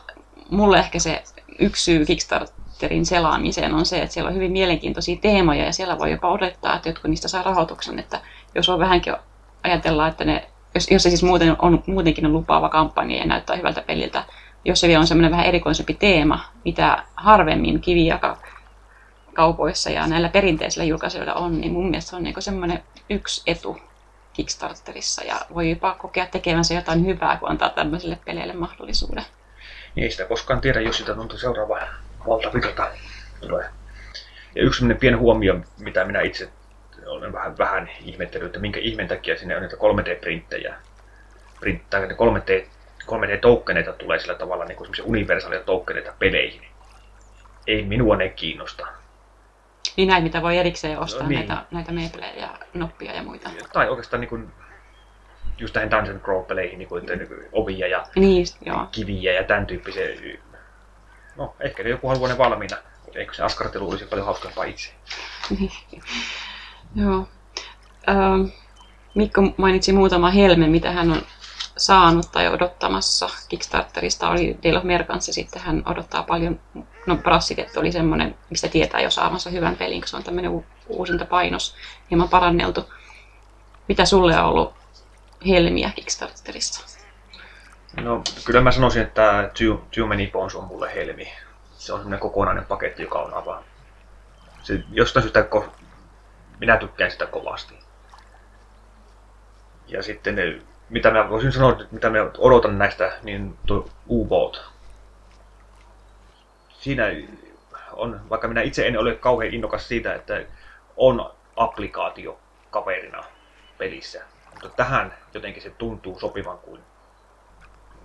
mulle 0.50 0.80
ehkä 0.80 1.00
se 1.00 1.24
yksi 1.60 1.84
syy 1.84 2.06
Kickstarterin 2.06 3.06
selaamiseen 3.06 3.74
on 3.74 3.86
se, 3.86 4.02
että 4.02 4.14
siellä 4.14 4.28
on 4.30 4.36
hyvin 4.36 4.52
mielenkiintoisia 4.52 5.18
teemoja 5.22 5.66
ja 5.66 5.74
siellä 5.74 6.00
voi 6.00 6.12
jopa 6.12 6.32
odottaa, 6.32 6.76
että 6.76 6.90
jotkut 6.90 7.10
niistä 7.10 7.28
saa 7.28 7.44
rahoituksen, 7.44 8.00
että 8.00 8.22
jos 8.56 8.70
on 8.70 8.80
vähänkin 8.80 9.16
ajatellaan, 9.64 10.10
että 10.10 10.26
ne, 10.26 10.48
jos, 10.76 10.92
jos 10.92 11.04
se 11.04 11.10
siis 11.10 11.24
muuten 11.24 11.56
on, 11.60 11.84
muutenkin 11.88 12.26
on 12.26 12.34
lupaava 12.34 12.70
kampanja 12.70 13.18
ja 13.18 13.26
näyttää 13.26 13.56
hyvältä 13.56 13.82
peliltä, 13.82 14.24
jos 14.66 14.80
se 14.80 14.88
vielä 14.88 15.02
on 15.02 15.08
semmoinen 15.08 15.32
vähän 15.32 15.46
erikoisempi 15.46 15.94
teema, 15.94 16.40
mitä 16.66 17.04
harvemmin 17.16 17.82
kiviä 17.82 18.20
kaupoissa 19.34 19.90
ja 19.90 20.08
näillä 20.08 20.30
perinteisillä 20.30 20.86
julkaisijoilla 20.86 21.34
on, 21.34 21.62
niin 21.62 21.74
mun 21.74 21.90
mielestä 21.90 22.10
se 22.10 22.16
on 22.16 22.24
niin 22.24 22.36
semmoinen 22.40 22.84
yksi 23.10 23.44
etu 23.48 23.78
Kickstarterissa 24.34 25.24
ja 25.24 25.36
voi 25.54 25.70
jopa 25.70 25.94
kokea 25.94 26.26
tekemänsä 26.26 26.74
jotain 26.74 27.06
hyvää, 27.06 27.38
kun 27.38 27.50
antaa 27.50 27.70
tämmöisille 27.70 28.20
peleille 28.26 28.54
mahdollisuuden. 28.54 29.26
Niin 29.96 30.04
ei 30.04 30.12
sitä 30.12 30.26
koskaan 30.26 30.62
tiedä, 30.62 30.82
jos 30.82 30.98
sitä 30.98 31.14
tuntuu 31.16 31.38
seuraava 31.38 31.80
valtavirta 32.28 32.92
tulee. 33.42 33.66
Ja 34.56 34.64
yksi 34.64 34.78
sellainen 34.78 35.00
pieni 35.00 35.18
huomio, 35.18 35.56
mitä 35.80 36.06
minä 36.06 36.22
itse 36.22 36.50
olen 37.06 37.34
vähän, 37.34 37.58
vähän 37.58 37.90
ihmettänyt, 38.02 38.46
että 38.46 38.60
minkä 38.60 38.80
ihmeen 38.80 39.08
takia 39.08 39.38
sinne 39.38 39.56
on 39.56 39.62
näitä 39.62 39.78
3D-printtejä, 39.78 40.76
print, 41.60 41.82
3D 41.94 42.66
3D-toukkeneita 43.06 43.94
tulee 43.94 44.20
sillä 44.20 44.36
tavalla 44.36 44.66
niin 44.66 44.78
kuin 44.78 44.90
universaaleja 45.04 45.64
toukkeneita 45.64 46.14
peleihin. 46.20 46.62
Ei 47.68 47.86
minua 47.86 48.16
ne 48.16 48.30
kiinnosta. 48.30 48.88
Niin 49.98 50.08
näin, 50.08 50.24
mitä 50.24 50.42
voi 50.42 50.58
erikseen 50.58 51.00
ostaa, 51.00 51.24
no, 51.24 51.30
niin. 51.30 51.48
näitä, 51.48 51.66
näitä 51.72 51.92
meeplejä 51.92 52.34
ja 52.34 52.50
noppia 52.74 53.14
ja 53.14 53.24
muita. 53.24 53.50
Tai 53.74 53.90
oikeastaan 53.90 54.22
niin 54.22 54.30
kuin, 54.30 54.52
just 55.58 55.74
tähän 55.74 55.92
Dungeon 55.92 56.20
Crawl-peleihin, 56.20 56.78
niin 56.78 56.88
kuin, 56.88 57.04
ovia 57.52 57.88
ja 57.88 58.04
niin, 58.16 58.46
joo. 58.66 58.88
kiviä 58.92 59.34
ja 59.34 59.44
tämän 59.44 59.66
tyyppisiä. 59.66 60.06
No, 61.36 61.56
ehkä 61.60 61.84
ne 61.84 61.90
joku 61.90 62.08
haluaa 62.08 62.30
ne 62.30 62.38
valmiina. 62.38 62.78
Eikö 63.16 63.34
se 63.34 63.44
askartelu 63.44 63.90
olisi 63.90 64.06
paljon 64.06 64.26
hauskempaa 64.26 64.64
itse? 64.64 64.94
joo. 67.02 67.28
Ähm, 68.10 68.46
Mikko 69.16 69.42
mainitsi 69.58 69.94
muutama 69.94 70.32
helmen, 70.32 70.72
mitä 70.72 70.92
hän 70.92 71.12
on 71.12 71.22
saanut 71.78 72.32
tai 72.32 72.48
odottamassa 72.48 73.30
Kickstarterista 73.50 74.30
oli 74.30 74.58
Dale 74.64 74.78
of 74.78 74.84
Mercants 74.84 75.28
ja 75.28 75.34
sitten 75.34 75.62
hän 75.62 75.84
odottaa 75.86 76.24
paljon, 76.24 76.60
no 77.06 77.16
Brassiket 77.18 77.78
oli 77.78 77.92
semmoinen, 77.92 78.36
mistä 78.50 78.68
tietää 78.68 79.02
jo 79.02 79.12
saavansa 79.12 79.50
hyvän 79.50 79.76
pelin, 79.76 80.02
kun 80.02 80.08
se 80.08 80.16
on 80.18 80.24
tämmöinen 80.24 80.66
uusinta 80.88 81.26
painos, 81.26 81.76
hieman 82.10 82.30
paranneltu. 82.30 82.92
Mitä 83.88 84.06
sulle 84.06 84.40
on 84.40 84.46
ollut 84.46 84.74
helmiä 85.48 85.92
Kickstarterissa? 85.96 87.00
No 88.02 88.22
kyllä 88.46 88.62
mä 88.62 88.72
sanoisin, 88.72 89.02
että 89.02 89.50
Too, 89.60 89.88
Too 89.96 90.08
Many 90.08 90.28
Bones 90.28 90.56
on 90.56 90.64
mulle 90.64 90.96
helmi. 90.96 91.34
Se 91.78 91.94
on 91.94 92.00
semmoinen 92.00 92.20
kokonainen 92.20 92.66
paketti, 92.66 93.04
joka 93.04 93.20
on 93.20 93.34
aivan... 93.34 93.64
Se, 94.64 94.84
jostain 94.92 95.24
syystä 95.24 95.46
minä 96.60 96.78
tykkään 96.78 97.12
sitä 97.12 97.26
kovasti. 97.26 97.80
Ja 99.88 100.04
sitten 100.04 100.36
ne 100.36 100.62
mitä 100.90 101.12
mä 101.12 101.30
voisin 101.30 101.52
sanoa, 101.52 101.78
mitä 101.92 102.10
mä 102.10 102.18
odotan 102.38 102.78
näistä, 102.78 103.18
niin 103.24 103.58
tuo 103.68 103.90
U-Boat. 104.10 104.62
Siinä 106.70 107.04
on, 107.94 108.22
vaikka 108.30 108.48
minä 108.48 108.62
itse 108.62 108.88
en 108.88 109.00
ole 109.00 109.16
kauhean 109.16 109.54
innokas 109.54 109.88
siitä, 109.88 110.14
että 110.14 110.42
on 110.98 111.32
applikaatio 111.56 112.40
kaverina 112.72 113.24
pelissä. 113.78 114.24
Mutta 114.66 114.84
tähän 114.84 115.14
jotenkin 115.34 115.64
se 115.64 115.70
tuntuu 115.70 116.20
sopivan 116.20 116.58
kuin 116.58 116.82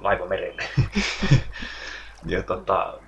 laiva 0.00 0.26
merelle. 0.26 0.62
ja, 2.26 2.42
tota, 2.42 2.98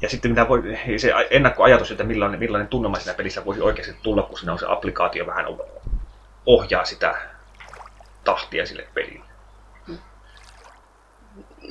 ja 0.00 0.08
sitten 0.08 0.30
mitä 0.30 0.48
voi, 0.48 0.62
se 0.96 1.12
ennakkoajatus, 1.30 1.90
että 1.90 2.04
millainen, 2.04 2.40
millainen 2.40 2.68
tunnelma 2.68 2.98
siinä 2.98 3.16
pelissä 3.16 3.44
voisi 3.44 3.60
oikeasti 3.60 3.96
tulla, 4.02 4.22
kun 4.22 4.38
siinä 4.38 4.52
on 4.52 4.58
se 4.58 4.66
applikaatio 4.68 5.26
vähän 5.26 5.46
ohjaa 6.46 6.84
sitä 6.84 7.14
tahtia 8.24 8.66
sille 8.66 8.86
pelille. 8.94 9.26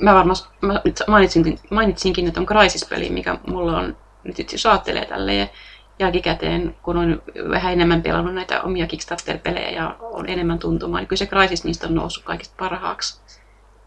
Mä 0.00 0.14
varmasti 0.14 0.48
mä 0.60 0.82
mainitsinkin, 1.06 1.58
mainitsinkin, 1.70 2.28
että 2.28 2.40
on 2.40 2.46
Crysis-peli, 2.46 3.10
mikä 3.10 3.36
mulla 3.46 3.78
on 3.78 3.96
nyt 4.24 4.38
itse 4.38 4.58
saattelee 4.58 5.06
tälleen 5.06 5.50
jälkikäteen, 5.98 6.76
kun 6.82 6.96
on 6.96 7.22
vähän 7.50 7.72
enemmän 7.72 8.02
pelannut 8.02 8.34
näitä 8.34 8.62
omia 8.62 8.86
Kickstarter-pelejä 8.86 9.70
ja 9.70 9.96
on 10.00 10.28
enemmän 10.28 10.58
tuntumaan, 10.58 11.00
niin 11.00 11.08
kyllä 11.08 11.18
se 11.18 11.26
Crysis 11.26 11.64
niistä 11.64 11.86
on 11.86 11.94
noussut 11.94 12.24
kaikista 12.24 12.54
parhaaksi. 12.58 13.20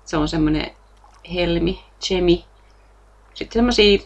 Se 0.06 0.18
on 0.18 0.28
semmoinen 0.28 0.72
helmi, 1.34 1.84
chemi. 2.02 2.46
Sitten 3.34 3.54
semmoisia 3.54 4.00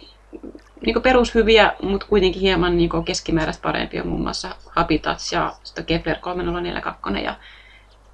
niin 0.85 1.01
perushyviä, 1.03 1.73
mutta 1.81 2.07
kuitenkin 2.07 2.41
hieman 2.41 2.77
niin 2.77 2.89
keskimääräistä 3.05 3.61
parempia, 3.63 4.03
muun 4.03 4.21
muassa 4.21 4.55
Habitats 4.69 5.33
ja 5.33 5.53
Kepler 5.85 6.17
3042 6.19 7.23
ja 7.23 7.35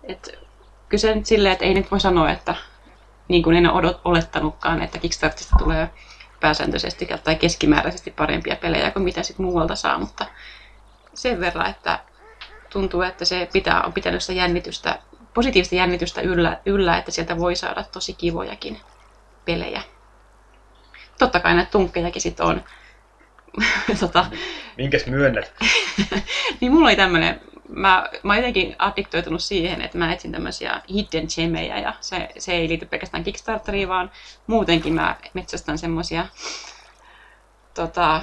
et 0.03 0.39
kyse 0.89 1.15
nyt 1.15 1.25
silleen, 1.25 1.53
että 1.53 1.65
ei 1.65 1.73
nyt 1.73 1.91
voi 1.91 1.99
sanoa, 1.99 2.31
että 2.31 2.55
niin 3.27 3.43
kuin 3.43 3.55
en 3.55 3.71
ole 3.71 3.95
olettanutkaan, 4.05 4.81
että 4.81 4.99
Kickstarterista 4.99 5.55
tulee 5.59 5.89
pääsääntöisesti 6.39 7.07
tai 7.23 7.35
keskimääräisesti 7.35 8.11
parempia 8.11 8.55
pelejä 8.55 8.91
kuin 8.91 9.03
mitä 9.03 9.23
sitten 9.23 9.45
muualta 9.45 9.75
saa, 9.75 9.99
mutta 9.99 10.25
sen 11.13 11.39
verran, 11.39 11.69
että 11.69 11.99
tuntuu, 12.69 13.01
että 13.01 13.25
se 13.25 13.49
pitää, 13.53 13.81
on 13.81 13.93
pitänyt 13.93 14.23
sitä 14.23 14.33
jännitystä, 14.33 14.99
positiivista 15.33 15.75
jännitystä 15.75 16.21
yllä, 16.21 16.59
yllä, 16.65 16.97
että 16.97 17.11
sieltä 17.11 17.37
voi 17.37 17.55
saada 17.55 17.83
tosi 17.83 18.13
kivojakin 18.13 18.79
pelejä. 19.45 19.81
Totta 21.19 21.39
kai 21.39 21.55
näitä 21.55 21.71
tunkkejakin 21.71 22.21
sitten 22.21 22.45
on. 22.45 22.63
tota... 23.99 24.25
Minkäs 24.77 25.05
myönnät? 25.05 25.53
niin 26.61 26.71
mulla 26.71 26.87
oli 26.87 26.95
tämmönen 26.95 27.41
mä, 27.69 28.09
mä 28.23 28.33
oon 28.33 28.37
jotenkin 28.37 28.75
addiktoitunut 28.79 29.43
siihen, 29.43 29.81
että 29.81 29.97
mä 29.97 30.13
etsin 30.13 30.31
tämmöisiä 30.31 30.81
hidden 30.89 31.27
gemejä 31.35 31.79
ja 31.79 31.93
se, 32.01 32.29
se 32.37 32.51
ei 32.51 32.69
liity 32.69 32.85
pelkästään 32.85 33.23
Kickstarteriin, 33.23 33.89
vaan 33.89 34.11
muutenkin 34.47 34.93
mä 34.93 35.15
metsästän 35.33 35.77
semmoisia 35.77 36.27
tota, 37.73 38.21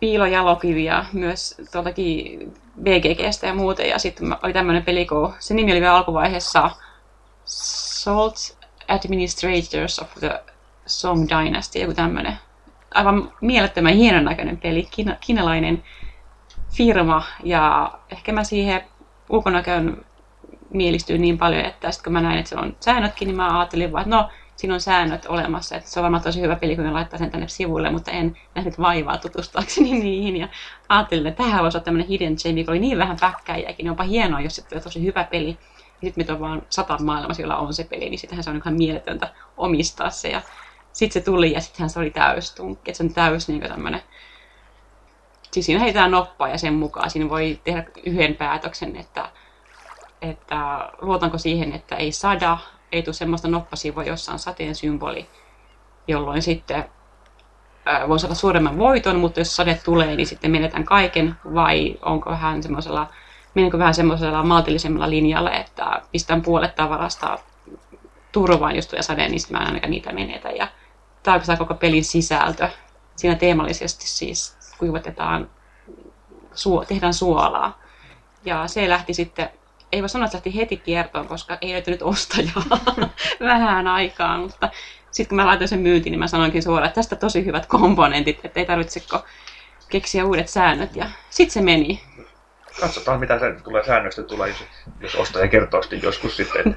piilojalokiviä 0.00 1.04
myös 1.12 1.54
tuoltakin 1.72 2.52
BGGstä 2.82 3.46
ja 3.46 3.54
muuten. 3.54 3.88
Ja 3.88 3.98
sitten 3.98 4.36
oli 4.42 4.52
tämmöinen 4.52 4.84
peli, 4.84 5.06
kun 5.06 5.34
se 5.38 5.54
nimi 5.54 5.72
oli 5.72 5.80
vielä 5.80 5.96
alkuvaiheessa 5.96 6.70
Salt 7.44 8.58
Administrators 8.88 9.98
of 9.98 10.14
the 10.20 10.42
Song 10.86 11.28
Dynasty, 11.28 11.78
joku 11.78 11.94
tämmöinen. 11.94 12.38
Aivan 12.94 13.32
mielettömän 13.40 13.94
hienon 13.94 14.24
näköinen 14.24 14.56
peli, 14.56 14.88
kiinalainen 15.20 15.84
firma. 16.72 17.22
Ja 17.44 17.92
ehkä 18.10 18.32
mä 18.32 18.44
siihen 18.44 18.84
ulkonäköön 19.30 20.04
mielistyin 20.72 21.20
niin 21.20 21.38
paljon, 21.38 21.64
että 21.64 21.90
sitten 21.90 22.04
kun 22.04 22.12
mä 22.12 22.20
näin, 22.20 22.38
että 22.38 22.48
se 22.48 22.56
on 22.56 22.76
säännötkin, 22.80 23.26
niin 23.26 23.36
mä 23.36 23.58
ajattelin 23.58 23.92
vaan, 23.92 24.02
että 24.02 24.16
no, 24.16 24.28
siinä 24.56 24.74
on 24.74 24.80
säännöt 24.80 25.26
olemassa, 25.26 25.76
että 25.76 25.90
se 25.90 26.00
on 26.00 26.02
varmaan 26.02 26.22
tosi 26.22 26.40
hyvä 26.40 26.56
peli, 26.56 26.76
kun 26.76 26.84
ne 26.84 26.90
laittaa 26.90 27.18
sen 27.18 27.30
tänne 27.30 27.48
sivuille, 27.48 27.90
mutta 27.90 28.10
en 28.10 28.36
nähnyt 28.54 28.78
vaivaa 28.78 29.18
tutustuakseni 29.18 29.92
niihin. 30.00 30.36
Ja 30.36 30.48
ajattelin, 30.88 31.26
että 31.26 31.42
tähän 31.42 31.62
voisi 31.62 31.76
olla 31.76 31.84
tämmöinen 31.84 32.08
hidden 32.08 32.36
gem, 32.42 32.54
mikä 32.54 32.70
oli 32.70 32.78
niin 32.78 32.98
vähän 32.98 33.16
päkkäjäkin, 33.20 33.84
niin 33.84 33.90
onpa 33.90 34.04
hienoa, 34.04 34.40
jos 34.40 34.56
se 34.56 34.62
on 34.74 34.82
tosi 34.82 35.02
hyvä 35.02 35.24
peli. 35.24 35.48
Ja 35.48 36.06
sitten 36.06 36.22
mitä 36.22 36.32
on 36.32 36.40
vaan 36.40 36.62
sata 36.70 36.98
maailmassa, 36.98 37.42
jolla 37.42 37.56
on 37.56 37.74
se 37.74 37.84
peli, 37.84 38.10
niin 38.10 38.18
sittenhän 38.18 38.44
se 38.44 38.50
on 38.50 38.56
ihan 38.56 38.74
mieletöntä 38.74 39.28
omistaa 39.56 40.10
se. 40.10 40.28
Ja 40.28 40.42
sitten 40.92 41.22
se 41.22 41.24
tuli 41.24 41.52
ja 41.52 41.60
sittenhän 41.60 41.90
se 41.90 41.98
oli 41.98 42.10
täys 42.10 42.54
tunkki, 42.54 42.90
että 42.90 42.96
se 42.98 43.02
on 43.04 43.14
täys 43.14 43.48
niin 43.48 43.60
tämmöinen 43.60 44.02
Siis 45.52 45.66
siinä 45.66 45.80
heitetään 45.80 46.10
noppaa 46.10 46.48
ja 46.48 46.58
sen 46.58 46.74
mukaan 46.74 47.10
siinä 47.10 47.28
voi 47.28 47.60
tehdä 47.64 47.84
yhden 48.06 48.34
päätöksen, 48.34 48.96
että, 48.96 49.28
että 50.22 50.90
luotanko 51.00 51.38
siihen, 51.38 51.72
että 51.72 51.96
ei 51.96 52.12
sada, 52.12 52.58
ei 52.92 53.02
tule 53.02 53.14
semmoista 53.14 53.48
noppasivoa, 53.48 54.04
jossa 54.04 54.32
on 54.32 54.38
sateen 54.38 54.74
symboli, 54.74 55.28
jolloin 56.08 56.42
sitten 56.42 56.84
voi 58.08 58.20
saada 58.20 58.34
suuremman 58.34 58.78
voiton, 58.78 59.16
mutta 59.16 59.40
jos 59.40 59.56
sade 59.56 59.80
tulee, 59.84 60.16
niin 60.16 60.26
sitten 60.26 60.50
menetään 60.50 60.84
kaiken, 60.84 61.36
vai 61.54 61.98
onko 62.02 62.30
vähän 62.30 62.62
semmoisella, 62.62 63.10
menenkö 63.54 63.78
vähän 63.78 63.94
semmoisella 63.94 64.42
maltillisemmalla 64.42 65.10
linjalla, 65.10 65.52
että 65.52 66.02
pistän 66.12 66.42
puolet 66.42 66.74
tavarasta 66.74 67.38
turvaan, 68.32 68.76
jos 68.76 68.86
tulee 68.86 69.02
sade, 69.02 69.28
niin 69.28 69.40
sitten 69.40 69.58
mä 69.58 69.62
en 69.62 69.66
ainakaan 69.66 69.90
niitä 69.90 70.12
menetä. 70.12 70.50
Ja 70.50 70.68
tämä 71.22 71.40
on 71.48 71.58
koko 71.58 71.74
pelin 71.74 72.04
sisältö. 72.04 72.68
Siinä 73.16 73.36
teemallisesti 73.36 74.08
siis 74.08 74.61
kuivatetaan, 74.82 75.50
suo, 76.54 76.84
tehdään 76.84 77.14
suolaa. 77.14 77.80
Ja 78.44 78.66
se 78.66 78.88
lähti 78.88 79.14
sitten 79.14 79.50
ei 79.92 80.02
voi 80.02 80.08
sanoa, 80.08 80.24
että 80.24 80.36
lähti 80.36 80.56
heti 80.56 80.76
kiertoon, 80.76 81.28
koska 81.28 81.58
ei 81.60 81.72
löytynyt 81.72 82.02
ostajaa 82.02 82.64
vähän 83.50 83.86
aikaa, 83.86 84.38
mutta 84.38 84.70
sitten 85.10 85.28
kun 85.28 85.36
mä 85.36 85.46
laitoin 85.46 85.68
sen 85.68 85.80
myyntiin, 85.80 86.10
niin 86.10 86.18
mä 86.18 86.26
sanoinkin 86.26 86.62
suoraan, 86.62 86.86
että 86.86 86.94
tästä 86.94 87.16
tosi 87.16 87.44
hyvät 87.44 87.66
komponentit, 87.66 88.44
että 88.44 88.60
ei 88.60 88.66
tarvitseko 88.66 89.24
keksiä 89.88 90.24
uudet 90.24 90.48
säännöt, 90.48 90.96
ja 90.96 91.06
sitten 91.30 91.52
se 91.52 91.60
meni. 91.60 92.02
Katsotaan, 92.80 93.20
mitä 93.20 93.38
se 93.38 93.52
tulee 93.64 93.84
säännöstä 93.84 94.22
tulee, 94.22 94.48
jos, 94.48 94.64
jos 95.00 95.14
ostaja 95.14 95.48
kertoo 95.48 95.82
sitten 95.82 96.02
joskus 96.02 96.36
sitten, 96.36 96.76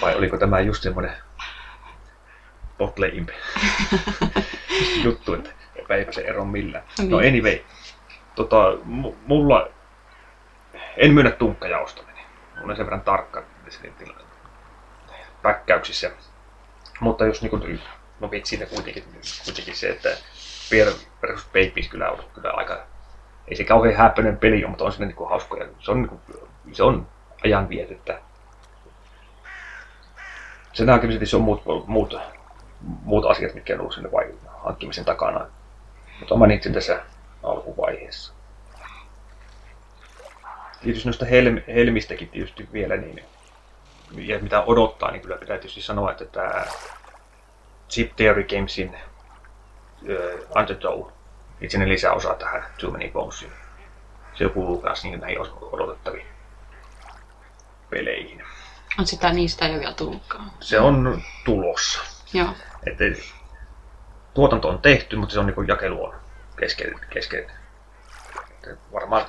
vai 0.00 0.14
oliko 0.14 0.38
tämä 0.38 0.60
just 0.60 0.82
semmoinen 0.82 1.12
botleimpe 2.78 3.34
juttu, 5.04 5.34
että 5.34 5.59
eipä 5.96 6.12
se 6.12 6.20
ero 6.20 6.44
millään. 6.44 6.84
No 6.98 7.18
niin. 7.18 7.28
anyway, 7.28 7.58
tota, 8.34 8.56
mulla 9.26 9.68
en 10.96 11.14
myönnä 11.14 11.30
tunkkaja 11.30 11.78
ostaminen 11.78 12.10
olen 12.64 12.76
sen 12.76 12.86
verran 12.86 13.00
tarkka 13.00 13.42
päkkäyksissä. 15.42 16.10
Mutta 17.00 17.26
jos 17.26 17.42
niin 17.42 17.50
kuin, 17.50 17.80
no 18.20 18.30
vitsi 18.30 18.56
kuitenkin, 18.56 19.04
kuitenkin 19.44 19.76
se, 19.76 19.88
että 19.88 20.08
Pierre 20.70 20.92
versus 21.22 21.46
Babies 21.46 21.88
kyllä 21.88 22.10
on 22.10 22.24
kyllä 22.34 22.50
aika, 22.50 22.86
ei 23.48 23.56
se 23.56 23.64
kauhean 23.64 23.96
häppöinen 23.96 24.36
peli 24.36 24.64
ole, 24.64 24.70
mutta 24.70 24.84
on 24.84 24.92
se 24.92 25.04
niin 25.04 25.16
kuin 25.16 25.30
hauskoja. 25.30 25.66
Se 25.78 25.90
on, 25.90 26.02
niin 26.02 26.08
kuin, 26.08 26.20
se 26.72 26.82
on 26.82 27.06
ajan 27.44 27.68
vietettä. 27.68 28.20
Sen 30.72 30.86
näkemisesti 30.86 31.26
se 31.26 31.36
on 31.36 31.42
muut, 31.42 31.62
muut, 31.86 32.16
muut 32.80 33.24
asiat, 33.24 33.54
mitkä 33.54 33.74
on 33.74 33.80
ollut 33.80 33.94
sinne 33.94 34.12
vai 34.12 34.34
hankkimisen 34.58 35.04
takana. 35.04 35.46
Mutta 36.20 36.36
mainitsin 36.36 36.72
tässä 36.72 37.02
alkuvaiheessa 37.42 38.32
tietysti 40.82 41.08
noista 41.08 41.24
helm, 41.24 41.62
helmistäkin 41.66 42.28
tietysti 42.28 42.68
vielä, 42.72 42.96
niin, 42.96 43.24
ja 44.16 44.38
mitä 44.38 44.62
odottaa, 44.62 45.10
niin 45.10 45.22
kyllä 45.22 45.36
pitää 45.36 45.58
tietysti 45.58 45.82
sanoa, 45.82 46.10
että 46.10 46.24
tämä 46.24 46.64
Chip 47.90 48.16
Theory 48.16 48.44
Gamesin 48.44 48.96
uh, 50.02 50.56
Undertow, 50.56 51.06
itse 51.60 51.88
lisäosa 51.88 52.34
tähän 52.34 52.64
Too 52.80 52.90
Many 52.90 53.10
Bonesiin. 53.10 53.52
Se 54.34 54.48
kuuluu 54.48 54.82
myös 54.82 55.04
niin 55.04 55.20
näihin 55.20 55.40
odotettaviin 55.62 56.26
peleihin. 57.90 58.42
On 58.98 59.06
sitä 59.06 59.32
niistä 59.32 59.66
ei 59.66 59.72
ole 59.72 59.80
vielä 59.80 59.94
tullutkaan. 59.94 60.50
Se 60.60 60.80
on 60.80 61.22
tulossa. 61.44 62.00
Joo. 62.32 62.48
Että 62.86 63.04
tuotanto 64.34 64.68
on 64.68 64.78
tehty, 64.78 65.16
mutta 65.16 65.32
se 65.32 65.40
on 65.40 65.46
niin 65.46 65.68
jakelu 65.68 66.04
on 66.04 66.14
kesken. 66.56 67.00
kesken. 67.10 67.50
Varmaan 68.92 69.26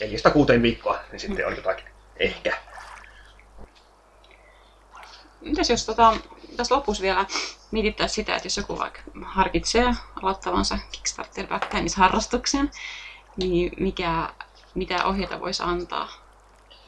neljästä 0.00 0.30
kuuteen 0.30 0.62
viikkoa, 0.62 0.98
niin 1.12 1.20
sitten 1.20 1.46
on 1.46 1.56
jotakin 1.56 1.86
ehkä. 2.16 2.56
Mitäs 5.40 5.70
jos 5.70 5.86
tota, 5.86 6.14
tässä 6.56 6.74
lopussa 6.74 7.02
vielä 7.02 7.26
mietittäisiin 7.70 8.14
sitä, 8.14 8.36
että 8.36 8.46
jos 8.46 8.56
joku 8.56 8.78
vaikka 8.78 9.00
harkitsee 9.24 9.94
aloittavansa 10.22 10.78
Kickstarter 10.92 11.46
harrastuksen, 11.96 12.70
niin 13.36 13.72
mikä, 13.80 14.28
mitä 14.74 15.04
ohjeita 15.04 15.40
voisi 15.40 15.62
antaa? 15.62 16.08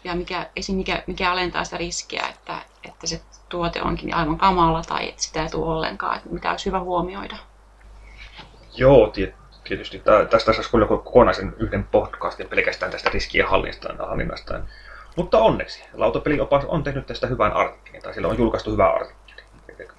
Ja 0.04 0.14
mikä, 0.14 0.50
esim. 0.56 0.76
mikä, 0.76 1.02
mikä 1.06 1.32
alentaa 1.32 1.64
sitä 1.64 1.76
riskiä, 1.76 2.26
että, 2.28 2.58
että 2.84 3.06
se 3.06 3.22
tuote 3.48 3.82
onkin 3.82 4.14
aivan 4.14 4.38
kamala 4.38 4.82
tai 4.82 5.08
että 5.08 5.22
sitä 5.22 5.42
ei 5.42 5.50
tule 5.50 5.70
ollenkaan, 5.70 6.16
että 6.16 6.28
mitä 6.28 6.50
olisi 6.50 6.66
hyvä 6.66 6.80
huomioida? 6.80 7.36
Joo, 8.76 9.12
tietysti 9.64 10.02
tästä 10.30 10.52
saisi 10.52 10.70
kyllä 10.70 10.86
kokonaisen 10.86 11.54
yhden 11.58 11.84
podcastin 11.84 12.48
pelkästään 12.48 12.92
tästä 12.92 13.10
riskien 13.10 13.46
hallinnasta. 13.98 14.60
Mutta 15.16 15.38
onneksi 15.38 15.84
lautapeliopas 15.92 16.64
on 16.64 16.82
tehnyt 16.82 17.06
tästä 17.06 17.26
hyvän 17.26 17.52
artikkelin, 17.52 18.02
tai 18.02 18.14
sillä 18.14 18.28
on 18.28 18.38
julkaistu 18.38 18.72
hyvä 18.72 18.90
artikkeli. 18.90 19.42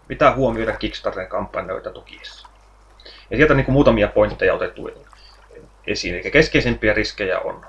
Mitä 0.09 0.31
huomioida 0.31 0.77
Kickstarterin 0.77 1.29
kampanjoita 1.29 1.91
tukiessa. 1.91 2.47
Ja 3.29 3.37
sieltä 3.37 3.53
niin 3.53 3.65
kuin 3.65 3.73
muutamia 3.73 4.07
pointteja 4.07 4.53
otettu 4.53 4.89
esiin. 5.87 6.15
Eli 6.15 6.31
keskeisimpiä 6.31 6.93
riskejä 6.93 7.39
on 7.39 7.65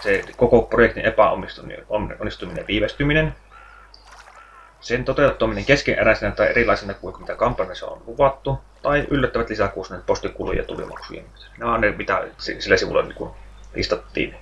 se 0.00 0.24
koko 0.36 0.62
projektin 0.62 1.04
epäonnistuminen 1.04 2.66
viivästyminen, 2.68 3.34
sen 4.80 5.04
toteuttaminen 5.04 5.64
keskeneräisenä 5.64 6.32
tai 6.32 6.48
erilaisena 6.48 6.94
kuin 6.94 7.20
mitä 7.20 7.34
kampanjassa 7.34 7.86
on 7.86 8.02
luvattu, 8.06 8.58
tai 8.86 9.06
yllättävät 9.10 9.50
lisäkustannukset, 9.50 10.06
postikuluja 10.06 10.58
ja 10.58 10.64
tulimaksuja. 10.64 11.22
Nämä 11.58 11.74
on 11.74 11.80
ne, 11.80 11.90
mitä 11.90 12.24
sillä 12.38 12.76
sivulla 12.76 13.02
niin 13.02 13.30
listattiin 13.74 14.36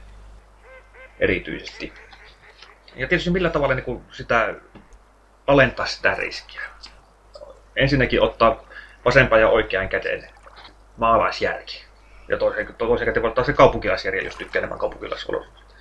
erityisesti. 1.20 1.92
Ja 2.95 3.09
tietysti 3.09 3.30
millä 3.30 3.51
tavalla 3.51 3.74
niin 3.74 3.84
kuin 3.84 4.03
sitä 4.11 4.55
alentaa 5.47 5.86
sitä 5.86 6.14
riskiä. 6.14 6.61
Ensinnäkin 7.76 8.22
ottaa 8.22 8.64
vasempaan 9.05 9.40
ja 9.40 9.49
oikean 9.49 9.88
käteen 9.88 10.28
maalaisjärki. 10.97 11.84
Ja 12.28 12.38
toisen, 12.38 12.74
toisen 12.78 13.07
käteen 13.07 13.22
voi 13.22 13.28
ottaa 13.28 13.45
se 13.45 13.53
kaupunkilaisjärki, 13.53 14.24
jos 14.24 14.36
tykkää 14.36 14.61
enemmän 14.61 14.78
kaupunkilaisolosuhteista. 14.78 15.74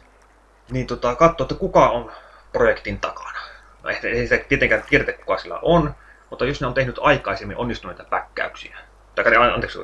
Niin 0.71 0.87
tota, 0.87 1.15
katsoa, 1.15 1.45
että 1.45 1.55
kuka 1.55 1.89
on 1.89 2.11
projektin 2.53 2.99
takana. 2.99 3.39
No 3.83 3.89
ei 4.03 4.27
se 4.27 4.45
tietenkään 4.49 4.83
tiedetä, 4.89 5.13
kuka 5.13 5.37
sillä 5.37 5.59
on, 5.61 5.95
mutta 6.33 6.45
jos 6.45 6.61
ne 6.61 6.67
on 6.67 6.73
tehnyt 6.73 6.99
aikaisemmin 7.01 7.57
onnistuneita 7.57 8.03
päkkäyksiä, 8.03 8.77
tai 9.15 9.35
anteeksi, 9.35 9.79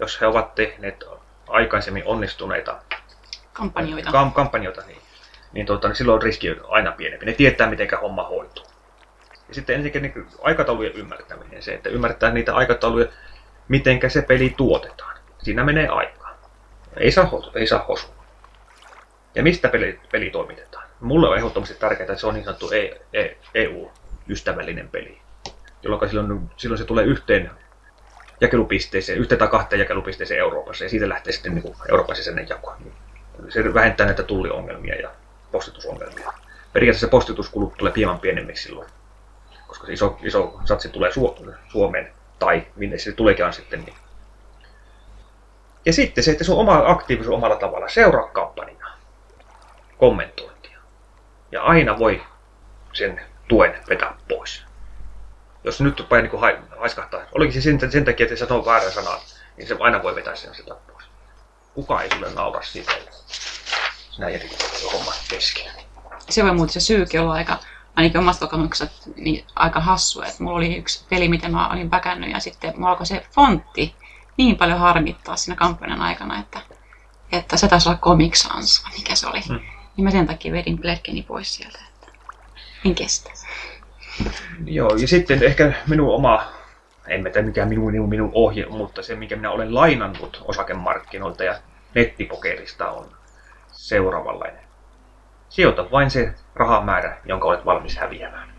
jos 0.00 0.20
he 0.20 0.26
ovat 0.26 0.54
tehneet 0.54 1.04
aikaisemmin 1.48 2.02
onnistuneita 2.06 2.82
kampanjoita, 3.52 4.10
kam- 4.10 4.32
kampanjoita 4.32 4.82
niin, 4.86 4.98
niin, 5.52 5.66
tuota, 5.66 5.88
niin 5.88 5.96
silloin 5.96 6.22
riski 6.22 6.50
on 6.50 6.56
aina 6.68 6.92
pienempi. 6.92 7.26
Ne 7.26 7.32
tietää, 7.32 7.70
miten 7.70 7.88
homma 8.00 8.24
hoituu. 8.24 8.64
Ja 9.48 9.54
sitten 9.54 9.76
ensinnäkin 9.76 10.02
niin 10.02 10.26
aikataulujen 10.42 10.92
ymmärtäminen, 10.92 11.62
se, 11.62 11.74
että 11.74 11.88
ymmärtää 11.88 12.30
niitä 12.30 12.54
aikatauluja, 12.54 13.06
miten 13.68 14.10
se 14.10 14.22
peli 14.22 14.54
tuotetaan. 14.56 15.18
Siinä 15.38 15.64
menee 15.64 15.88
aikaa. 15.88 16.38
Ei 16.96 17.10
saa, 17.10 17.30
ei 17.54 17.66
saa 17.66 17.84
hosua. 17.88 18.14
Ja 19.34 19.42
mistä 19.42 19.68
peli, 19.68 20.00
peli 20.12 20.30
toimitetaan? 20.30 20.88
Mulle 21.00 21.28
on 21.28 21.36
ehdottomasti 21.36 21.74
tärkeää, 21.74 22.02
että 22.02 22.20
se 22.20 22.26
on 22.26 22.34
niin 22.34 22.44
sanottu 22.44 22.70
EU-ystävällinen 23.54 24.86
e 24.86 24.88
peli 24.92 25.25
jolloin 25.86 26.10
silloin, 26.10 26.50
silloin 26.56 26.78
se 26.78 26.84
tulee 26.84 27.04
yhteen 27.04 27.50
jakelupisteeseen, 28.40 29.18
yhteen 29.18 29.38
tai 29.38 29.48
kahteen 29.48 29.80
jakelupisteeseen 29.80 30.40
Euroopassa, 30.40 30.84
ja 30.84 30.90
siitä 30.90 31.08
lähtee 31.08 31.32
sitten 31.32 31.54
niin 31.54 31.74
Euroopan 31.90 32.16
sisäinen 32.16 32.48
jako. 32.48 32.76
Se 33.48 33.74
vähentää 33.74 34.06
näitä 34.06 34.22
tulliongelmia 34.22 34.94
ja 34.94 35.10
postitusongelmia. 35.52 36.32
Periaatteessa 36.72 37.08
postituskulut 37.08 37.76
tulee 37.76 37.92
hieman 37.96 38.20
pienemmiksi 38.20 38.62
silloin, 38.62 38.88
koska 39.66 39.86
se 39.86 39.92
iso, 39.92 40.18
iso 40.22 40.60
satsi 40.64 40.88
tulee 40.88 41.10
Suomeen, 41.68 42.12
tai 42.38 42.66
minne 42.76 42.98
se 42.98 43.12
tuleekin 43.12 43.52
sitten. 43.52 43.80
Niin. 43.80 43.96
Ja 45.84 45.92
sitten 45.92 46.24
se, 46.24 46.30
että 46.30 46.44
sun 46.44 46.58
oma 46.58 46.82
aktiivisuus 46.86 47.36
omalla 47.36 47.56
tavalla, 47.56 47.88
seuraa 47.88 48.28
kampanjaa, 48.28 48.98
kommentointia. 49.98 50.78
Ja 51.52 51.62
aina 51.62 51.98
voi 51.98 52.22
sen 52.92 53.20
tuen 53.48 53.74
vetää 53.88 54.16
pois. 54.28 54.66
Jos 55.66 55.80
nyt 55.80 56.06
päin 56.08 56.24
niin 56.24 56.58
haiskahtaa, 56.78 57.20
olikin 57.34 57.54
se 57.54 57.60
sen, 57.60 57.92
sen 57.92 58.04
takia, 58.04 58.26
että 58.26 58.36
se 58.36 58.46
sanoo 58.46 58.64
väärän 58.64 58.92
sanan, 58.92 59.18
niin 59.56 59.68
se 59.68 59.76
aina 59.80 60.02
voi 60.02 60.14
vetää 60.14 60.36
sen 60.36 60.54
sitä 60.54 60.74
pois. 60.74 61.04
Kuka 61.74 62.02
ei 62.02 62.10
sulle 62.10 62.32
naura 62.34 62.62
siitä, 62.62 62.92
että 62.92 63.10
sinä 64.10 64.28
jätit 64.28 64.92
homman 64.92 65.14
kesken. 65.28 65.72
Se 66.28 66.44
voi 66.44 66.54
muuten 66.54 66.72
se 66.72 66.80
syykin 66.80 67.20
olla 67.20 67.32
aika, 67.32 67.58
ainakin 67.96 68.20
omasta 68.20 68.46
kokemuksesta, 68.46 69.10
niin 69.16 69.46
aika 69.54 69.80
hassu. 69.80 70.22
Että 70.22 70.42
mulla 70.42 70.56
oli 70.56 70.76
yksi 70.76 71.04
peli, 71.10 71.28
mitä 71.28 71.48
mä 71.48 71.68
olin 71.68 71.90
päkännyt 71.90 72.30
ja 72.30 72.40
sitten 72.40 72.72
mulla 72.76 72.90
alkoi 72.90 73.06
se 73.06 73.26
fontti 73.34 73.94
niin 74.36 74.56
paljon 74.56 74.78
harmittaa 74.78 75.36
siinä 75.36 75.56
kampanjan 75.56 76.00
aikana, 76.00 76.40
että, 76.40 76.60
että 77.32 77.56
se 77.56 77.68
taisi 77.68 77.88
olla 77.88 77.98
Comic 77.98 78.34
Sans, 78.34 78.84
mikä 78.98 79.14
se 79.14 79.26
oli. 79.26 79.40
Hmm. 79.48 79.60
Niin 79.96 80.04
mä 80.04 80.10
sen 80.10 80.26
takia 80.26 80.52
vedin 80.52 80.78
Blekkeni 80.78 81.22
pois 81.22 81.54
sieltä, 81.54 81.78
että 81.88 82.12
en 82.84 82.94
kestä. 82.94 83.30
Joo, 84.64 84.90
ja 84.96 85.08
sitten 85.08 85.42
ehkä 85.42 85.72
minun 85.86 86.14
oma, 86.14 86.44
en 87.08 87.22
mä 87.22 87.30
tiedä 87.30 87.46
mikä 87.46 87.66
minun, 87.66 87.90
minun, 87.90 88.08
minun 88.08 88.30
ohje, 88.34 88.66
mutta 88.66 89.02
se 89.02 89.16
mikä 89.16 89.36
minä 89.36 89.50
olen 89.50 89.74
lainannut 89.74 90.44
osakemarkkinoilta 90.44 91.44
ja 91.44 91.54
nettipokerista 91.94 92.90
on 92.90 93.16
seuraavanlainen. 93.72 94.66
Sijoita 95.48 95.90
vain 95.90 96.10
se 96.10 96.34
rahamäärä, 96.54 97.18
jonka 97.24 97.48
olet 97.48 97.64
valmis 97.64 97.96
häviämään. 97.96 98.52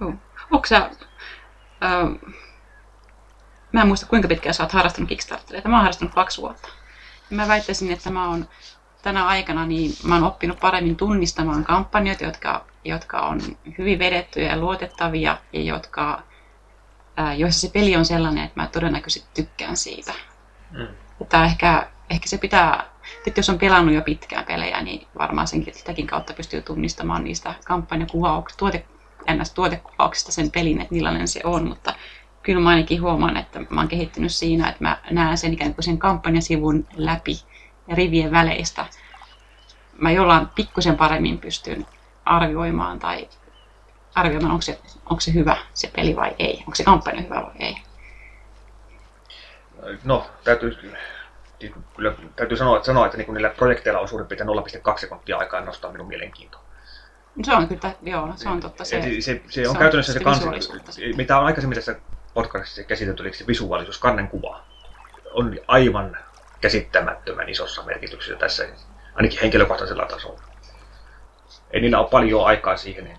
Oh. 0.00 0.14
Onko 0.50 0.66
sä, 0.66 0.76
äh, 0.76 2.32
mä 3.72 3.80
en 3.80 3.88
muista 3.88 4.06
kuinka 4.06 4.28
pitkään 4.28 4.54
sä 4.54 4.62
oot 4.62 4.72
harrastanut 4.72 5.08
Kickstarteria. 5.08 5.62
Mä 5.64 5.76
oon 5.76 5.82
harrastanut 5.82 6.14
kaksi 6.14 6.40
vuotta. 6.40 6.68
Ja 7.30 7.36
mä 7.36 7.48
väittäisin, 7.48 7.92
että 7.92 8.10
mä 8.10 8.28
oon 8.28 8.48
tänä 9.04 9.26
aikana 9.26 9.66
niin 9.66 9.90
mä 10.04 10.14
oon 10.14 10.24
oppinut 10.24 10.60
paremmin 10.60 10.96
tunnistamaan 10.96 11.64
kampanjoita, 11.64 12.24
jotka, 12.24 12.64
jotka 12.84 13.20
on 13.20 13.40
hyvin 13.78 13.98
vedettyjä 13.98 14.50
ja 14.50 14.56
luotettavia 14.56 15.38
ja 15.52 15.62
jotka, 15.62 16.22
ää, 17.16 17.34
joissa 17.34 17.60
se 17.60 17.72
peli 17.72 17.96
on 17.96 18.04
sellainen, 18.04 18.44
että 18.44 18.60
mä 18.60 18.66
todennäköisesti 18.66 19.28
tykkään 19.34 19.76
siitä. 19.76 20.12
Mm. 20.70 20.86
Että 21.20 21.44
ehkä, 21.44 21.88
ehkä 22.10 22.28
se 22.28 22.38
pitää, 22.38 22.84
että 23.26 23.38
jos 23.38 23.48
on 23.48 23.58
pelannut 23.58 23.94
jo 23.94 24.02
pitkään 24.02 24.44
pelejä, 24.44 24.82
niin 24.82 25.06
varmaan 25.18 25.46
senkin, 25.46 25.74
sitäkin 25.74 26.06
kautta 26.06 26.32
pystyy 26.32 26.62
tunnistamaan 26.62 27.24
niistä 27.24 27.54
kampanjakuvauksista, 27.64 28.58
tuote, 28.58 28.86
tuotekuvauksista 29.54 30.32
sen 30.32 30.50
pelin, 30.50 30.80
että 30.80 30.94
millainen 30.94 31.28
se 31.28 31.40
on, 31.44 31.68
mutta 31.68 31.94
kyllä 32.42 32.60
mä 32.60 32.68
ainakin 32.68 33.02
huomaan, 33.02 33.36
että 33.36 33.60
mä 33.70 33.80
oon 33.80 33.88
kehittynyt 33.88 34.32
siinä, 34.32 34.68
että 34.68 34.84
mä 34.84 34.98
näen 35.10 35.38
sen 35.38 35.52
ikään 35.52 35.74
kuin 35.74 35.84
sen 35.84 35.98
kampanjasivun 35.98 36.86
läpi 36.96 37.34
ja 37.88 37.94
rivien 37.94 38.30
väleistä. 38.30 38.86
Mä 39.98 40.10
jollain 40.10 40.48
pikkusen 40.54 40.96
paremmin 40.96 41.38
pystyn 41.38 41.86
arvioimaan 42.24 42.98
tai 42.98 43.28
arvioimaan, 44.14 44.52
onko 44.52 44.62
se, 44.62 44.80
onko 45.10 45.20
se 45.20 45.34
hyvä 45.34 45.56
se 45.74 45.90
peli 45.96 46.16
vai 46.16 46.34
ei, 46.38 46.58
onko 46.58 46.74
se 46.74 46.84
kampanja 46.84 47.22
hyvä 47.22 47.42
vai 47.42 47.52
ei. 47.58 47.76
No, 50.04 50.26
täytyy, 50.44 50.78
kyllä, 51.96 52.14
täytyy 52.36 52.56
sanoa, 52.56 52.76
että, 52.76 52.86
sanoa, 52.86 53.06
että 53.06 53.18
niin 53.18 53.34
niillä 53.34 53.50
projekteilla 53.50 54.00
on 54.00 54.08
suurin 54.08 54.26
piirtein 54.26 54.48
0,2 54.48 54.98
sekuntia 54.98 55.36
aikaa 55.36 55.60
nostaa 55.60 55.92
minun 55.92 56.08
mielenkiintoa. 56.08 56.60
Se 57.42 57.54
on 57.54 57.68
kyllä, 57.68 57.94
joo, 58.02 58.32
se 58.36 58.48
on 58.48 58.60
totta. 58.60 58.84
Se, 58.84 59.02
se, 59.02 59.20
se, 59.20 59.42
se 59.48 59.68
on, 59.68 59.70
on 59.70 59.76
käytännössä 59.76 60.12
se 60.12 60.20
kans, 60.20 60.42
mitä 61.16 61.38
on 61.38 61.46
aikaisemmin 61.46 61.76
tässä 61.76 61.96
podcastissa 62.34 62.82
käsitelty, 62.82 63.22
eli 63.22 63.34
se 63.34 63.46
visuaalisuus, 63.46 63.98
kannen 63.98 64.28
kuva, 64.28 64.60
on 65.32 65.58
aivan 65.68 66.16
käsittämättömän 66.64 67.48
isossa 67.48 67.82
merkityksessä 67.82 68.36
tässä, 68.36 68.68
ainakin 69.14 69.40
henkilökohtaisella 69.40 70.06
tasolla. 70.06 70.40
Ei 71.70 71.80
niillä 71.80 71.98
ole 71.98 72.08
paljon 72.10 72.46
aikaa 72.46 72.76
siihen. 72.76 73.04
Niin 73.04 73.18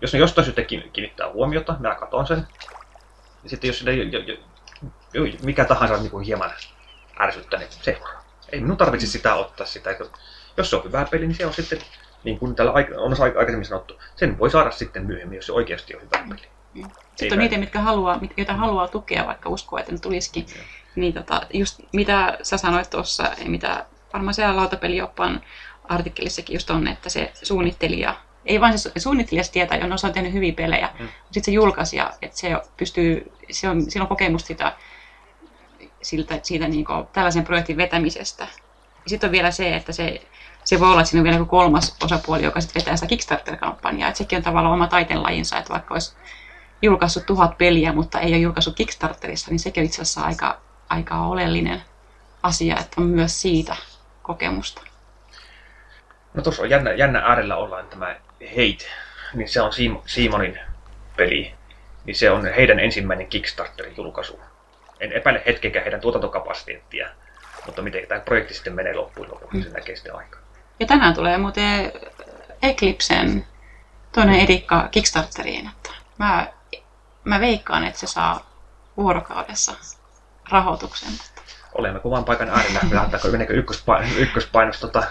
jos 0.00 0.12
ne 0.12 0.18
jostain 0.18 0.44
syystä 0.44 0.62
kiinnittää 0.62 1.32
huomiota, 1.32 1.76
minä 1.78 1.94
katson 1.94 2.26
sen. 2.26 2.46
Ja 3.44 3.50
sitten 3.50 3.68
jos 3.68 3.82
jo, 3.82 3.92
jo, 3.92 4.36
jo, 5.12 5.32
mikä 5.42 5.64
tahansa 5.64 5.96
niin 5.96 6.10
kuin 6.10 6.24
hieman 6.24 6.50
ärsyttää, 7.20 7.60
niin 7.60 7.70
seuraa. 7.70 8.24
Ei 8.52 8.60
minun 8.60 8.76
tarvitse 8.76 9.06
sitä 9.06 9.34
ottaa 9.34 9.66
sitä. 9.66 9.96
Jos 10.56 10.70
se 10.70 10.76
on 10.76 10.84
hyvä 10.84 11.06
peli, 11.10 11.26
niin 11.26 11.36
se 11.36 11.46
on 11.46 11.54
sitten, 11.54 11.78
niin 12.24 12.38
kuin 12.38 12.54
täällä 12.54 12.72
on 12.72 13.14
aikaisemmin 13.20 13.64
sanottu, 13.64 14.00
sen 14.16 14.38
voi 14.38 14.50
saada 14.50 14.70
sitten 14.70 15.06
myöhemmin, 15.06 15.36
jos 15.36 15.46
se 15.46 15.52
oikeasti 15.52 15.96
on 15.96 16.02
hyvä 16.02 16.24
peli. 16.28 16.48
Sitten 17.16 17.32
on 17.32 17.38
niitä, 17.38 17.58
mitkä 17.58 17.80
haluaa, 17.80 18.20
joita 18.36 18.54
haluaa 18.54 18.88
tukea, 18.88 19.26
vaikka 19.26 19.48
uskoo, 19.48 19.78
että 19.78 19.92
ne 19.92 19.98
tulisikin. 19.98 20.46
Niin 20.96 21.14
tota, 21.14 21.42
just 21.52 21.80
mitä 21.92 22.38
sä 22.42 22.56
sanoit 22.56 22.90
tuossa, 22.90 23.30
mitä 23.44 23.86
varmaan 24.12 24.34
siellä 24.34 24.56
lautapelioppaan 24.56 25.40
artikkelissakin 25.84 26.54
just 26.54 26.70
on, 26.70 26.88
että 26.88 27.08
se 27.08 27.32
suunnittelija, 27.42 28.14
ei 28.46 28.60
vain 28.60 28.78
se 28.78 28.92
suunnittelija 28.96 29.44
tietää, 29.52 29.78
että 29.78 29.94
osa 29.94 30.06
on 30.06 30.12
tehnyt 30.12 30.32
hyviä 30.32 30.52
pelejä, 30.52 30.86
mm. 30.98 31.04
mutta 31.04 31.24
sitten 31.24 31.44
se 31.44 31.50
julkaisija, 31.50 32.12
että 32.22 32.36
se 32.36 32.48
pystyy, 32.76 33.32
se 33.50 33.68
on, 33.68 33.90
sillä 33.90 34.04
on 34.04 34.08
kokemusta 34.08 34.46
sitä, 34.46 34.72
siltä, 36.02 36.40
siitä 36.42 36.68
niin 36.68 36.84
kuin, 36.84 37.06
tällaisen 37.12 37.44
projektin 37.44 37.76
vetämisestä. 37.76 38.46
Sitten 39.06 39.28
on 39.28 39.32
vielä 39.32 39.50
se, 39.50 39.76
että 39.76 39.92
se, 39.92 40.22
se 40.64 40.80
voi 40.80 40.90
olla, 40.90 41.00
että 41.00 41.10
siinä 41.10 41.20
on 41.20 41.24
vielä 41.24 41.36
joku 41.36 41.50
kolmas 41.50 41.96
osapuoli, 42.04 42.44
joka 42.44 42.60
sitten 42.60 42.80
vetää 42.80 42.96
sitä 42.96 43.06
Kickstarter-kampanjaa. 43.06 44.08
Että 44.08 44.18
sekin 44.18 44.36
on 44.36 44.42
tavallaan 44.42 44.74
oma 44.74 44.86
taiteenlajinsa, 44.86 45.58
että 45.58 45.72
vaikka 45.72 45.94
olisi 45.94 46.16
julkaissut 46.82 47.26
tuhat 47.26 47.58
peliä, 47.58 47.92
mutta 47.92 48.20
ei 48.20 48.32
ole 48.32 48.38
julkaissut 48.38 48.76
Kickstarterissa, 48.76 49.50
niin 49.50 49.58
sekin 49.58 49.80
on 49.80 49.86
itse 49.86 50.02
asiassa 50.02 50.20
aika, 50.20 50.60
aika 50.88 51.20
oleellinen 51.20 51.82
asia, 52.42 52.76
että 52.80 53.00
on 53.00 53.06
myös 53.06 53.42
siitä 53.42 53.76
kokemusta. 54.22 54.82
No 56.34 56.42
tuossa 56.42 56.62
on 56.62 56.70
jännä, 56.70 56.92
jännä 56.92 57.18
äärellä 57.18 57.56
ollaan 57.56 57.86
tämä 57.86 58.16
Hate, 58.46 58.90
niin 59.34 59.48
se 59.48 59.60
on 59.60 59.72
Simonin 60.06 60.58
peli, 61.16 61.54
niin 62.04 62.14
se 62.14 62.30
on 62.30 62.44
heidän 62.56 62.80
ensimmäinen 62.80 63.26
Kickstarterin 63.26 63.96
julkaisu. 63.96 64.40
En 65.00 65.12
epäile 65.12 65.42
hetkenkään 65.46 65.82
heidän 65.82 66.00
tuotantokapasiteettia, 66.00 67.08
mutta 67.66 67.82
miten 67.82 68.06
tämä 68.06 68.20
projekti 68.20 68.54
sitten 68.54 68.74
menee 68.74 68.94
loppuun 68.94 69.28
lopuksi, 69.30 69.56
niin 69.56 69.64
se 69.64 69.70
näkee 69.70 69.96
sitten 69.96 70.16
aikaa. 70.16 70.40
Ja 70.80 70.86
tänään 70.86 71.14
tulee 71.14 71.38
muuten 71.38 71.92
Eclipsen 72.62 73.46
toinen 74.12 74.40
edikka 74.40 74.88
Kickstarteriin, 74.90 75.68
että 75.68 75.90
mä 76.18 76.46
mä 77.26 77.40
veikkaan, 77.40 77.84
että 77.84 78.00
se 78.00 78.06
saa 78.06 78.50
vuorokaudessa 78.96 79.72
rahoituksen. 80.50 81.12
Olemme 81.74 82.00
kuvan 82.00 82.24
paikan 82.24 82.48
äärellä. 82.48 82.80
Lähdetäänkö, 82.90 83.30
meneekö 83.30 83.54
ykköspainos, 83.54 84.16
ykköspainos 84.16 84.80
tota, 84.80 85.02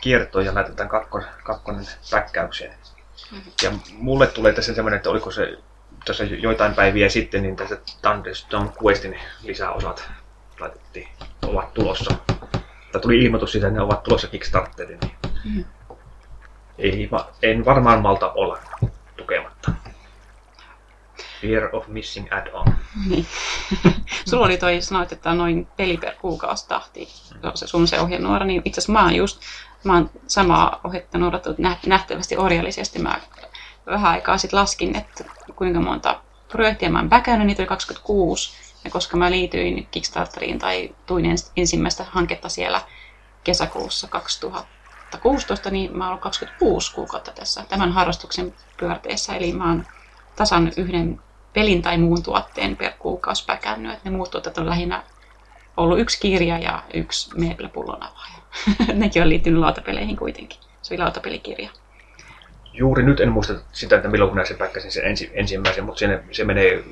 kiertoon 0.00 0.44
ja 0.44 0.54
laitetaan 0.54 0.88
kakkon, 0.88 1.24
kakkonen 1.44 1.86
päkkäykseen. 2.10 2.74
Mm-hmm. 3.32 3.52
Ja 3.62 3.70
mulle 3.92 4.26
tulee 4.26 4.52
tässä 4.52 4.74
semmoinen, 4.74 4.96
että 4.96 5.10
oliko 5.10 5.30
se 5.30 5.58
tuossa 6.04 6.24
joitain 6.24 6.74
päiviä 6.74 7.08
sitten, 7.08 7.42
niin 7.42 7.56
tässä 7.56 7.78
Thunderstone 8.02 8.70
Questin 8.84 9.18
lisäosat 9.42 10.10
laitettiin, 10.60 11.08
ovat 11.46 11.74
tulossa. 11.74 12.14
Tai 12.92 13.00
tuli 13.00 13.24
ilmoitus 13.24 13.52
siitä, 13.52 13.66
että 13.66 13.78
ne 13.78 13.84
ovat 13.84 14.02
tulossa 14.02 14.28
Kickstarteriin. 14.28 15.00
Mm-hmm. 15.44 15.64
Ei, 16.78 17.10
en 17.42 17.64
varmaan 17.64 18.02
malta 18.02 18.32
olla. 18.32 18.58
Fear 21.40 21.76
of 21.76 21.88
missing 21.88 22.28
add-on. 22.30 22.74
Niin. 23.08 23.26
Sulla 24.30 24.46
oli 24.46 24.56
toi, 24.56 24.82
sanoit, 24.82 25.12
että 25.12 25.34
noin 25.34 25.68
peli 25.76 25.96
per 25.96 26.14
kuukausi 26.20 26.68
tahti, 26.68 27.08
se 27.54 27.66
sun 27.66 27.88
se 27.88 28.00
ohjenuora, 28.00 28.46
niin 28.46 28.62
itse 28.64 28.78
asiassa 28.78 28.92
mä 28.92 29.02
oon 29.02 29.14
just, 29.14 29.40
mä 29.84 29.94
oon 29.94 30.10
samaa 30.26 30.80
ohjetta 30.84 31.18
noudattanut 31.18 31.58
nähtävästi 31.86 32.36
orjallisesti. 32.36 32.98
Mä 32.98 33.20
vähän 33.86 34.10
aikaa 34.10 34.38
sitten 34.38 34.60
laskin, 34.60 34.96
että 34.96 35.24
kuinka 35.56 35.80
monta 35.80 36.20
projektia 36.48 36.90
mä 36.90 36.98
oon 36.98 37.08
päkännyt, 37.08 37.46
niitä 37.46 37.62
oli 37.62 37.68
26. 37.68 38.52
Ja 38.84 38.90
koska 38.90 39.16
mä 39.16 39.30
liityin 39.30 39.88
Kickstarteriin 39.90 40.58
tai 40.58 40.94
tuin 41.06 41.24
ensimmäistä 41.56 42.04
hanketta 42.10 42.48
siellä 42.48 42.80
kesäkuussa 43.44 44.08
2016, 44.08 45.70
niin 45.70 45.96
mä 45.96 46.04
oon 46.04 46.08
ollut 46.08 46.22
26 46.22 46.94
kuukautta 46.94 47.32
tässä 47.32 47.64
tämän 47.68 47.92
harrastuksen 47.92 48.54
pyörteessä. 48.76 49.36
Eli 49.36 49.52
mä 49.52 49.68
oon 49.68 49.86
tasan 50.36 50.72
yhden 50.76 51.20
pelin 51.56 51.82
tai 51.82 51.98
muun 51.98 52.22
tuotteen 52.22 52.76
per 52.76 52.92
kuukausi 52.98 53.44
päkännyt. 53.46 53.92
Että 53.92 54.10
ne 54.10 54.16
muut 54.16 54.30
tuotteet 54.30 54.58
on 54.58 54.68
lähinnä 54.68 55.02
ollut 55.76 55.98
yksi 55.98 56.20
kirja 56.20 56.58
ja 56.58 56.82
yksi 56.94 57.30
meeplipullon 57.38 58.02
avaaja. 58.02 58.38
Nekin 58.94 59.22
on 59.22 59.28
liittynyt 59.28 59.60
lautapeleihin 59.60 60.16
kuitenkin. 60.16 60.58
Se 60.82 60.94
oli 60.94 61.02
lautapelikirja. 61.02 61.70
Juuri 62.72 63.02
nyt 63.02 63.20
en 63.20 63.32
muista 63.32 63.54
sitä, 63.72 63.96
että 63.96 64.08
milloin 64.08 64.32
minä 64.32 64.44
sen 64.44 64.56
päkkäsin 64.56 64.92
sen 64.92 65.04
ensi, 65.04 65.30
ensimmäisen, 65.34 65.84
mutta 65.84 65.98
se, 65.98 66.22
se 66.32 66.44
menee 66.44 66.84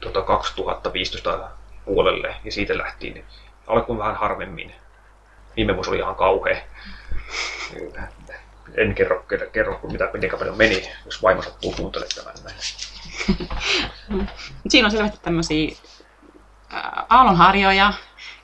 tuota 0.00 0.22
2015 0.22 1.50
puolelle 1.84 2.34
ja 2.44 2.52
siitä 2.52 2.78
lähtien. 2.78 3.14
Niin 3.14 3.24
alkuun 3.66 3.98
vähän 3.98 4.16
harvemmin. 4.16 4.74
Viime 5.56 5.74
vuosi 5.74 5.90
oli 5.90 5.98
ihan 5.98 6.14
kauhea. 6.14 6.56
En 8.76 8.94
kerro, 8.94 9.24
kerro 9.52 9.80
mitä, 9.92 10.10
miten 10.12 10.30
paljon 10.38 10.56
meni, 10.56 10.90
jos 11.04 11.22
vaimo 11.22 11.42
sattuu 11.42 11.72
kuuntelemaan 11.72 12.36
näin. 12.44 12.56
Siinä 14.68 14.86
on 14.86 14.90
selvästi 14.90 15.18
tämmöisiä 15.22 15.76
aallonharjoja, 17.08 17.92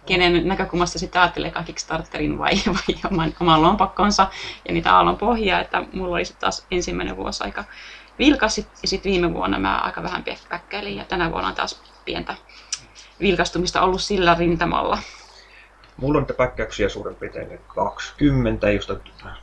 kenen 0.07 0.49
näkökulmasta 0.49 0.99
sitten 0.99 1.23
ajattelee 1.23 1.53
Kickstarterin 1.65 2.39
vai, 2.39 2.53
vai 2.75 3.11
oman, 3.11 3.35
oman 3.41 3.63
lompakkonsa 3.63 4.27
ja 4.69 4.75
niitä 4.75 4.97
aallon 4.97 5.17
pohjia, 5.17 5.61
että 5.61 5.85
mulla 5.93 6.17
oli 6.17 6.25
sitten 6.25 6.41
taas 6.41 6.67
ensimmäinen 6.71 7.17
vuosi 7.17 7.45
aika 7.45 7.65
vilkas 8.19 8.59
ja 8.59 8.65
sitten 8.85 9.13
viime 9.13 9.35
vuonna 9.35 9.59
mä 9.59 9.79
aika 9.79 10.03
vähän 10.03 10.25
päkkäilin 10.49 10.97
ja 10.97 11.05
tänä 11.05 11.31
vuonna 11.33 11.49
on 11.49 11.55
taas 11.55 11.83
pientä 12.05 12.35
vilkastumista 13.21 13.83
ollut 13.83 14.03
sillä 14.03 14.35
rintamalla. 14.35 14.99
Mulla 15.97 16.17
on 16.19 16.23
niitä 16.23 16.35
päkkäyksiä 16.35 16.89
suurin 16.89 17.17
piirtein 17.17 17.61
20, 17.67 18.71
josta 18.71 18.97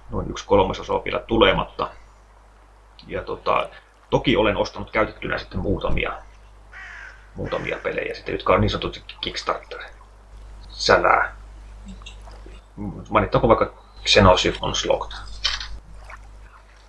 noin 0.10 0.30
yksi 0.30 0.46
kolmasosa 0.48 0.94
on 0.94 1.04
vielä 1.04 1.20
tulematta. 1.20 1.90
Ja 3.08 3.24
tota, 3.24 3.70
toki 4.14 4.38
olen 4.38 4.57
ostanut 4.57 4.91
käytettynä 4.91 5.38
sitten 5.38 5.59
muutamia, 5.59 6.14
muutamia 7.36 7.78
pelejä, 7.84 8.16
sitten, 8.16 8.34
jotka 8.34 8.53
on 8.53 8.61
niin 8.61 8.70
sanotusti 8.70 9.16
Kickstarter 9.22 9.80
sälää. 10.70 11.36
Mainittaako 13.09 13.47
vaikka 13.47 13.74
Xenosis 14.05 14.55
Onslaught, 14.61 15.14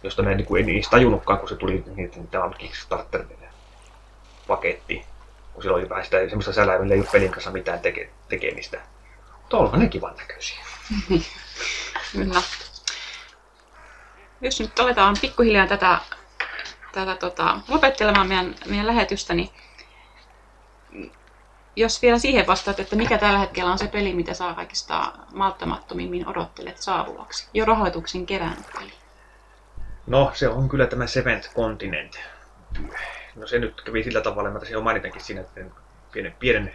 josta 0.02 0.22
mä 0.22 0.30
en, 0.30 0.36
niin 0.36 0.56
en 0.58 0.68
edes 0.68 0.88
tajunnutkaan, 0.88 1.38
kun 1.38 1.48
se 1.48 1.56
tuli, 1.56 1.84
niin, 1.96 2.06
että 2.06 2.20
tämä 2.30 2.44
on 2.44 2.54
Kickstarter-paketti. 2.58 5.06
Kun 5.52 5.62
sillä 5.62 5.76
oli 5.76 5.88
vähän 5.88 6.04
sitä 6.04 6.28
semmoista 6.28 6.52
sälää, 6.52 6.78
millä 6.78 6.94
ei 6.94 7.00
ole 7.00 7.08
pelin 7.12 7.30
kanssa 7.30 7.50
mitään 7.50 7.80
teke, 7.80 8.10
tekemistä. 8.28 8.80
Tuolla 9.48 9.76
ne 9.76 9.88
kivan 9.88 10.16
näköisiä. 10.16 10.64
Kyllä. 12.12 12.42
Jos 14.40 14.60
nyt 14.60 14.78
aletaan 14.78 15.16
pikkuhiljaa 15.20 15.66
tätä, 15.66 15.98
tätä 16.94 17.16
tota, 17.16 17.60
lopettelemaan 17.68 18.28
meidän, 18.28 18.54
meidän 18.66 18.86
lähetystä, 18.86 19.34
niin 19.34 19.50
jos 21.76 22.02
vielä 22.02 22.18
siihen 22.18 22.46
vastaat, 22.46 22.80
että 22.80 22.96
mikä 22.96 23.18
tällä 23.18 23.38
hetkellä 23.38 23.72
on 23.72 23.78
se 23.78 23.88
peli, 23.88 24.14
mitä 24.14 24.34
saa 24.34 24.54
kaikista 24.54 25.12
malttamattomimmin 25.34 26.28
odottelet 26.28 26.78
saavuvaksi? 26.78 27.48
Jo 27.54 27.64
rahoituksen 27.64 28.26
kerännyt 28.26 28.66
peli. 28.78 28.92
No, 30.06 30.30
se 30.34 30.48
on 30.48 30.68
kyllä 30.68 30.86
tämä 30.86 31.06
Seventh 31.06 31.54
Continent. 31.54 32.20
No 33.36 33.46
se 33.46 33.58
nyt 33.58 33.80
kävi 33.80 34.04
sillä 34.04 34.20
tavalla, 34.20 34.48
että 34.48 34.64
se 34.64 34.76
on 34.76 34.84
mainitankin 34.84 35.20
siinä, 35.20 35.40
että 35.40 35.60
pienen, 36.12 36.34
pienen 36.38 36.74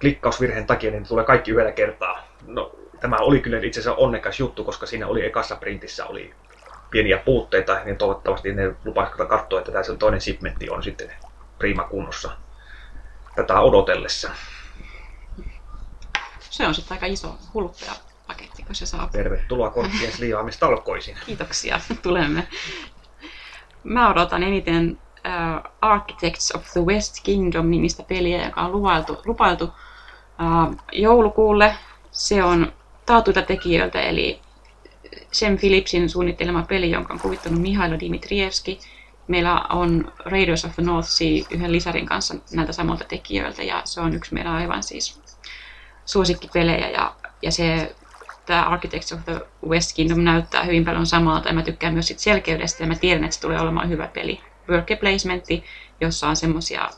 klikkausvirheen 0.00 0.66
takia 0.66 0.90
niin 0.90 1.08
tulee 1.08 1.24
kaikki 1.24 1.50
yhdellä 1.50 1.72
kertaa. 1.72 2.22
No, 2.46 2.70
tämä 3.00 3.16
oli 3.16 3.40
kyllä 3.40 3.58
itse 3.62 3.80
asiassa 3.80 4.00
onnekas 4.00 4.40
juttu, 4.40 4.64
koska 4.64 4.86
siinä 4.86 5.06
oli 5.06 5.26
ekassa 5.26 5.56
printissä 5.56 6.06
oli 6.06 6.34
pieniä 6.94 7.18
puutteita, 7.18 7.84
niin 7.84 7.96
toivottavasti 7.96 8.52
ne 8.52 8.74
lupasivat 8.84 9.28
katsoa, 9.28 9.58
että 9.58 9.72
tämä 9.72 9.96
toinen 9.98 10.20
shipmentti 10.20 10.70
on 10.70 10.82
sitten 10.82 11.12
prima 11.58 11.84
kunnossa 11.84 12.30
tätä 13.36 13.60
odotellessa. 13.60 14.30
Se 16.40 16.66
on 16.66 16.74
sitten 16.74 16.94
aika 16.94 17.06
iso 17.06 17.38
paketti, 18.26 18.62
kun 18.62 18.74
se 18.74 18.86
saa. 18.86 19.08
Tervetuloa 19.12 19.70
korttien 19.70 20.12
sliaamistalkoisiin. 20.16 21.16
Kiitoksia, 21.26 21.80
tulemme. 22.02 22.48
Mä 23.84 24.10
odotan 24.10 24.42
eniten 24.42 24.90
uh, 24.90 25.70
Architects 25.80 26.52
of 26.52 26.72
the 26.72 26.80
West 26.80 27.14
Kingdom 27.22 27.70
nimistä 27.70 28.02
peliä, 28.02 28.44
joka 28.44 28.60
on 28.60 28.72
lupailtu, 28.72 29.22
lupailtu 29.24 29.64
uh, 29.64 30.76
joulukuulle. 30.92 31.76
Se 32.10 32.44
on 32.44 32.72
taatuilta 33.06 33.42
tekijöiltä, 33.42 34.00
eli 34.00 34.43
Sam 35.32 35.58
Phillipsin 35.58 36.10
suunnittelema 36.10 36.62
peli, 36.62 36.90
jonka 36.90 37.14
on 37.14 37.20
kuvittanut 37.20 37.60
Mihailo 37.60 38.00
Dimitrievski. 38.00 38.80
Meillä 39.28 39.60
on 39.70 40.12
Raiders 40.24 40.64
of 40.64 40.74
the 40.74 40.82
North 40.82 41.08
Sea 41.08 41.44
yhden 41.50 41.72
lisärin 41.72 42.06
kanssa 42.06 42.34
näiltä 42.52 42.72
samalta 42.72 43.04
tekijöiltä, 43.04 43.62
ja 43.62 43.82
se 43.84 44.00
on 44.00 44.14
yksi 44.14 44.34
meidän 44.34 44.52
aivan 44.52 44.82
siis 44.82 45.20
suosikkipelejä, 46.04 46.88
ja, 46.88 47.14
ja 47.42 47.52
se 47.52 47.94
tämä 48.46 48.62
Architects 48.62 49.12
of 49.12 49.24
the 49.24 49.40
West 49.68 49.96
Kingdom 49.96 50.24
näyttää 50.24 50.62
hyvin 50.62 50.84
paljon 50.84 51.06
samalta, 51.06 51.48
ja 51.48 51.54
mä 51.54 51.62
tykkään 51.62 51.94
myös 51.94 52.06
sit 52.06 52.18
selkeydestä, 52.18 52.82
ja 52.82 52.86
mä 52.86 52.94
tiedän, 52.94 53.24
että 53.24 53.34
se 53.34 53.40
tulee 53.40 53.60
olemaan 53.60 53.88
hyvä 53.88 54.08
peli 54.08 54.40
worker 54.68 54.96
placementti, 54.96 55.64
jossa 56.00 56.28
on 56.28 56.36
semmosia 56.36 56.90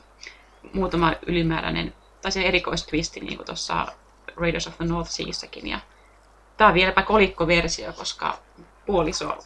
muutama 0.72 1.12
ylimääräinen, 1.26 1.94
tai 2.22 2.32
se 2.32 2.42
erikoistwisti, 2.42 3.20
niin 3.20 3.36
kuin 3.36 3.46
tuossa 3.46 3.86
Raiders 4.36 4.66
of 4.66 4.76
the 4.76 4.84
North 4.84 5.10
Seassakin. 5.10 5.68
Ja 5.68 5.80
tämä 6.56 6.68
on 6.68 6.74
vieläpä 6.74 7.02
kolikkoversio, 7.02 7.92
koska 7.92 8.38
puoliso 8.86 9.38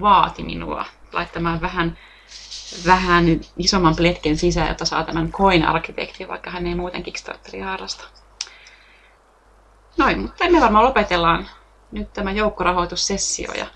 vaati 0.00 0.42
minua 0.42 0.84
laittamaan 1.12 1.60
vähän, 1.60 1.98
vähän 2.86 3.40
isomman 3.58 3.96
pletken 3.96 4.36
sisään, 4.36 4.68
jotta 4.68 4.84
saa 4.84 5.04
tämän 5.04 5.32
coin 5.32 5.64
arkkitehti, 5.64 6.28
vaikka 6.28 6.50
hän 6.50 6.66
ei 6.66 6.74
muuten 6.74 7.02
Kickstarteria 7.02 7.64
harrasta. 7.64 8.04
Noin, 9.96 10.20
mutta 10.20 10.50
me 10.50 10.60
varmaan 10.60 10.84
lopetellaan 10.84 11.48
nyt 11.92 12.12
tämä 12.12 12.32
joukkorahoitussessio 12.32 13.52
ja, 13.52 13.66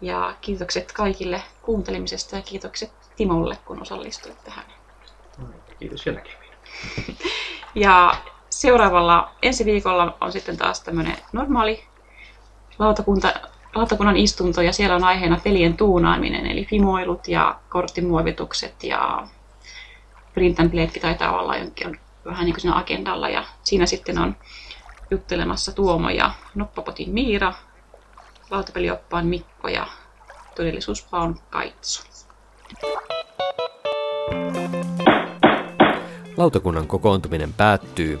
ja 0.00 0.34
kiitokset 0.40 0.92
kaikille 0.92 1.42
kuuntelemisesta 1.62 2.36
ja 2.36 2.42
kiitokset 2.42 2.92
Timolle, 3.16 3.58
kun 3.64 3.82
osallistuit 3.82 4.44
tähän. 4.44 4.64
Kiitos 5.78 6.06
vielä 6.06 6.20
Ja 7.74 8.14
seuraavalla 8.50 9.30
ensi 9.42 9.64
viikolla 9.64 10.16
on 10.20 10.32
sitten 10.32 10.56
taas 10.56 10.80
tämmöinen 10.80 11.16
normaali 11.32 11.84
lautakunta, 12.80 13.32
lautakunnan 13.74 14.16
istunto 14.16 14.62
ja 14.62 14.72
siellä 14.72 14.96
on 14.96 15.04
aiheena 15.04 15.40
pelien 15.44 15.76
tuunaaminen, 15.76 16.46
eli 16.46 16.64
fimoilut 16.64 17.28
ja 17.28 17.58
korttimuovitukset 17.68 18.84
ja 18.84 19.26
print 20.34 20.60
and 20.60 20.70
taitaa 21.00 21.40
olla 21.40 21.56
jonkin 21.56 22.00
vähän 22.24 22.44
niin 22.44 22.54
kuin 22.54 22.60
siinä 22.60 22.78
agendalla 22.78 23.28
ja 23.28 23.44
siinä 23.62 23.86
sitten 23.86 24.18
on 24.18 24.36
juttelemassa 25.10 25.72
Tuomo 25.72 26.10
ja 26.10 26.30
Noppapotin 26.54 27.10
Miira, 27.10 27.52
lautapelioppaan 28.50 29.26
Mikko 29.26 29.68
ja 29.68 29.86
todellisuuspaon 30.56 31.36
Kaitsu. 31.50 32.02
Lautakunnan 36.36 36.86
kokoontuminen 36.86 37.52
päättyy. 37.52 38.20